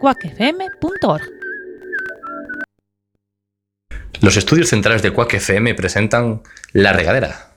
cuacfm.org. 0.00 1.22
Los 4.20 4.36
estudios 4.36 4.68
centrales 4.68 5.02
de 5.02 5.12
Quack 5.12 5.34
FM 5.34 5.74
presentan 5.74 6.42
La 6.72 6.92
Regadera. 6.92 7.49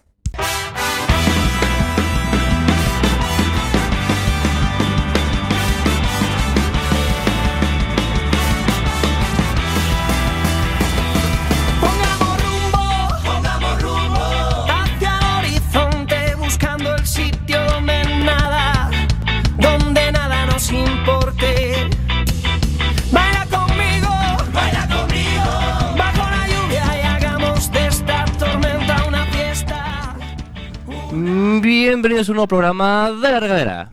Bienvenidos 32.04 32.28
a 32.28 32.32
un 32.34 32.36
nuevo 32.36 32.48
programa 32.50 33.12
de 33.12 33.32
La 33.32 33.40
Regadera. 33.40 33.90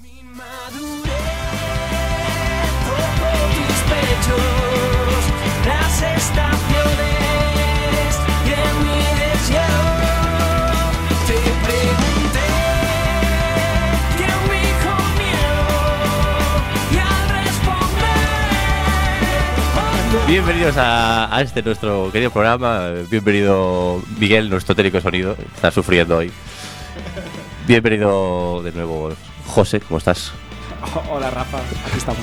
Bienvenidos 20.26 20.74
a, 20.76 21.40
este 21.40 21.62
nuestro 21.62 22.10
querido 22.10 22.32
programa. 22.32 22.90
Bienvenido 23.08 24.02
Miguel, 24.18 24.50
nuestro 24.50 24.74
técnico 24.74 25.00
sonido. 25.00 25.36
Está 25.54 25.70
sufriendo 25.70 26.16
hoy. 26.16 26.32
Bienvenido 27.70 28.62
de 28.64 28.72
nuevo 28.72 29.10
José, 29.46 29.78
¿cómo 29.78 29.98
estás? 29.98 30.32
Hola 31.08 31.30
Rafa, 31.30 31.58
aquí 31.58 31.98
estamos. 31.98 32.22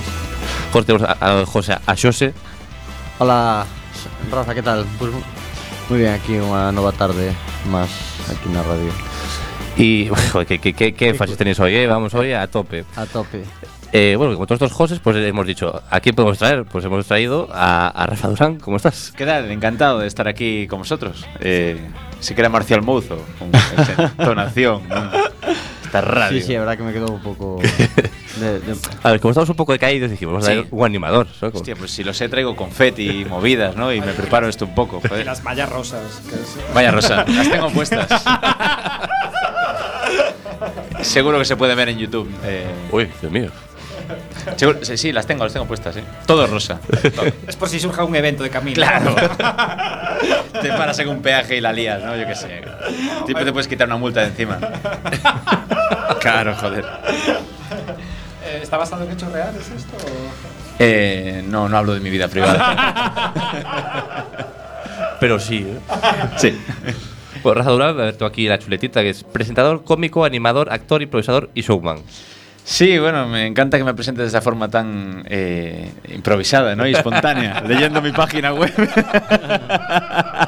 José, 0.70 0.84
tenemos 0.84 1.08
a, 1.08 1.40
a 1.40 1.46
José 1.46 1.72
a 1.72 1.96
José. 1.96 2.34
Hola, 3.18 3.64
Rafa, 4.30 4.54
¿qué 4.54 4.62
tal? 4.62 4.84
Pues 4.98 5.10
muy 5.88 6.00
bien, 6.00 6.12
aquí 6.12 6.34
una 6.36 6.70
nueva 6.70 6.92
tarde 6.92 7.32
más 7.70 7.88
aquí 8.28 8.46
en 8.46 8.54
la 8.56 8.62
radio. 8.62 8.92
Y, 9.78 10.10
joder, 10.32 10.46
¿qué, 10.46 10.58
qué, 10.58 10.74
qué, 10.74 10.92
qué 10.92 11.08
énfasis 11.08 11.38
tenéis 11.38 11.58
hoy? 11.60 11.76
eh? 11.76 11.86
Vamos 11.86 12.12
hoy 12.12 12.34
a 12.34 12.46
tope. 12.46 12.84
A 12.94 13.06
tope. 13.06 13.42
Eh, 13.92 14.16
bueno, 14.18 14.34
como 14.34 14.46
todos 14.46 14.60
estos 14.60 14.72
José, 14.76 15.00
pues 15.02 15.16
hemos 15.16 15.46
dicho, 15.46 15.82
¿a 15.88 16.00
quién 16.00 16.14
podemos 16.14 16.36
traer? 16.38 16.64
Pues 16.66 16.84
hemos 16.84 17.06
traído 17.06 17.48
a, 17.50 17.88
a 17.88 18.06
Rafa 18.06 18.28
Durán, 18.28 18.56
¿cómo 18.60 18.76
estás? 18.76 19.12
¿Qué 19.16 19.24
tal? 19.24 19.50
Encantado 19.50 20.00
de 20.00 20.06
estar 20.06 20.28
aquí 20.28 20.66
con 20.68 20.80
vosotros. 20.80 21.24
Eh, 21.40 21.78
si 22.20 22.34
que 22.34 22.42
era 22.42 22.50
Marcial 22.50 22.82
Mouzo, 22.82 23.16
con 23.38 23.48
esa 23.54 24.12
entonación, 24.18 24.82
esta 25.84 26.02
radio. 26.02 26.38
Sí, 26.38 26.46
sí, 26.48 26.52
la 26.52 26.60
verdad 26.60 26.76
que 26.76 26.82
me 26.82 26.92
quedo 26.92 27.06
un 27.06 27.22
poco... 27.22 27.60
de- 28.40 28.60
de- 28.60 28.76
A 29.02 29.10
ver, 29.10 29.20
como 29.20 29.30
estamos 29.30 29.48
un 29.48 29.56
poco 29.56 29.72
decaídos, 29.72 30.10
dijimos, 30.10 30.34
vamos 30.34 30.48
a 30.48 30.50
Sí. 30.50 30.56
traer 30.58 30.68
un 30.70 30.84
animador. 30.84 31.26
¿no? 31.40 31.48
Hostia, 31.48 31.74
pues 31.74 31.90
si 31.90 32.04
lo 32.04 32.12
sé, 32.12 32.28
traigo 32.28 32.54
confeti 32.56 33.22
y 33.22 33.24
movidas, 33.24 33.74
¿no? 33.74 33.90
Y 33.90 34.02
me 34.02 34.12
preparo 34.12 34.48
esto 34.50 34.66
un 34.66 34.74
poco. 34.74 35.00
joder. 35.08 35.24
Las 35.24 35.42
mallas 35.42 35.70
rosas. 35.70 36.20
que 36.28 36.34
es- 36.34 36.74
Vaya 36.74 36.90
Rosa, 36.90 37.24
las 37.26 37.50
tengo 37.50 37.70
puestas. 37.70 38.22
Seguro 41.00 41.38
que 41.38 41.46
se 41.46 41.56
puede 41.56 41.74
ver 41.74 41.88
en 41.88 41.96
YouTube. 41.98 42.30
Eh, 42.44 42.66
Uy, 42.92 43.08
Dios 43.22 43.32
mío. 43.32 43.50
Sí, 44.82 44.96
sí, 44.96 45.12
las 45.12 45.26
tengo, 45.26 45.44
las 45.44 45.52
tengo 45.52 45.66
puestas, 45.66 45.96
¿eh? 45.96 46.04
Todo 46.26 46.46
rosa. 46.46 46.80
Todo. 47.14 47.26
Es 47.46 47.56
por 47.56 47.68
si 47.68 47.80
surja 47.80 48.04
un 48.04 48.14
evento 48.14 48.42
de 48.42 48.50
camino. 48.50 48.74
Claro. 48.74 49.14
te 50.60 50.68
paras 50.68 50.98
en 50.98 51.08
un 51.08 51.22
peaje 51.22 51.56
y 51.56 51.60
la 51.60 51.72
lías, 51.72 52.02
¿no? 52.02 52.16
Yo 52.16 52.26
qué 52.26 52.34
sé. 52.34 52.62
Siempre 53.24 53.44
te 53.44 53.52
puedes 53.52 53.68
quitar 53.68 53.86
una 53.86 53.96
multa 53.96 54.20
de 54.20 54.26
encima. 54.26 54.58
claro, 56.20 56.54
joder. 56.56 56.84
Eh, 58.44 58.60
¿Está 58.62 58.76
basado 58.76 59.04
en 59.04 59.12
hechos 59.12 59.30
reales 59.32 59.62
esto? 59.70 59.96
Eh, 60.78 61.42
no, 61.46 61.68
no 61.68 61.76
hablo 61.76 61.94
de 61.94 62.00
mi 62.00 62.10
vida 62.10 62.28
privada. 62.28 63.32
Pero 65.20 65.38
sí, 65.38 65.66
¿eh? 65.66 65.78
sí. 66.36 66.58
Pues 67.42 67.56
Rafa 67.56 67.70
Durán, 67.70 67.90
a 67.90 68.04
ver 68.04 68.16
tú 68.16 68.24
aquí 68.24 68.46
la 68.48 68.58
chuletita, 68.58 69.02
que 69.02 69.10
es 69.10 69.24
presentador, 69.24 69.84
cómico, 69.84 70.24
animador, 70.24 70.72
actor, 70.72 71.02
improvisador 71.02 71.50
y 71.54 71.62
showman. 71.62 71.98
Sí, 72.70 72.98
bueno, 72.98 73.26
me 73.26 73.46
encanta 73.46 73.78
que 73.78 73.84
me 73.84 73.94
presentes 73.94 74.24
de 74.24 74.28
esa 74.28 74.42
forma 74.42 74.68
tan 74.68 75.24
eh, 75.30 75.90
improvisada, 76.10 76.76
¿no? 76.76 76.86
Y 76.86 76.92
espontánea, 76.92 77.62
leyendo 77.66 78.02
mi 78.02 78.12
página 78.12 78.52
web. 78.52 78.70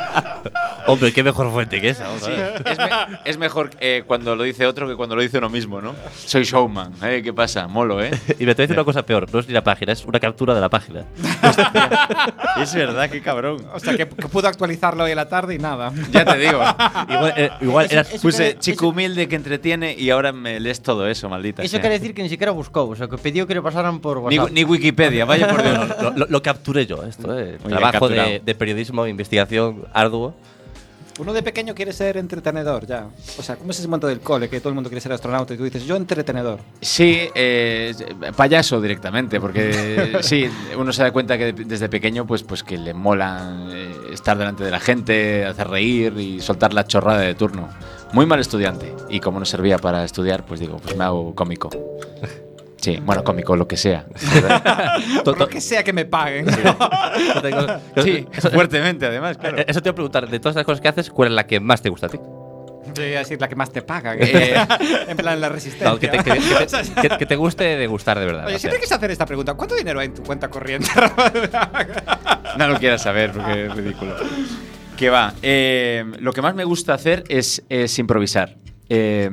Hombre, 0.90 1.12
qué 1.12 1.22
mejor 1.22 1.50
fuente 1.52 1.80
que 1.80 1.90
esa. 1.90 2.06
Sí, 2.18 2.30
es, 2.64 2.78
me- 2.78 3.18
es 3.24 3.38
mejor 3.38 3.70
eh, 3.80 4.02
cuando 4.06 4.34
lo 4.36 4.42
dice 4.44 4.66
otro 4.66 4.88
que 4.88 4.96
cuando 4.96 5.16
lo 5.16 5.22
dice 5.22 5.38
uno 5.38 5.48
mismo, 5.48 5.80
¿no? 5.80 5.94
Soy 6.26 6.44
showman, 6.44 6.92
¿eh? 7.02 7.20
¿Qué 7.22 7.32
pasa? 7.32 7.66
Molo, 7.68 8.02
¿eh? 8.02 8.10
Y 8.38 8.44
me 8.46 8.54
te 8.54 8.62
voy 8.62 8.64
a 8.64 8.66
decir 8.66 8.76
una 8.76 8.84
cosa 8.84 9.04
peor, 9.04 9.32
no 9.32 9.38
es 9.40 9.46
ni 9.48 9.54
la 9.54 9.62
página, 9.64 9.92
es 9.92 10.04
una 10.04 10.18
captura 10.20 10.54
de 10.54 10.60
la 10.60 10.68
página. 10.68 11.04
es 12.60 12.74
verdad, 12.74 13.08
qué 13.10 13.20
cabrón. 13.22 13.64
O 13.74 13.80
sea, 13.80 13.96
que, 13.96 14.06
que 14.08 14.28
pudo 14.28 14.48
actualizarlo 14.48 15.04
hoy 15.04 15.10
en 15.10 15.16
la 15.16 15.28
tarde 15.28 15.54
y 15.54 15.58
nada. 15.58 15.92
Ya 16.10 16.24
te 16.24 16.38
digo. 16.38 16.60
igual 17.08 17.34
eh, 17.36 17.50
igual 17.60 17.86
Eso- 17.86 17.92
era- 17.94 18.02
eso 18.02 18.20
Puse 18.22 18.44
quiere- 18.44 18.58
chico 18.58 18.88
humilde 18.88 19.28
que 19.28 19.36
entretiene 19.36 19.94
y 19.96 20.10
ahora 20.10 20.32
me 20.32 20.58
lees 20.60 20.82
todo 20.82 21.06
eso, 21.06 21.28
maldita 21.28 21.62
Eso 21.62 21.72
sea. 21.72 21.80
quiere 21.80 21.98
decir 21.98 22.14
que 22.14 22.22
ni 22.22 22.28
siquiera 22.28 22.52
buscó, 22.52 22.84
o 22.88 22.96
sea, 22.96 23.08
que 23.08 23.16
pidió 23.18 23.46
que 23.46 23.54
le 23.54 23.62
pasaran 23.62 24.00
por 24.00 24.18
Ni, 24.30 24.38
WhatsApp. 24.38 24.54
ni 24.54 24.64
Wikipedia, 24.64 25.24
vaya 25.24 25.48
por 25.48 25.62
Dios. 25.62 25.88
lo, 26.02 26.10
lo- 26.16 26.26
lo 26.28 26.42
capturé 26.42 26.86
yo, 26.86 27.04
esto, 27.04 27.38
eh. 27.38 27.58
Trabajo 27.68 28.08
de, 28.08 28.40
de 28.44 28.54
periodismo, 28.54 29.06
investigación 29.06 29.84
arduo. 29.92 30.34
Uno 31.20 31.34
de 31.34 31.42
pequeño 31.42 31.75
quiere 31.75 31.92
ser 31.92 32.16
entretenedor 32.16 32.86
ya. 32.86 33.06
O 33.38 33.42
sea, 33.42 33.56
¿cómo 33.56 33.72
es 33.72 33.78
ese 33.78 33.86
momento 33.88 34.06
del 34.06 34.20
cole 34.20 34.48
que 34.48 34.58
todo 34.58 34.70
el 34.70 34.75
mundo 34.75 34.88
quiere 34.88 35.03
ser 35.03 35.12
astronauta 35.12 35.53
y 35.53 35.58
tú 35.58 35.64
dices, 35.64 35.84
yo 35.84 35.97
entretenedor? 35.97 36.60
Sí, 36.81 37.28
eh, 37.34 37.94
payaso 38.34 38.81
directamente, 38.81 39.38
porque 39.38 40.19
sí, 40.22 40.47
uno 40.78 40.94
se 40.94 41.03
da 41.03 41.12
cuenta 41.12 41.36
que 41.36 41.53
desde 41.53 41.91
pequeño 41.91 42.26
pues, 42.26 42.42
pues 42.42 42.62
que 42.62 42.78
le 42.78 42.94
mola 42.94 43.69
eh, 43.70 43.94
estar 44.14 44.38
delante 44.38 44.64
de 44.64 44.70
la 44.70 44.81
gente, 44.81 45.44
hacer 45.44 45.69
reír 45.69 46.19
y 46.19 46.41
soltar 46.41 46.72
la 46.72 46.86
chorrada 46.86 47.20
de 47.20 47.34
turno. 47.34 47.69
Muy 48.14 48.25
mal 48.25 48.41
estudiante. 48.41 48.94
Y 49.10 49.20
como 49.20 49.38
no 49.38 49.44
servía 49.44 49.76
para 49.76 50.04
estudiar, 50.04 50.47
pues 50.47 50.58
digo, 50.58 50.78
pues 50.78 50.97
me 50.97 51.04
hago 51.04 51.34
cómico. 51.34 51.69
Sí, 52.80 52.98
bueno, 53.04 53.22
cómico, 53.22 53.54
lo 53.56 53.68
que 53.68 53.76
sea. 53.76 54.06
Por 55.24 55.38
lo 55.38 55.48
que 55.48 55.60
sea 55.60 55.82
que 55.84 55.92
me 55.92 56.04
paguen. 56.06 56.46
Sí, 58.02 58.26
fuertemente 58.52 59.06
además, 59.06 59.36
claro. 59.38 59.58
Eh, 59.58 59.64
Eso 59.68 59.82
te 59.82 59.91
voy 59.91 59.92
a 59.92 59.94
preguntar, 59.96 60.28
de 60.28 60.41
todas 60.41 60.56
las 60.56 60.64
cosas 60.64 60.80
que 60.80 60.88
haces, 60.88 61.10
¿cuál 61.10 61.28
es 61.28 61.34
la 61.34 61.46
que 61.46 61.60
más 61.60 61.82
te 61.82 61.90
gusta 61.90 62.06
a 62.06 62.10
ti? 62.10 62.19
Yo 62.94 63.04
iba 63.04 63.16
a 63.16 63.19
decir 63.20 63.38
la 63.40 63.48
que 63.48 63.54
más 63.54 63.70
te 63.70 63.82
paga. 63.82 64.14
Eh, 64.16 64.54
en 65.08 65.16
plan, 65.16 65.40
la 65.40 65.48
resistencia. 65.50 65.90
No, 65.90 65.98
que, 65.98 66.08
te, 66.08 66.19
que- 66.19 66.30
que 66.32 66.66
te- 66.66 67.08
que- 67.08 67.19
que 67.19 67.26
te 67.26 67.36
guste 67.36 67.64
de 67.64 67.86
gustar 67.86 68.19
de 68.19 68.24
verdad. 68.26 68.46
Oye, 68.46 68.58
siempre 68.58 68.80
quise 68.80 68.94
hacer 68.94 69.10
esta 69.10 69.26
pregunta. 69.26 69.54
¿Cuánto 69.54 69.74
dinero 69.76 70.00
hay 70.00 70.06
en 70.06 70.14
tu 70.14 70.22
cuenta 70.22 70.48
corriente? 70.48 70.88
No 72.56 72.66
lo 72.69 72.78
quieras 72.78 73.02
saber 73.02 73.32
porque 73.32 73.66
es 73.66 73.74
ridículo. 73.76 74.16
Que 74.96 75.08
va. 75.10 75.34
eh, 75.42 76.04
lo 76.19 76.32
que 76.32 76.42
más 76.42 76.54
me 76.54 76.64
gusta 76.64 76.94
hacer 76.94 77.24
es, 77.28 77.62
es 77.69 77.98
improvisar. 77.98 78.56
Eh, 78.88 79.30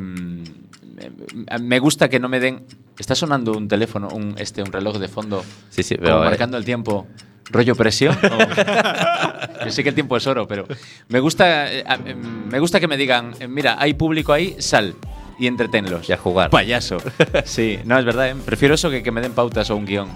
me 1.61 1.79
gusta 1.79 2.09
que 2.09 2.19
no 2.19 2.29
me 2.29 2.39
den. 2.39 2.65
Está 2.97 3.15
sonando 3.15 3.51
un 3.53 3.67
teléfono, 3.67 4.07
un, 4.13 4.35
este, 4.37 4.61
un 4.63 4.71
reloj 4.71 4.97
de 4.97 5.07
fondo. 5.07 5.43
Sí, 5.69 5.83
sí, 5.83 5.95
como 5.95 6.05
pero, 6.07 6.23
eh, 6.23 6.25
marcando 6.29 6.57
el 6.57 6.65
tiempo. 6.65 7.07
¿Rollo 7.49 7.75
presión? 7.75 8.17
o- 8.23 9.65
Yo 9.65 9.71
sé 9.71 9.81
que 9.83 9.89
el 9.89 9.95
tiempo 9.95 10.17
es 10.17 10.27
oro, 10.27 10.47
pero 10.47 10.65
me 11.07 11.19
gusta, 11.19 11.71
eh, 11.71 11.83
em, 12.05 12.47
me 12.49 12.59
gusta 12.59 12.79
que 12.79 12.87
me 12.87 12.97
digan, 12.97 13.33
eh, 13.39 13.47
mira, 13.47 13.77
hay 13.79 13.93
público 13.93 14.33
ahí, 14.33 14.55
sal 14.59 14.95
y 15.39 15.47
entretenlos. 15.47 16.09
Y 16.09 16.13
a 16.13 16.17
jugar. 16.17 16.49
Payaso. 16.49 16.97
Sí, 17.45 17.79
no, 17.85 17.97
es 17.97 18.03
verdad, 18.05 18.29
¿eh? 18.29 18.35
prefiero 18.45 18.75
eso 18.75 18.89
que 18.89 19.01
que 19.03 19.11
me 19.11 19.21
den 19.21 19.31
pautas 19.33 19.69
o 19.69 19.75
un 19.77 19.85
guion. 19.85 20.09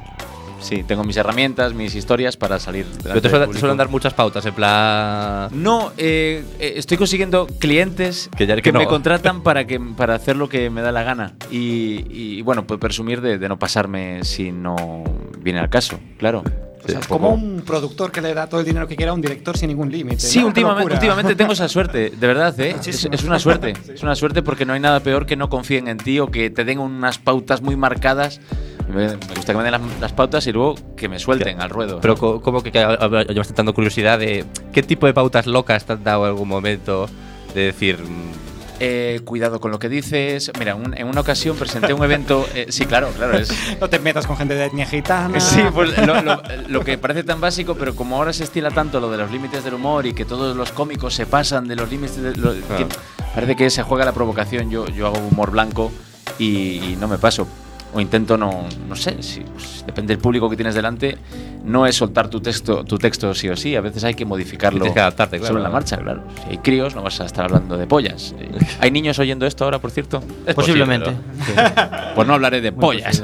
Sí, 0.62 0.84
tengo 0.84 1.04
mis 1.04 1.18
herramientas, 1.18 1.74
mis 1.74 1.96
historias 1.96 2.38
para 2.38 2.59
salir. 2.59 2.85
Pero 3.03 3.16
te 3.16 3.22
del 3.22 3.32
suelen, 3.32 3.52
te 3.52 3.59
suelen 3.59 3.78
dar 3.78 3.90
muchas 3.90 4.14
pautas, 4.14 4.46
en 4.46 4.53
plan. 4.53 5.50
No, 5.52 5.91
eh, 5.97 6.44
eh, 6.59 6.74
estoy 6.78 6.97
consiguiendo 6.97 7.47
clientes 7.59 8.30
Que 8.38 8.46
ya- 8.46 8.56
que, 8.56 8.62
que 8.62 8.72
no. 8.72 8.80
me 8.80 8.88
contratan 8.88 9.41
para, 9.44 9.66
que, 9.66 9.80
para 9.80 10.16
hacer 10.16 10.35
lo 10.35 10.47
que 10.50 10.70
me 10.70 10.82
da 10.82 10.91
la 10.91 11.03
gana. 11.03 11.34
Y, 11.50 12.06
y, 12.09 12.41
bueno, 12.44 12.66
pues 12.68 12.80
presumir 12.80 13.22
de, 13.22 13.38
de 13.38 13.50
no 13.50 13.58
pasarme 13.59 14.24
si 14.24 14.52
no 14.52 15.03
viene 15.40 15.59
al 15.59 15.70
caso, 15.70 16.00
claro. 16.18 16.44
O 16.84 16.88
sea, 16.88 17.00
Es 17.00 17.08
como 17.08 17.30
un 17.30 17.62
productor 17.66 18.12
que 18.12 18.22
le 18.22 18.34
da 18.34 18.48
todo 18.48 18.60
el 18.60 18.66
dinero 18.66 18.88
que 18.88 18.96
quiera 18.96 19.12
a 19.12 19.16
un 19.16 19.22
director 19.22 19.58
sin 19.58 19.70
ningún 19.70 19.92
límite. 19.92 20.20
Sí, 20.22 20.40
¿no? 20.40 20.48
Últimamente, 20.48 20.94
últimamente 20.94 21.36
tengo 21.36 21.54
esa 21.54 21.68
suerte, 21.70 22.10
de 22.10 22.28
verdad, 22.28 22.60
¿eh? 22.60 22.76
Es, 22.86 23.06
es 23.12 23.24
una 23.24 23.40
suerte. 23.40 23.74
Es 23.94 24.02
una 24.04 24.16
suerte 24.16 24.42
porque 24.42 24.66
no 24.66 24.74
hay 24.74 24.80
nada 24.80 25.00
peor 25.02 25.26
que 25.26 25.36
no 25.36 25.50
confíen 25.50 25.88
en 25.88 25.98
ti 25.98 26.20
o 26.20 26.28
que 26.28 26.50
te 26.50 26.66
den 26.66 26.80
unas 26.80 27.18
pautas 27.20 27.62
muy 27.62 27.76
marcadas. 27.76 28.40
Me, 28.90 29.08
me 29.08 29.16
gusta 29.36 29.54
que 29.54 29.58
me 29.58 29.64
den 29.64 29.72
las, 29.72 29.82
las 30.02 30.12
pautas 30.12 30.46
y 30.48 30.52
luego 30.52 30.76
que 30.98 31.08
me 31.08 31.18
suelten 31.20 31.62
al 31.62 31.70
ruedo. 31.70 32.00
Pero 32.02 32.18
co- 32.18 32.42
como 32.42 32.62
que, 32.62 32.72
que 32.72 32.80
llevas 32.80 33.48
teniendo 33.48 33.74
curiosidad 33.74 34.20
de 34.20 34.44
qué 34.74 34.84
tipo 34.84 35.06
de 35.06 35.14
pautas 35.14 35.48
locas 35.48 35.86
te 35.86 35.94
han 35.94 36.04
dado 36.04 36.24
en 36.26 36.32
algún 36.32 36.50
momento 36.50 37.08
de 37.54 37.62
decir, 37.66 38.00
eh, 38.84 39.22
cuidado 39.24 39.60
con 39.60 39.70
lo 39.70 39.78
que 39.78 39.90
dices. 39.90 40.52
Mira, 40.58 40.74
un- 40.74 40.98
en 40.98 41.08
una 41.08 41.22
ocasión 41.22 41.56
presenté 41.56 41.94
un 41.94 42.04
evento. 42.04 42.48
eh, 42.56 42.66
sí, 42.70 42.86
claro, 42.86 43.10
claro. 43.16 43.38
Es, 43.38 43.50
No 43.80 43.88
te 43.90 44.00
metas 44.00 44.26
con 44.26 44.38
gente 44.38 44.56
de 44.56 44.66
etnia 44.66 44.88
gitana. 44.88 45.40
Sí, 45.40 45.62
pues 45.72 45.96
lo, 46.06 46.20
lo- 46.24 46.42
lo 46.68 46.84
que 46.84 46.98
parece 46.98 47.24
tan 47.24 47.40
básico, 47.40 47.76
pero 47.76 47.96
como 47.96 48.16
ahora 48.18 48.34
se 48.34 48.44
estila 48.44 48.72
tanto 48.72 49.00
lo 49.00 49.12
de 49.12 49.18
los 49.20 49.30
límites 49.32 49.64
del 49.64 49.76
humor 49.76 50.08
y 50.08 50.14
que 50.14 50.26
todos 50.26 50.58
los 50.58 50.72
cómicos 50.72 51.14
se 51.14 51.28
pasan 51.28 51.68
de 51.68 51.76
los 51.76 51.92
límites, 51.92 52.18
de 52.22 52.36
lo- 52.36 52.54
que 52.54 52.88
parece 53.36 53.56
que 53.56 53.70
se 53.70 53.84
juega 53.84 54.04
la 54.04 54.14
provocación. 54.14 54.72
Yo, 54.72 54.88
yo 54.88 55.06
hago 55.08 55.20
humor 55.20 55.52
blanco 55.52 55.92
y, 56.40 56.78
y 56.84 56.98
no 57.00 57.08
me 57.08 57.20
paso. 57.20 57.48
O 57.93 57.99
intento 57.99 58.38
no, 58.38 58.66
no 58.88 58.96
sé, 58.96 59.22
si, 59.22 59.41
pues, 59.41 59.84
depende 59.85 60.14
del 60.14 60.22
público 60.22 60.49
que 60.49 60.55
tienes 60.55 60.76
delante, 60.76 61.17
no 61.66 61.85
es 61.85 61.96
soltar 61.96 62.29
tu 62.29 62.40
texto, 62.40 62.85
tu 62.85 62.97
texto 62.97 63.34
sí 63.34 63.49
o 63.49 63.55
sí, 63.58 63.76
a 63.76 63.82
veces 63.82 64.03
hay 64.05 64.14
que 64.14 64.23
modificarlo 64.26 64.79
Tienes 64.79 64.93
que 64.93 64.99
adaptarte, 65.02 65.38
claro. 65.40 65.53
sobre 65.53 65.64
la 65.64 65.70
marcha, 65.70 65.97
claro. 65.97 66.23
Si 66.43 66.52
hay 66.52 66.58
críos, 66.59 66.96
no 66.96 67.02
vas 67.03 67.20
a 67.20 67.26
estar 67.26 67.46
hablando 67.46 67.78
de 67.78 67.88
pollas. 67.88 68.34
Eh, 68.40 68.49
¿Hay 68.79 68.91
niños 68.91 69.20
oyendo 69.20 69.46
esto 69.46 69.66
ahora, 69.66 69.79
por 69.79 69.91
cierto? 69.91 70.23
Es 70.46 70.55
Posiblemente. 70.55 71.11
posible, 71.11 71.64
Pues 72.16 72.28
no 72.28 72.34
hablaré 72.34 72.61
de 72.61 72.72
pollas. 72.72 73.23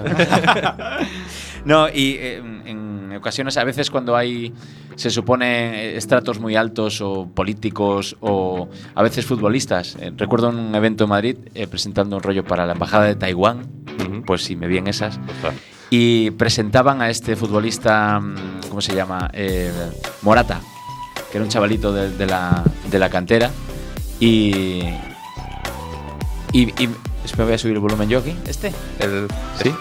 no, 1.65 1.87
y 1.89 2.17
eh, 2.19 2.37
en 2.65 3.13
ocasiones, 3.15 3.57
a 3.57 3.63
veces 3.63 3.89
cuando 3.89 4.15
hay, 4.15 4.53
se 4.95 5.09
supone, 5.09 5.95
estratos 5.95 6.39
muy 6.39 6.55
altos 6.55 7.01
o 7.01 7.27
políticos 7.27 8.15
o 8.21 8.69
a 8.95 9.03
veces 9.03 9.25
futbolistas. 9.25 9.95
eh, 9.99 10.11
recuerdo 10.15 10.49
un 10.49 10.73
evento 10.75 11.05
en 11.05 11.09
Madrid 11.09 11.37
eh, 11.55 11.67
presentando 11.67 12.15
un 12.17 12.23
rollo 12.23 12.43
para 12.43 12.65
la 12.65 12.73
Embajada 12.73 13.05
de 13.05 13.15
Taiwán. 13.15 13.76
Pues 14.27 14.43
si 14.43 14.55
me 14.55 14.67
vi 14.67 14.77
en 14.77 14.87
esas, 14.87 15.19
y 15.89 16.29
presentaban 16.31 17.01
a 17.01 17.09
este 17.09 17.35
futbolista, 17.35 18.19
mm, 18.19 18.67
¿cómo 18.69 18.81
se 18.81 18.93
llama? 18.93 19.29
Eh, 19.33 19.71
Morata, 20.21 20.59
que 21.31 21.37
era 21.37 21.43
un 21.45 21.49
chavalito 21.49 21.91
de, 21.93 22.11
de 22.11 22.25
la, 22.27 22.63
de 22.91 22.99
la 22.99 23.09
cantera. 23.09 23.49
Y, 24.19 24.83
y, 26.53 26.61
y 26.83 26.89
espera, 27.23 27.45
voy 27.45 27.53
a 27.53 27.57
subir 27.57 27.75
el 27.75 27.79
volumen 27.79 28.09
yo 28.09 28.19
aquí. 28.19 28.35
¿Este? 28.47 28.73
El- 28.99 29.27
¿Sí? 29.61 29.71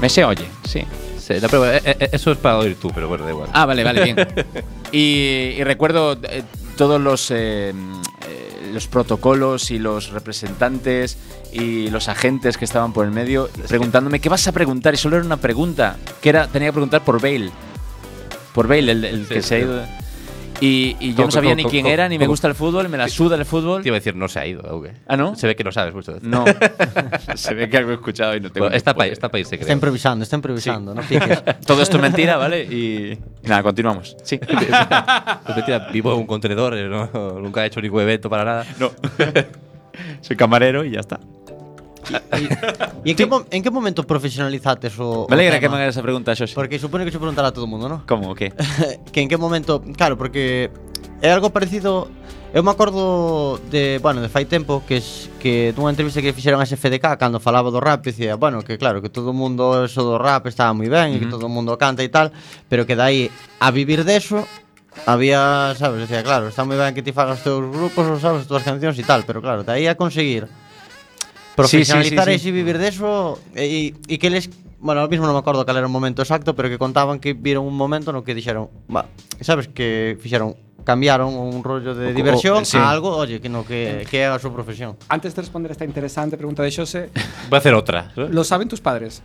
¿Me 0.00 0.08
se 0.08 0.24
oye? 0.24 0.46
Sí. 0.64 0.82
sí, 1.18 1.34
eh, 1.34 1.80
eh, 1.84 2.08
eso 2.12 2.32
es 2.32 2.38
para 2.38 2.58
oír 2.58 2.76
tú, 2.80 2.90
pero 2.94 3.08
bueno, 3.08 3.24
da 3.24 3.30
igual. 3.30 3.50
Ah, 3.52 3.66
vale, 3.66 3.84
vale, 3.84 4.02
bien. 4.04 4.16
y, 4.92 5.54
y 5.58 5.64
recuerdo 5.64 6.16
eh, 6.22 6.42
todos 6.76 7.00
los, 7.00 7.30
eh, 7.30 7.72
eh, 8.28 8.47
los 8.72 8.86
protocolos 8.86 9.70
y 9.70 9.78
los 9.78 10.10
representantes 10.10 11.16
y 11.52 11.90
los 11.90 12.08
agentes 12.08 12.56
que 12.56 12.64
estaban 12.64 12.92
por 12.92 13.04
el 13.04 13.10
medio 13.10 13.48
preguntándome 13.68 14.20
qué 14.20 14.28
vas 14.28 14.46
a 14.48 14.52
preguntar 14.52 14.94
y 14.94 14.96
solo 14.96 15.16
era 15.16 15.24
una 15.24 15.38
pregunta 15.38 15.96
que 16.20 16.28
era 16.28 16.46
tenía 16.48 16.68
que 16.68 16.72
preguntar 16.74 17.04
por 17.04 17.20
Bale. 17.20 17.50
Por 18.54 18.66
Bale 18.68 18.92
el, 18.92 19.04
el 19.04 19.26
Sí, 19.26 19.34
que 19.34 19.42
se 19.42 19.54
ha 19.56 19.58
ido 19.58 19.82
y, 20.60 20.96
y 21.00 21.10
yo 21.10 21.16
¿Cómo- 21.16 21.26
no 21.26 21.30
sabía 21.32 21.50
cómo- 21.52 21.62
ni 21.64 21.70
quién 21.70 21.86
era 21.86 22.08
ni 22.08 22.18
me 22.18 22.26
gusta 22.26 22.48
el 22.48 22.54
fútbol 22.54 22.88
me 22.88 22.96
la 22.98 23.08
suda 23.08 23.36
el 23.36 23.44
fútbol. 23.44 23.82
Te 23.82 23.88
iba 23.88 23.96
a 23.96 24.00
decir, 24.00 24.14
no 24.16 24.28
se 24.28 24.38
ha 24.40 24.46
ido, 24.46 24.62
aunque. 24.68 24.92
¿Ah, 25.06 25.16
no? 25.16 25.34
Se 25.36 25.46
ve 25.46 25.54
que 25.56 25.64
no 25.64 25.72
sabes 25.72 25.94
mucho 25.94 26.12
de 26.14 26.20
no. 26.22 26.44
Se 27.34 27.54
ve 27.54 27.68
que 27.68 27.76
algo 27.76 27.90
he 27.90 27.94
escuchado 27.94 28.34
y 28.36 28.40
no 28.40 28.50
tengo 28.50 28.64
Bueno, 28.64 28.70
ni 28.72 28.76
está 28.76 28.92
puta 28.92 28.98
para 28.98 29.06
idea. 29.08 29.12
está 29.14 29.28
pa 29.30 29.38
irse, 29.38 29.54
Está 29.56 29.72
improvisando, 29.72 30.22
está 30.22 30.36
improvisando, 30.36 30.94
no 30.94 31.02
piques. 31.02 31.42
todo 31.66 31.82
esto 31.82 31.96
es 31.96 32.02
mentira 32.02 32.36
vale 32.36 32.62
y, 32.64 33.18
nada 33.48 33.62
continuamos. 33.62 34.16
Sí. 34.22 34.38
Pues 35.44 35.56
mentira, 35.56 35.88
vivo 35.92 36.12
en 36.12 36.18
un 36.20 36.26
contenedor, 36.26 36.76
eh, 36.76 36.88
no- 36.88 37.08
nunca 37.40 37.64
he 37.64 37.66
hecho 37.68 37.80
ningún 37.80 38.02
evento 38.02 38.28
para 38.28 38.44
nada. 38.44 38.66
no. 38.78 38.90
Soy 40.20 40.36
camarero 40.36 40.84
y 40.84 40.92
ya 40.92 41.00
está 41.00 41.18
E 43.04 43.10
en, 43.12 43.16
que, 43.16 43.26
en 43.28 43.60
que 43.62 43.70
momento 43.70 44.06
profesionalizates 44.06 44.94
o 44.98 45.26
Me 45.28 45.34
alegra 45.34 45.58
o 45.58 45.60
que 45.60 45.68
me 45.68 45.76
hagas 45.76 45.96
esa 45.96 46.02
pregunta, 46.02 46.34
Xoxe. 46.34 46.54
Porque 46.54 46.78
supone 46.78 47.04
que 47.04 47.12
se 47.12 47.18
preguntará 47.18 47.48
a 47.48 47.54
todo 47.54 47.64
o 47.64 47.70
mundo, 47.70 47.88
¿no? 47.88 48.06
Como, 48.06 48.34
que? 48.34 48.52
que 49.12 49.20
en 49.20 49.28
que 49.28 49.36
momento, 49.36 49.82
claro, 49.96 50.16
porque 50.16 50.70
é 51.20 51.28
algo 51.30 51.50
parecido 51.50 52.08
Eu 52.48 52.64
me 52.64 52.70
acordo 52.70 53.60
de, 53.68 54.00
bueno, 54.00 54.22
de 54.24 54.32
fai 54.32 54.48
tempo 54.48 54.80
que 54.88 55.04
es, 55.04 55.28
que 55.36 55.76
dunha 55.76 55.92
entrevista 55.92 56.24
que 56.24 56.32
fixeron 56.32 56.64
a 56.64 56.64
SFDK 56.64 57.20
cando 57.20 57.44
falaba 57.44 57.68
do 57.68 57.76
rap, 57.76 58.00
dicía, 58.00 58.40
bueno, 58.40 58.64
que 58.64 58.80
claro, 58.80 59.04
que 59.04 59.12
todo 59.12 59.30
o 59.30 59.36
mundo 59.36 59.84
eso 59.84 60.00
do 60.00 60.16
rap 60.16 60.48
estaba 60.48 60.72
moi 60.72 60.88
ben, 60.88 61.12
uh 61.12 61.12
-huh. 61.12 61.16
e 61.16 61.20
que 61.20 61.28
todo 61.28 61.44
o 61.44 61.52
mundo 61.52 61.76
canta 61.76 62.00
e 62.00 62.08
tal, 62.08 62.32
pero 62.72 62.88
que 62.88 62.96
dai 62.96 63.28
a 63.60 63.68
vivir 63.68 64.00
deso 64.00 64.48
había, 65.04 65.76
sabes, 65.76 66.08
decía, 66.08 66.24
claro, 66.24 66.48
está 66.48 66.64
moi 66.64 66.80
ben 66.80 66.96
que 66.96 67.04
ti 67.04 67.12
fagas 67.12 67.44
teus 67.44 67.60
grupos, 67.68 68.08
ou 68.08 68.16
sabes, 68.16 68.42
as 68.42 68.48
túas 68.48 68.64
cancións 68.64 68.96
e 68.96 69.04
tal, 69.04 69.28
pero 69.28 69.44
claro, 69.44 69.60
de 69.60 69.68
aí 69.76 69.84
a 69.84 69.92
conseguir 69.92 70.48
profesionalizar 71.58 72.26
sí, 72.30 72.34
e 72.34 72.38
sí. 72.38 72.44
si 72.46 72.50
vivir 72.54 72.78
deso 72.78 73.38
e, 73.58 73.94
e 74.06 74.16
que 74.22 74.30
les 74.30 74.46
Bueno, 74.78 75.02
ahora 75.02 75.10
mismo 75.10 75.26
non 75.26 75.34
me 75.34 75.42
acordo 75.42 75.66
cal 75.66 75.74
era 75.74 75.90
o 75.90 75.92
momento 75.92 76.22
exacto, 76.22 76.54
pero 76.54 76.70
que 76.70 76.78
contaban 76.78 77.18
que 77.18 77.34
viron 77.34 77.66
un 77.66 77.74
momento 77.74 78.14
no 78.14 78.22
que 78.22 78.30
dixeron, 78.30 78.70
va, 78.86 79.10
sabes 79.42 79.66
que 79.66 80.14
fixeron 80.22 80.54
cambiaron 80.86 81.34
un 81.34 81.66
rollo 81.66 81.92
O- 81.92 81.98
de 81.98 82.14
diversión 82.14 82.62
o- 82.62 82.64
sí. 82.64 82.78
a 82.78 82.86
algo, 82.86 83.10
oye, 83.18 83.42
que 83.42 83.50
no 83.50 83.66
que, 83.66 84.06
que 84.06 84.22
é 84.22 84.30
a 84.30 84.38
súa 84.38 84.54
profesión. 84.54 84.94
Antes 85.10 85.34
de 85.34 85.42
responder 85.42 85.74
esta 85.74 85.82
interesante 85.82 86.38
pregunta 86.38 86.62
de 86.62 86.70
Xose, 86.70 87.10
Voy 87.50 87.58
a 87.58 87.60
hacer 87.60 87.74
otra. 87.74 88.14
¿no? 88.14 88.30
¿lo 88.30 88.46
saben 88.46 88.70
tus 88.70 88.78
padres? 88.78 89.18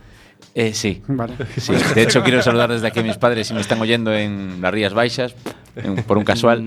Eh, 0.58 0.74
sí. 0.74 0.98
Vale. 1.06 1.38
Sí, 1.62 1.70
de 1.70 2.02
hecho 2.02 2.26
quiero 2.26 2.42
saludar 2.42 2.74
desde 2.74 2.90
aquí 2.90 2.98
a 2.98 3.06
mis 3.06 3.16
padres 3.16 3.46
si 3.46 3.54
me 3.54 3.62
están 3.62 3.78
oyendo 3.78 4.10
en 4.10 4.58
las 4.58 4.74
Rías 4.74 4.90
Baixas, 4.90 5.38
en- 5.78 6.02
por 6.02 6.18
un 6.18 6.26
casual. 6.26 6.66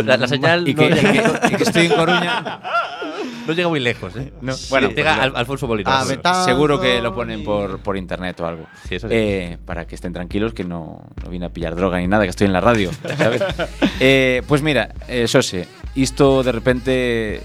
La, 0.00 0.16
la 0.16 0.26
señal 0.32 0.64
Y 0.66 0.72
no, 0.72 0.80
que, 0.80 0.86
y 0.88 0.94
llega, 0.96 1.40
que- 1.44 1.52
y 1.52 1.56
que 1.60 1.62
estoy 1.68 1.86
en 1.86 1.92
Coruña. 1.92 2.40
no 3.46 3.52
llega 3.52 3.68
muy 3.68 3.80
lejos, 3.80 4.14
¿eh? 4.16 4.32
No, 4.40 4.54
bueno, 4.70 4.88
sí, 4.88 4.94
llega 4.94 5.14
pues, 5.14 5.24
Al- 5.26 5.36
Alfonso 5.36 5.66
Molina. 5.66 6.00
Ah, 6.24 6.44
seguro. 6.44 6.80
Que 6.80 7.00
lo 7.00 7.14
ponen 7.14 7.44
por, 7.44 7.78
por 7.80 7.96
internet 7.96 8.40
o 8.40 8.46
algo. 8.46 8.66
Sí, 8.88 8.96
eso 8.96 9.08
sí. 9.08 9.14
Eh, 9.16 9.58
para 9.64 9.86
que 9.86 9.94
estén 9.94 10.12
tranquilos 10.12 10.52
que 10.54 10.64
no, 10.64 11.02
no 11.22 11.30
vine 11.30 11.46
a 11.46 11.50
pillar 11.50 11.74
droga 11.76 11.98
ni 11.98 12.08
nada, 12.08 12.24
que 12.24 12.30
estoy 12.30 12.46
en 12.46 12.52
la 12.52 12.60
radio, 12.60 12.90
¿sabes? 13.18 13.42
Eh, 14.00 14.42
pues 14.48 14.60
mira, 14.62 14.94
eh, 15.08 15.26
Xose, 15.28 15.66
isto 15.94 16.42
de 16.42 16.52
repente 16.52 17.40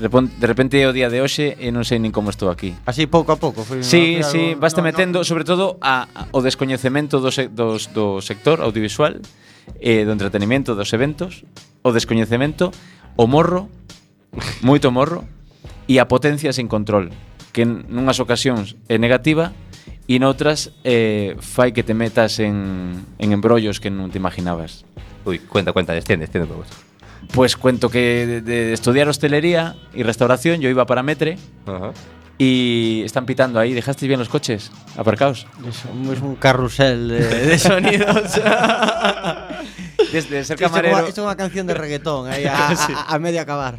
de 0.00 0.46
repente 0.46 0.86
o 0.86 0.92
día 0.94 1.10
de 1.10 1.20
hoxe 1.20 1.58
e 1.60 1.68
non 1.74 1.82
sei 1.84 1.98
nin 2.00 2.14
como 2.14 2.30
estou 2.30 2.48
aquí. 2.48 2.72
Así 2.86 3.04
pouco 3.10 3.34
a 3.34 3.38
pouco 3.42 3.66
foi 3.66 3.82
Sí, 3.84 4.22
algo- 4.22 4.30
sí, 4.30 4.42
baste 4.56 4.80
no, 4.80 4.86
metendo 4.86 5.18
no. 5.20 5.24
sobre 5.26 5.44
todo 5.44 5.76
a, 5.82 6.06
a- 6.14 6.26
o 6.32 6.40
descoñecemento 6.40 7.18
do, 7.20 7.28
se, 7.34 7.50
dos, 7.50 7.90
do 7.92 8.22
sector 8.22 8.62
audiovisual 8.64 9.18
eh, 9.82 10.06
do 10.06 10.12
entretenimento 10.14 10.72
dos 10.78 10.94
eventos 10.94 11.42
o 11.82 11.90
descoñecemento 11.92 12.70
o 13.18 13.26
morro 13.26 13.68
moito 14.62 14.90
morro 14.90 15.26
e 15.90 15.98
a 15.98 16.06
potencia 16.06 16.54
sen 16.54 16.70
control, 16.70 17.10
que 17.50 17.66
nunhas 17.66 18.22
ocasións 18.22 18.78
é 18.86 18.96
negativa 18.96 19.50
e 20.06 20.18
noutras 20.18 20.74
eh, 20.82 21.38
fai 21.38 21.70
que 21.70 21.82
te 21.82 21.94
metas 21.94 22.38
en, 22.38 23.06
en 23.18 23.28
embrollos 23.30 23.78
que 23.78 23.90
non 23.90 24.10
te 24.10 24.18
imaginabas. 24.18 24.86
Ui, 25.26 25.38
cuenta, 25.38 25.74
cuenta, 25.74 25.92
descende, 25.94 26.26
descende 26.26 26.46
todo 26.46 26.62
esto. 26.62 26.76
Pues 27.34 27.54
cuento 27.54 27.90
que 27.90 28.26
de, 28.26 28.40
de 28.40 28.72
estudiar 28.72 29.06
hostelería 29.06 29.76
y 29.94 30.02
restauración 30.02 30.60
yo 30.60 30.70
iba 30.70 30.86
para 30.86 31.02
Metre 31.02 31.36
uh 31.66 31.70
-huh. 31.70 31.92
Y 32.42 33.02
están 33.04 33.26
pitando 33.26 33.60
ahí. 33.60 33.74
¿Dejasteis 33.74 34.08
bien 34.08 34.18
los 34.18 34.30
coches 34.30 34.70
aparcados? 34.96 35.46
Es 35.68 35.84
un, 35.84 36.10
es 36.10 36.20
un 36.22 36.36
carrusel 36.36 37.08
de, 37.08 37.18
de 37.46 37.58
sonidos. 37.58 38.32
Desde 40.10 40.42
ser 40.44 40.56
camarero. 40.58 40.98
Esto 41.00 41.10
es 41.10 41.18
una 41.26 41.36
canción 41.36 41.66
de 41.66 41.74
reggaetón 41.74 42.28
ahí 42.32 42.46
a, 42.46 42.68
a, 42.70 43.14
a 43.14 43.18
medio 43.18 43.42
acabar. 43.42 43.78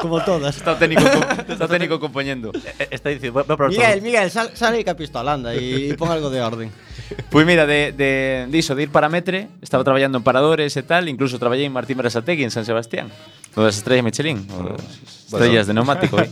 como 0.00 0.20
todas. 0.22 0.56
Está 0.56 0.78
técnico, 0.78 1.02
co- 1.02 1.52
está 1.52 1.66
técnico 1.68 1.98
componiendo. 2.00 2.52
Eh, 2.78 2.88
Está 2.92 3.08
diciendo, 3.10 3.32
voy 3.34 3.42
a 3.42 3.46
probar 3.56 3.70
todo. 3.74 3.80
Miguel, 3.80 4.02
Miguel, 4.02 4.30
sal, 4.30 4.50
sal 4.54 4.74
aí 4.74 4.84
ca 4.84 4.94
pistola, 4.94 5.32
anda 5.32 5.54
y, 5.54 5.92
pon 5.94 6.10
algo 6.10 6.30
de 6.30 6.40
orden. 6.40 6.70
Pues 7.30 7.46
mira, 7.46 7.66
de, 7.66 7.92
de, 7.92 8.46
de 8.48 8.58
iso, 8.58 8.74
de 8.74 8.84
ir 8.84 8.90
para 8.90 9.08
Metre, 9.08 9.48
estaba 9.62 9.84
traballando 9.84 10.18
en 10.18 10.24
paradores 10.24 10.76
e 10.76 10.82
tal, 10.82 11.08
incluso 11.08 11.38
traballei 11.38 11.66
en 11.66 11.72
Martín 11.72 11.96
Berasategui 11.96 12.44
en 12.44 12.50
San 12.50 12.64
Sebastián, 12.64 13.08
o 13.56 13.62
das 13.64 13.76
estrellas 13.76 14.04
Michelin, 14.04 14.44
o 14.52 14.76
estrellas 14.76 15.66
de 15.66 15.74
neumático. 15.74 16.16
eh. 16.22 16.28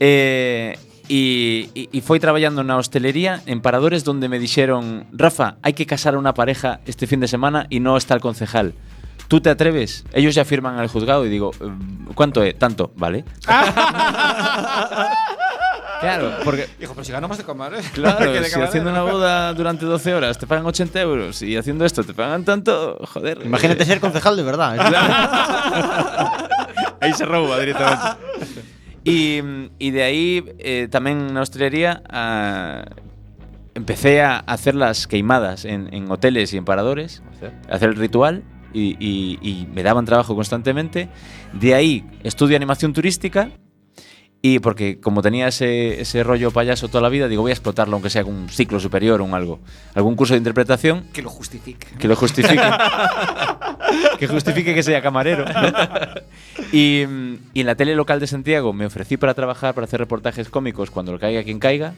eh, 0.00 0.78
y, 1.06 1.68
y, 1.74 1.88
y 1.92 2.00
foi 2.00 2.16
traballando 2.16 2.64
na 2.64 2.80
hostelería 2.80 3.44
en 3.44 3.60
paradores 3.60 4.08
donde 4.08 4.32
me 4.32 4.40
dixeron 4.40 5.04
Rafa, 5.12 5.60
hai 5.60 5.76
que 5.76 5.84
casar 5.84 6.16
a 6.16 6.18
una 6.18 6.32
pareja 6.32 6.80
este 6.88 7.04
fin 7.04 7.20
de 7.20 7.28
semana 7.28 7.68
y 7.68 7.80
no 7.84 8.00
está 8.00 8.16
el 8.16 8.24
concejal. 8.24 8.72
¿Tú 9.28 9.40
te 9.40 9.48
atreves? 9.52 10.04
Ellos 10.16 10.34
ya 10.34 10.44
firman 10.44 10.78
al 10.80 10.88
juzgado 10.88 11.24
y 11.24 11.28
digo, 11.28 11.52
"Eh, 11.60 11.68
¿cuánto 12.16 12.42
es? 12.42 12.56
Tanto, 12.58 12.92
¿vale? 12.96 13.24
claro, 16.04 16.32
porque 16.44 16.68
Hijo, 16.80 16.92
pero 16.94 17.04
si 17.04 17.12
ganamos 17.12 17.38
de 17.38 17.44
comer, 17.44 17.74
¿eh? 17.74 17.78
Claro, 17.94 18.32
de 18.32 18.44
si 18.44 18.60
haciendo 18.60 18.90
una 18.90 19.02
boda 19.02 19.52
durante 19.54 19.84
12 19.84 20.14
horas 20.14 20.38
te 20.38 20.46
pagan 20.46 20.64
80 20.66 21.00
euros 21.00 21.42
y 21.42 21.56
haciendo 21.56 21.84
esto 21.84 22.04
te 22.04 22.14
pagan 22.14 22.44
tanto, 22.44 22.98
joder. 23.12 23.40
Imagínate 23.44 23.84
ser 23.84 24.00
concejal 24.00 24.36
de 24.36 24.42
verdad. 24.42 24.76
Ahí 27.00 27.12
se 27.12 27.24
roba 27.24 27.58
directamente. 27.58 28.06
y, 29.04 29.40
y 29.78 29.90
de 29.90 30.02
ahí 30.02 30.44
eh, 30.58 30.88
también 30.90 31.20
en 31.20 31.34
la 31.34 31.42
hostelería 31.42 32.02
ah, 32.08 32.84
empecé 33.74 34.22
a 34.22 34.38
hacer 34.38 34.74
las 34.74 35.06
queimadas 35.06 35.64
en, 35.64 35.92
en 35.92 36.10
hoteles 36.10 36.52
y 36.54 36.56
en 36.56 36.64
paradores, 36.64 37.22
hacer 37.68 37.90
el 37.90 37.96
ritual 37.96 38.42
y, 38.72 38.96
y- 38.98 39.38
y 39.42 39.66
me 39.72 39.82
daban 39.82 40.04
trabajo 40.04 40.34
constantemente. 40.34 41.08
De 41.52 41.74
ahí 41.74 42.04
estudio 42.22 42.56
animación 42.56 42.92
turística 42.92 43.50
Y 44.46 44.58
porque 44.58 45.00
como 45.00 45.22
tenía 45.22 45.48
ese, 45.48 46.02
ese 46.02 46.22
rollo 46.22 46.50
payaso 46.50 46.88
toda 46.88 47.00
la 47.00 47.08
vida, 47.08 47.28
digo, 47.28 47.40
voy 47.40 47.50
a 47.52 47.54
explotarlo, 47.54 47.94
aunque 47.94 48.10
sea 48.10 48.24
con 48.24 48.34
un 48.34 48.50
ciclo 48.50 48.78
superior 48.78 49.22
o 49.22 49.24
un 49.24 49.32
algo. 49.32 49.58
Algún 49.94 50.16
curso 50.16 50.34
de 50.34 50.38
interpretación 50.38 51.04
Que 51.14 51.22
lo 51.22 51.30
justifique. 51.30 51.86
que 51.98 52.06
lo 52.06 52.14
justifique. 52.14 52.60
que 54.18 54.26
justifique 54.26 54.74
que 54.74 54.82
sea 54.82 55.00
camarero. 55.00 55.46
y, 56.72 57.04
y 57.54 57.60
en 57.60 57.66
la 57.66 57.74
tele 57.74 57.94
local 57.96 58.20
de 58.20 58.26
Santiago 58.26 58.74
me 58.74 58.84
ofrecí 58.84 59.16
para 59.16 59.32
trabajar, 59.32 59.72
para 59.74 59.86
hacer 59.86 59.98
reportajes 59.98 60.50
cómicos 60.50 60.90
cuando 60.90 61.12
lo 61.12 61.18
caiga 61.18 61.42
quien 61.42 61.58
caiga. 61.58 61.94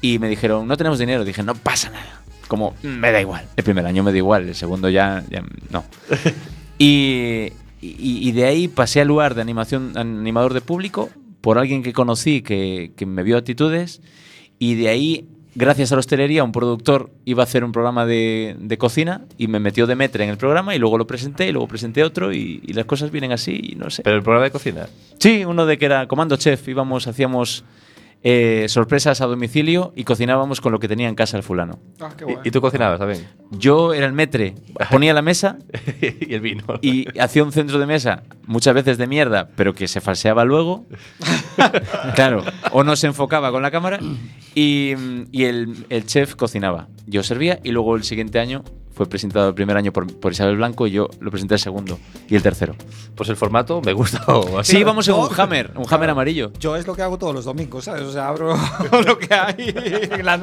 Y 0.00 0.20
me 0.20 0.28
dijeron, 0.28 0.68
no 0.68 0.76
tenemos 0.76 1.00
dinero. 1.00 1.24
Dije, 1.24 1.42
no 1.42 1.56
pasa 1.56 1.90
nada. 1.90 2.20
Como, 2.46 2.76
"Mm, 2.84 2.86
me 2.88 3.10
da 3.10 3.20
igual. 3.20 3.46
El 3.56 3.64
primer 3.64 3.84
año 3.84 4.04
me 4.04 4.12
da 4.12 4.18
igual, 4.18 4.46
el 4.48 4.54
segundo 4.54 4.88
ya, 4.90 5.24
ya 5.28 5.42
no. 5.70 5.84
y, 6.78 7.48
y- 7.80 8.28
y 8.28 8.30
de 8.30 8.44
ahí 8.44 8.68
pasé 8.68 9.00
al 9.00 9.08
lugar 9.08 9.34
de 9.34 9.40
animación, 9.42 9.92
animador 9.96 10.54
de 10.54 10.60
público 10.60 11.10
por 11.44 11.58
alguien 11.58 11.82
que 11.82 11.92
conocí 11.92 12.40
que, 12.40 12.92
que 12.96 13.04
me 13.04 13.22
vio 13.22 13.36
actitudes. 13.36 14.00
Y 14.58 14.76
de 14.76 14.88
ahí, 14.88 15.28
gracias 15.54 15.92
a 15.92 15.96
la 15.96 15.98
hostelería, 15.98 16.42
un 16.42 16.52
productor 16.52 17.10
iba 17.26 17.42
a 17.42 17.44
hacer 17.44 17.64
un 17.64 17.70
programa 17.70 18.06
de, 18.06 18.56
de 18.58 18.78
cocina 18.78 19.26
y 19.36 19.46
me 19.46 19.60
metió 19.60 19.86
de 19.86 19.94
metre 19.94 20.24
en 20.24 20.30
el 20.30 20.38
programa 20.38 20.74
y 20.74 20.78
luego 20.78 20.96
lo 20.96 21.06
presenté 21.06 21.46
y 21.46 21.52
luego 21.52 21.68
presenté 21.68 22.02
otro 22.02 22.32
y, 22.32 22.62
y 22.66 22.72
las 22.72 22.86
cosas 22.86 23.10
vienen 23.10 23.30
así 23.30 23.60
y 23.62 23.74
no 23.74 23.90
sé. 23.90 24.02
Pero 24.02 24.16
el 24.16 24.22
programa 24.22 24.46
de 24.46 24.52
cocina. 24.52 24.88
Sí, 25.18 25.44
uno 25.44 25.66
de 25.66 25.76
que 25.76 25.84
era 25.84 26.08
Comando 26.08 26.38
Chef, 26.38 26.66
íbamos, 26.66 27.06
hacíamos 27.06 27.62
eh, 28.26 28.64
sorpresas 28.68 29.20
a 29.20 29.26
domicilio 29.26 29.92
y 29.94 30.04
cocinábamos 30.04 30.62
con 30.62 30.72
lo 30.72 30.78
que 30.80 30.88
tenía 30.88 31.10
en 31.10 31.14
casa 31.14 31.36
el 31.36 31.42
fulano. 31.42 31.78
Ah, 32.00 32.10
qué 32.16 32.38
Y, 32.42 32.50
tú 32.50 32.62
cocinabas 32.62 32.98
también. 32.98 33.28
Yo 33.50 33.92
era 33.92 34.06
el 34.06 34.14
metre, 34.14 34.54
ponía 34.90 35.12
la 35.12 35.20
mesa 35.20 35.58
y 36.00 36.32
el 36.32 36.40
vino. 36.40 36.64
y 36.80 37.06
hacía 37.18 37.44
un 37.44 37.52
centro 37.52 37.78
de 37.78 37.84
mesa 37.84 38.22
muchas 38.46 38.74
veces 38.74 38.96
de 38.96 39.06
mierda, 39.06 39.50
pero 39.56 39.74
que 39.74 39.88
se 39.88 40.00
falseaba 40.00 40.46
luego. 40.46 40.86
claro, 42.14 42.42
o 42.72 42.82
no 42.82 42.96
se 42.96 43.08
enfocaba 43.08 43.50
con 43.52 43.60
la 43.60 43.70
cámara 43.70 44.00
y, 44.54 44.94
y 45.30 45.44
el, 45.44 45.84
el 45.90 46.06
chef 46.06 46.34
cocinaba. 46.34 46.88
Yo 47.06 47.22
servía 47.22 47.60
y 47.62 47.72
luego 47.72 47.94
el 47.94 48.04
siguiente 48.04 48.40
año 48.40 48.64
fue 48.94 49.06
presentado 49.08 49.48
el 49.48 49.54
primer 49.54 49.76
año 49.76 49.92
por, 49.92 50.06
por 50.20 50.32
Isabel 50.32 50.56
Blanco 50.56 50.86
y 50.86 50.92
yo 50.92 51.08
lo 51.20 51.30
presenté 51.30 51.54
el 51.54 51.60
segundo 51.60 51.98
y 52.28 52.36
el 52.36 52.42
tercero. 52.42 52.74
Pues 53.16 53.28
el 53.28 53.36
formato 53.36 53.80
me 53.84 53.92
gusta. 53.92 54.24
así. 54.58 54.72
Sí, 54.74 54.78
íbamos 54.78 55.06
en 55.08 55.14
un 55.14 55.28
hammer, 55.36 55.70
un 55.76 55.86
hammer 55.92 56.10
amarillo. 56.10 56.52
Yo 56.58 56.76
es 56.76 56.86
lo 56.86 56.94
que 56.94 57.02
hago 57.02 57.18
todos 57.18 57.34
los 57.34 57.44
domingos, 57.44 57.84
¿sabes? 57.84 58.02
O 58.02 58.12
sea, 58.12 58.28
abro 58.28 58.56
lo 59.06 59.18
que 59.18 59.34
hay. 59.34 59.74
en 60.10 60.24
la- 60.24 60.34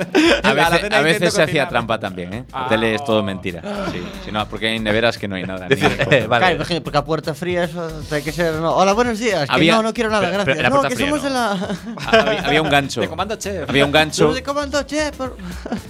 A 0.43 0.53
veces, 0.53 0.91
a 0.91 1.01
veces 1.01 1.33
se 1.33 1.43
hacía 1.43 1.67
trampa 1.67 1.99
también, 1.99 2.33
¿eh? 2.33 2.45
Ah. 2.51 2.67
tele 2.69 2.95
es 2.95 3.03
todo 3.03 3.23
mentira. 3.23 3.61
Sí, 3.91 4.01
sí, 4.25 4.31
no, 4.31 4.47
porque 4.47 4.67
hay 4.67 4.79
neveras 4.79 5.17
que 5.17 5.27
no 5.27 5.35
hay 5.35 5.43
nada. 5.43 5.67
Eh, 5.69 6.25
vale. 6.27 6.41
Claro, 6.41 6.55
imagínate, 6.55 6.81
porque 6.81 6.97
a 6.97 7.05
puerta 7.05 7.33
fría 7.33 7.63
eso 7.65 7.87
tiene 8.09 8.23
que 8.23 8.31
ser. 8.31 8.55
no, 8.55 8.75
Hola, 8.75 8.93
buenos 8.93 9.19
días. 9.19 9.47
Que 9.49 9.55
Había- 9.55 9.75
no, 9.75 9.83
no 9.83 9.93
quiero 9.93 10.09
nada, 10.09 10.21
pero- 10.23 10.33
gracias. 10.43 10.57
pero 10.57 10.63
la 10.63 10.69
no, 10.69 10.75
puerta 10.75 10.89
que 10.89 10.95
fría 10.95 11.07
somos 11.09 11.21
no. 11.23 11.27
en 11.27 11.33
la. 11.33 12.29
había, 12.29 12.41
había 12.47 12.61
un 12.61 12.69
gancho. 12.69 13.01
De 13.01 13.07
comando 13.07 13.35
chef. 13.37 13.69
Había 13.69 13.85
un 13.85 13.91
gancho. 13.91 14.33
De 14.33 14.43
comando, 14.43 14.83
che. 14.83 15.11
por- 15.13 15.37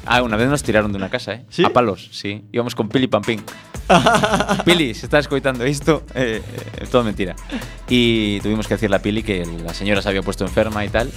Ah, 0.05 0.21
una 0.21 0.37
vez 0.37 0.47
nos 0.49 0.63
tiraron 0.63 0.91
de 0.91 0.97
una 0.97 1.09
casa, 1.09 1.33
¿eh? 1.33 1.45
¿Sí? 1.49 1.63
A 1.63 1.69
palos, 1.69 2.09
sí. 2.11 2.43
Íbamos 2.51 2.75
con 2.75 2.89
Pili 2.89 3.07
Pampín. 3.07 3.41
Pili, 4.65 4.93
si 4.93 5.05
estás 5.05 5.21
escoitando 5.21 5.63
esto, 5.63 6.03
eh, 6.13 6.41
eh, 6.77 6.87
todo 6.91 7.03
mentira. 7.03 7.35
Y 7.87 8.39
tuvimos 8.41 8.67
que 8.67 8.75
decirle 8.75 8.97
a 8.97 9.01
Pili 9.01 9.23
que 9.23 9.45
la 9.45 9.73
señora 9.73 10.01
se 10.01 10.09
había 10.09 10.21
puesto 10.21 10.43
enferma 10.45 10.83
y 10.83 10.89
tal. 10.89 11.11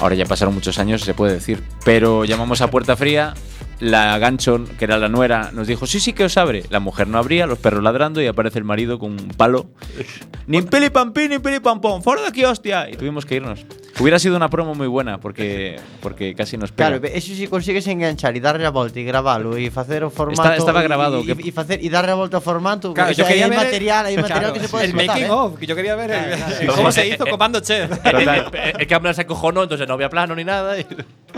Ahora 0.00 0.14
ya 0.14 0.24
pasaron 0.24 0.54
muchos 0.54 0.78
años, 0.78 1.02
se 1.02 1.14
puede 1.14 1.34
decir. 1.34 1.62
Pero 1.84 2.24
llamamos 2.24 2.60
a 2.60 2.70
puerta 2.70 2.96
fría. 2.96 3.34
La 3.80 4.16
gancho, 4.18 4.60
que 4.78 4.84
era 4.84 4.98
la 4.98 5.08
nuera, 5.08 5.50
nos 5.52 5.66
dijo: 5.66 5.86
Sí, 5.86 5.98
sí 6.00 6.12
que 6.12 6.24
os 6.24 6.36
abre. 6.38 6.62
La 6.70 6.78
mujer 6.80 7.08
no 7.08 7.18
abría, 7.18 7.46
los 7.46 7.58
perros 7.58 7.82
ladrando 7.82 8.22
y 8.22 8.26
aparece 8.26 8.58
el 8.58 8.64
marido 8.64 8.98
con 8.98 9.12
un 9.12 9.28
palo. 9.36 9.66
Ni 10.46 10.62
Pili 10.62 10.90
Pampín, 10.90 11.30
ni 11.30 11.38
Pili 11.38 11.58
Pampón, 11.60 12.02
fuera 12.02 12.22
de 12.22 12.28
aquí, 12.28 12.44
hostia. 12.44 12.88
Y 12.90 12.96
tuvimos 12.96 13.24
que 13.26 13.36
irnos. 13.36 13.64
Hubiera 13.98 14.18
sido 14.18 14.36
una 14.36 14.48
promo 14.50 14.74
muy 14.74 14.86
buena 14.88 15.18
porque, 15.18 15.76
porque 16.00 16.34
casi 16.34 16.56
nos 16.56 16.70
pega. 16.72 16.98
Claro, 16.98 17.06
eso 17.14 17.34
si 17.34 17.46
consigues 17.46 17.86
enganchar 17.86 18.36
e 18.36 18.40
darle 18.40 18.66
a 18.66 18.70
volta 18.70 18.98
e 19.00 19.04
gravalo 19.04 19.56
e 19.56 19.70
facer 19.70 20.02
o 20.04 20.10
formato 20.10 20.42
Está- 20.42 20.56
estaba 20.56 20.82
grabado, 20.82 21.22
que- 21.24 21.32
e 21.38 21.52
facer 21.54 21.78
e 21.82 21.88
darle 21.88 22.10
a 22.12 22.18
volta 22.18 22.36
ao 22.38 22.42
formato 22.44 22.92
Claro, 22.92 23.12
yo 23.14 23.22
quería 23.26 23.46
hai 23.46 23.50
ver 23.54 23.58
el- 23.58 23.64
material, 23.70 24.02
hai 24.06 24.16
material 24.18 24.50
Claro, 24.50 24.54
que 24.54 24.60
se 24.60 24.68
pode 24.68 24.84
El 24.84 24.90
explotar, 24.90 25.14
making 25.14 25.30
eh. 25.30 25.38
of, 25.38 25.58
que 25.58 25.66
yo 25.66 25.74
quería 25.78 25.94
ver 25.94 26.10
el- 26.10 26.38
sí. 26.58 26.66
cómo 26.66 26.90
Sí. 26.90 27.00
se 27.00 27.08
hizo 27.14 27.24
comando 27.26 27.60
chef. 27.62 27.86
Total. 28.02 28.50
El, 28.52 28.82
el 28.82 28.86
cámara 28.90 29.14
se 29.14 29.22
acojonó, 29.22 29.62
entonces 29.62 29.86
no 29.86 29.94
había 29.94 30.10
plano 30.10 30.34
ni 30.34 30.42
nada. 30.44 30.74
y- 30.78 30.86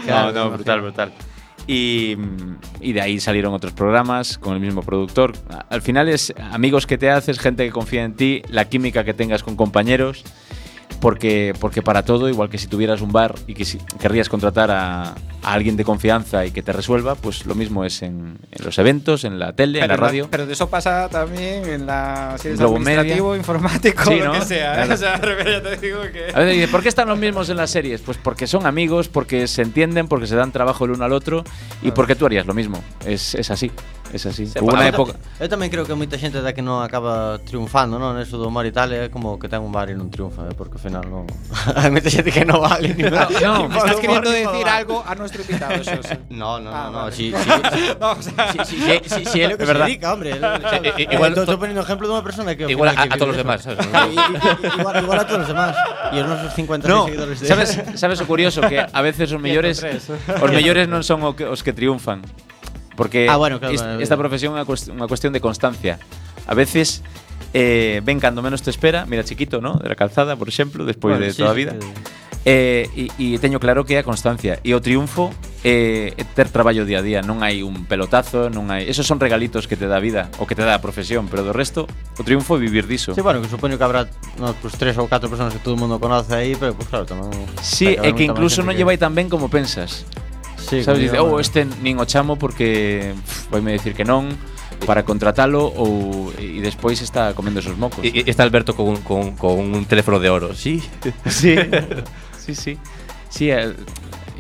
No, 0.09 0.33
no, 0.33 0.51
brutal, 0.57 0.81
brutal. 0.81 1.13
Y, 1.67 2.15
de 2.81 3.01
ahí 3.01 3.19
salieron 3.19 3.53
otros 3.53 3.73
programas 3.73 4.39
con 4.39 4.55
el 4.55 4.61
mismo 4.61 4.83
productor. 4.83 5.33
Al 5.69 5.83
final 5.83 6.09
es 6.09 6.33
amigos 6.53 6.87
que 6.87 6.97
te 6.97 7.11
haces, 7.11 7.39
gente 7.39 7.65
que 7.65 7.73
confía 7.73 8.05
en 8.05 8.15
ti, 8.15 8.43
la 8.49 8.67
química 8.67 9.05
que 9.05 9.15
tengas 9.15 9.43
con 9.43 9.57
compañeros. 9.57 10.25
Porque, 11.01 11.53
porque 11.61 11.83
para 11.83 12.03
todo, 12.05 12.29
igual 12.29 12.49
que 12.49 12.59
si 12.59 12.67
tuvieras 12.69 13.01
un 13.01 13.13
bar 13.13 13.35
y 13.47 13.55
que 13.55 13.65
si 13.65 13.79
querrías 14.01 14.29
contratar 14.29 14.71
a, 14.71 15.03
a 15.11 15.15
alguien 15.43 15.77
de 15.77 15.85
confianza 15.85 16.47
y 16.47 16.51
que 16.51 16.63
te 16.63 16.73
resuelva, 16.73 17.15
pues 17.15 17.45
lo 17.47 17.55
mismo 17.55 17.85
es 17.85 18.03
en, 18.03 18.39
en 18.51 18.65
los 18.65 18.79
eventos, 18.79 19.25
en 19.25 19.39
la 19.39 19.53
tele, 19.53 19.81
en 19.81 19.89
la 19.89 19.95
Pero 19.95 20.07
radio. 20.07 20.29
Pero 20.31 20.47
de 20.47 20.55
eso 20.55 20.69
pasa 20.71 21.09
también 21.09 21.65
en 21.67 21.87
la. 21.87 22.37
Si 22.41 22.49
eres 22.49 22.59
Media. 22.61 22.75
administrativo, 22.77 23.37
informático, 23.37 24.05
Sí, 24.05 24.17
lo 24.19 24.25
¿no? 24.27 24.33
que 24.33 24.41
sea. 24.47 24.73
¿eh? 24.73 24.75
Claro. 24.87 24.95
O 24.95 24.97
sea, 24.97 25.21
ya 25.45 25.63
te 25.63 25.77
digo 25.77 26.01
que. 26.13 26.31
A 26.35 26.41
veces 26.41 26.69
¿por 26.71 26.83
qué 26.83 26.89
están 26.89 27.09
los 27.09 27.19
mismos 27.19 27.49
en 27.51 27.59
las 27.59 27.71
series? 27.71 28.01
Pues 28.01 28.17
porque 28.17 28.47
son 28.47 28.67
amigos, 28.67 29.09
porque 29.09 29.47
se 29.47 29.63
entienden, 29.63 30.09
porque 30.09 30.27
se 30.27 30.35
dan 30.35 30.51
trabajo 30.51 30.87
el 30.87 30.93
uno 30.93 31.05
al 31.05 31.13
otro 31.13 31.45
y 31.83 31.91
porque 31.91 32.15
tú 32.17 32.27
harías 32.27 32.47
lo 32.47 32.55
mismo. 32.55 32.83
Es, 33.05 33.35
es 33.35 33.51
así, 33.51 33.71
es 34.13 34.27
así. 34.27 34.47
Se 34.47 34.61
Hubo 34.61 34.73
una 34.73 34.89
época... 34.89 35.15
Eu 35.41 35.49
tamén 35.51 35.69
creo 35.69 35.85
que 35.85 35.93
moita 35.97 36.17
xente 36.17 36.41
da 36.41 36.53
que 36.57 36.63
non 36.65 36.81
acaba 36.85 37.37
triunfando, 37.45 37.99
non? 38.01 38.17
Eso 38.21 38.37
do 38.41 38.49
humor 38.49 38.65
e 38.65 38.73
tal 38.73 38.89
é 38.95 39.09
como 39.13 39.37
que 39.37 39.49
ten 39.51 39.61
un 39.61 39.71
bar 39.75 39.89
e 39.91 39.95
non 39.99 40.09
triunfa, 40.09 40.47
eh? 40.49 40.55
porque 40.57 40.79
ao 40.79 40.83
final 40.83 41.05
non... 41.09 41.27
Hai 41.79 41.91
moita 41.93 42.09
xente 42.09 42.31
que 42.33 42.45
non 42.47 42.61
vale 42.63 42.93
ni 42.97 43.05
No, 43.05 43.13
para- 43.13 43.29
no, 43.41 43.55
ni 43.69 43.75
para 43.75 43.93
estás 43.93 44.01
queriendo 44.01 44.31
decir 44.33 44.65
bar. 44.67 44.77
algo 44.81 44.97
a 45.05 45.13
nuestro 45.19 45.41
invitado, 45.45 45.77
Xos. 45.83 46.07
No, 46.33 46.61
no, 46.61 46.69
Ah, 46.73 46.89
no, 46.89 46.91
no, 46.91 46.99
vale. 47.09 47.17
si, 47.17 47.33
si, 47.33 47.83
No, 48.01 48.09
o 48.17 48.23
sea, 48.23 48.53
si, 48.53 48.59
si, 48.65 48.77
si, 48.81 48.95
si, 49.09 49.21
si 49.27 49.39
é 49.43 49.49
lo 49.49 49.57
que 49.57 49.65
Es 49.65 49.69
se 49.69 49.73
verdad. 49.75 49.87
dedica, 49.87 50.07
hombre. 50.13 50.31
I- 50.37 51.03
i- 51.03 51.09
igual 51.17 51.33
Estou 51.37 51.57
to- 51.57 51.61
poniendo 51.61 51.83
ejemplo 51.85 52.05
dunha 52.09 52.25
persona 52.25 52.53
que 52.57 52.65
Igual 52.69 52.93
a, 52.93 53.07
que 53.07 53.13
a 53.13 53.17
todos 53.17 53.35
los 53.35 53.39
demás. 53.41 53.61
eso. 53.67 53.73
igual, 53.77 54.95
igual 55.03 55.19
a 55.21 55.25
todos 55.27 55.41
los 55.45 55.51
demás. 55.51 55.73
E 56.13 56.21
os 56.23 56.27
nosos 56.29 56.53
56 56.55 56.89
No, 56.89 57.05
seguidores 57.07 57.37
de... 57.41 57.47
sabes, 57.49 57.71
sabes 57.99 58.19
o 58.21 58.27
curioso 58.27 58.61
que 58.65 58.79
a 58.81 59.01
veces 59.03 59.29
os 59.33 59.41
mellores 59.41 59.81
os 59.83 60.51
mellores 60.53 60.87
non 60.89 61.03
son 61.05 61.23
o 61.27 61.35
que, 61.37 61.45
os 61.47 61.61
que 61.65 61.73
triunfan. 61.77 62.23
Porque 62.97 63.29
ah, 63.29 63.37
bueno, 63.37 63.61
claro, 63.61 63.75
ist, 63.75 63.85
esta 64.01 64.17
profesión 64.17 64.57
é 64.57 64.65
unha, 64.65 64.67
cuest 64.67 64.89
unha 64.89 65.07
cuestión 65.07 65.37
de 65.37 65.45
constancia. 65.45 66.01
A 66.49 66.55
veces 66.57 67.05
eh, 67.53 68.01
ven 68.05 68.19
cando 68.19 68.43
menos 68.43 68.63
te 68.63 68.71
espera, 68.71 69.07
mira 69.07 69.25
chiquito, 69.25 69.61
¿no? 69.61 69.75
De 69.77 69.89
la 69.89 69.95
calzada, 69.95 70.37
por 70.37 70.49
exemplo, 70.49 70.85
despois 70.85 71.17
bueno, 71.17 71.27
de 71.27 71.33
sí, 71.33 71.39
toda 71.39 71.51
a 71.51 71.55
vida. 71.55 71.73
Que... 71.79 72.27
Eh, 72.49 73.11
e, 73.19 73.35
e 73.35 73.43
teño 73.43 73.59
claro 73.59 73.83
que 73.83 73.99
é 73.99 73.99
a 73.99 74.07
constancia 74.07 74.63
e 74.63 74.71
o 74.71 74.79
triunfo 74.79 75.35
eh, 75.67 76.15
é 76.15 76.23
eh, 76.23 76.27
ter 76.39 76.47
traballo 76.47 76.87
día 76.87 77.03
a 77.03 77.03
día, 77.03 77.19
non 77.19 77.43
hai 77.43 77.67
un 77.67 77.91
pelotazo, 77.91 78.55
non 78.55 78.71
hai, 78.71 78.87
esos 78.87 79.03
son 79.03 79.19
regalitos 79.19 79.67
que 79.67 79.75
te 79.75 79.91
dá 79.91 79.99
a 79.99 80.05
vida 80.05 80.31
o 80.39 80.47
que 80.47 80.55
te 80.55 80.63
dá 80.63 80.79
a 80.79 80.83
profesión, 80.85 81.27
pero 81.27 81.43
do 81.43 81.51
resto 81.51 81.91
o 81.91 82.23
triunfo 82.23 82.55
é 82.55 82.63
vivir 82.63 82.87
diso. 82.87 83.19
Sí, 83.19 83.23
bueno, 83.25 83.43
que 83.43 83.51
supoño 83.51 83.75
que 83.75 83.83
habrá 83.83 84.07
no, 84.39 84.55
pues, 84.63 84.79
tres 84.79 84.95
ou 84.95 85.11
catro 85.11 85.27
persoas 85.27 85.51
que 85.51 85.59
todo 85.59 85.75
o 85.75 85.81
mundo 85.83 85.99
conoce 85.99 86.39
aí, 86.39 86.55
pero 86.55 86.71
pues 86.79 86.87
claro, 86.87 87.03
tamén 87.03 87.35
Sí, 87.67 87.99
é 87.99 88.15
que 88.15 88.23
incluso 88.23 88.63
non 88.63 88.79
lle 88.79 88.87
vai 88.87 88.95
tan 88.95 89.11
ben 89.11 89.27
como 89.27 89.51
pensas. 89.51 90.07
Sí, 90.69 90.83
sabes, 90.83 91.01
dice, 91.01 91.19
"Oh, 91.19 91.39
este 91.39 91.65
nin 91.83 91.99
o 91.99 92.05
chamo 92.05 92.37
porque 92.37 93.15
pff, 93.15 93.51
vai 93.51 93.61
me 93.63 93.73
decir 93.73 93.95
que 93.95 94.05
non." 94.05 94.35
para 94.85 95.05
contratalo 95.05 95.73
ou 95.73 96.33
e 96.37 96.61
despois 96.61 97.01
está 97.01 97.33
comendo 97.33 97.61
esos 97.61 97.79
mocos. 97.79 98.05
E, 98.05 98.29
está 98.29 98.43
Alberto 98.43 98.77
con, 98.77 99.01
con, 99.01 99.33
con 99.33 99.73
un 99.73 99.85
teléfono 99.87 100.21
de 100.21 100.29
oro, 100.29 100.55
sí. 100.55 100.83
Sí. 101.25 101.57
sí, 102.37 102.55
sí. 102.55 102.79
Sí, 103.31 103.51
eh, 103.51 103.73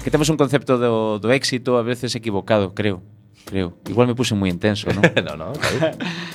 que 0.04 0.10
temos 0.10 0.28
un 0.28 0.36
concepto 0.36 0.76
do, 0.76 1.18
do 1.18 1.32
éxito 1.32 1.78
a 1.78 1.82
veces 1.82 2.14
equivocado, 2.14 2.74
creo. 2.76 3.02
Creo. 3.46 3.78
Igual 3.88 4.08
me 4.08 4.14
puse 4.16 4.34
muy 4.34 4.50
intenso, 4.50 4.88
¿no? 4.92 5.00
no, 5.24 5.36
no. 5.36 5.52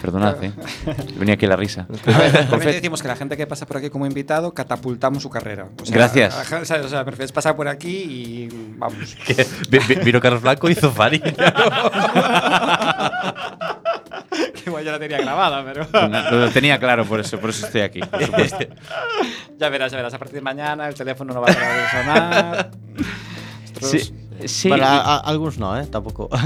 Perdonad, 0.01 0.41
¿eh? 0.45 0.53
Venía 1.17 1.33
aquí 1.33 1.45
la 1.45 1.57
risa. 1.57 1.85
A 2.05 2.17
ver, 2.17 2.31
también 2.49 2.71
decimos 2.71 3.01
que 3.01 3.09
la 3.09 3.17
gente 3.17 3.35
que 3.35 3.45
pasa 3.45 3.65
por 3.65 3.77
aquí 3.77 3.89
como 3.89 4.05
invitado 4.05 4.53
catapultamos 4.53 5.21
su 5.21 5.29
carrera. 5.29 5.67
O 5.81 5.85
sea, 5.85 5.93
Gracias. 5.93 6.37
ajá, 6.37 6.63
¿sabes? 6.63 6.85
O 6.85 6.89
sea, 6.89 7.03
prefieres 7.03 7.33
pasar 7.33 7.57
por 7.57 7.67
aquí 7.67 7.89
y 7.89 8.49
vamos. 8.77 9.17
Vino 10.05 10.21
Carlos 10.21 10.41
Blanco 10.41 10.69
y 10.69 10.71
hizo 10.71 10.89
Fari. 10.89 11.19
que 11.19 11.35
igual 14.65 14.85
ya 14.85 14.93
la 14.93 14.99
tenía 14.99 15.17
grabada, 15.17 15.65
pero. 15.65 15.85
Lo 16.31 16.49
tenía 16.49 16.79
claro, 16.79 17.03
por 17.03 17.19
eso, 17.19 17.37
por 17.41 17.49
eso 17.49 17.65
estoy 17.65 17.81
aquí. 17.81 17.99
por 17.99 18.23
supuesto. 18.23 18.59
ya 19.57 19.67
verás, 19.67 19.91
ya 19.91 19.97
verás. 19.97 20.13
A 20.13 20.17
partir 20.17 20.35
de 20.35 20.41
mañana 20.41 20.87
el 20.87 20.95
teléfono 20.95 21.33
no 21.33 21.41
va 21.41 21.51
a 21.51 21.53
parar 21.53 21.81
de 21.81 21.89
sonar. 21.89 22.71
Sí, 23.81 24.13
sí. 24.47 24.69
Bueno, 24.69 24.85
a, 24.85 24.97
a, 24.97 25.17
algúns 25.19 25.57
no, 25.57 25.77
eh, 25.77 25.85
tampouco. 25.87 26.29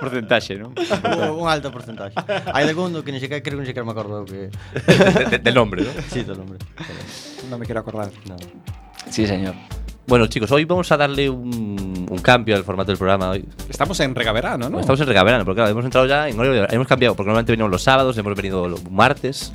porcentaxe, 0.00 0.56
¿no? 0.58 0.72
un 1.36 1.48
alto 1.48 1.70
porcentaxe. 1.70 2.16
Hai 2.52 2.66
algún 2.68 2.92
do 2.92 3.02
que 3.04 3.12
ni 3.12 3.20
siquiera 3.20 3.42
creo 3.42 3.56
que 3.58 3.62
ni 3.62 3.68
siquiera 3.70 3.84
me 3.86 3.92
acordo 3.92 4.24
que 4.24 4.50
De- 4.50 5.24
de- 5.30 5.38
del 5.38 5.54
nombre, 5.54 5.82
¿no? 5.84 5.90
Sí, 6.10 6.22
do 6.26 6.34
nombre. 6.34 6.58
No 7.50 7.58
me 7.58 7.64
quiero 7.66 7.80
acordar. 7.80 8.10
No. 8.26 8.36
Sí, 9.10 9.26
señor. 9.26 9.54
Bueno, 10.06 10.26
chicos, 10.26 10.50
hoy 10.50 10.64
vamos 10.64 10.90
a 10.90 10.96
darle 10.96 11.30
un, 11.30 12.06
un 12.10 12.18
cambio 12.18 12.56
al 12.56 12.64
formato 12.64 12.90
del 12.90 12.98
programa. 12.98 13.30
Hoy. 13.30 13.44
Estamos 13.70 13.98
en 14.00 14.14
regaverano, 14.14 14.68
¿no? 14.68 14.80
Estamos 14.80 15.00
en 15.00 15.06
regaverano, 15.06 15.44
porque 15.44 15.58
claro, 15.60 15.70
hemos 15.70 15.84
entrado 15.84 16.06
ya 16.08 16.28
en 16.28 16.38
horario- 16.38 16.66
Hemos 16.70 16.88
cambiado, 16.88 17.14
porque 17.14 17.28
normalmente 17.28 17.52
venimos 17.52 17.70
los 17.70 17.82
sábados, 17.82 18.18
hemos 18.18 18.34
venido 18.34 18.68
los 18.68 18.82
martes. 18.90 19.52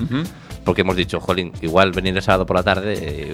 Porque 0.64 0.82
hemos 0.82 0.96
dicho, 0.96 1.20
jolín, 1.20 1.52
igual 1.62 1.92
venir 1.92 2.16
el 2.16 2.22
sábado 2.24 2.46
por 2.46 2.56
la 2.58 2.64
tarde, 2.64 2.94
eh, 2.98 3.34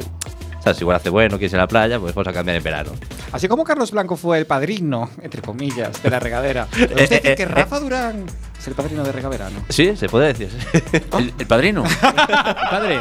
¿sabes? 0.63 0.79
Igual 0.81 0.97
hace 0.97 1.09
bueno, 1.09 1.37
quieres 1.37 1.53
ir 1.53 1.59
a 1.59 1.63
la 1.63 1.67
playa, 1.67 1.99
pues 1.99 2.15
vamos 2.15 2.27
a 2.27 2.33
cambiar 2.33 2.57
en 2.57 2.63
verano. 2.63 2.91
Así 3.31 3.47
como 3.47 3.63
Carlos 3.63 3.91
Blanco 3.91 4.15
fue 4.15 4.37
el 4.37 4.45
padrino, 4.45 5.09
entre 5.21 5.41
comillas, 5.41 6.01
de 6.01 6.09
la 6.09 6.19
regadera. 6.19 6.67
¿Es 6.73 6.81
eh, 6.81 6.95
decir 6.95 7.21
eh, 7.23 7.35
que 7.35 7.43
eh. 7.43 7.47
Rafa 7.47 7.79
Durán 7.79 8.25
es 8.57 8.67
el 8.67 8.73
padrino 8.73 9.03
de 9.03 9.11
regaverano? 9.11 9.65
Sí, 9.69 9.95
se 9.97 10.07
puede 10.07 10.33
decir. 10.33 10.49
El, 11.17 11.33
el 11.37 11.47
padrino. 11.47 11.83
el 12.03 12.69
padre. 12.69 12.99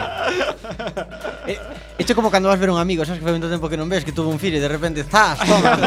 Eh, 1.47 1.59
Hecho 1.99 2.17
como 2.17 2.31
cando 2.31 2.49
vas 2.49 2.59
ver 2.59 2.71
un 2.71 2.81
amigo, 2.81 3.05
sabes 3.05 3.21
que 3.21 3.25
fai 3.25 3.37
moito 3.37 3.47
tempo 3.47 3.69
que 3.69 3.79
non 3.79 3.87
ves 3.87 4.03
que 4.03 4.11
tuvo 4.11 4.33
un 4.33 4.41
filho 4.41 4.59
e 4.59 4.65
de 4.65 4.67
repente 4.67 5.05
¡zas! 5.07 5.39
Toma. 5.45 5.79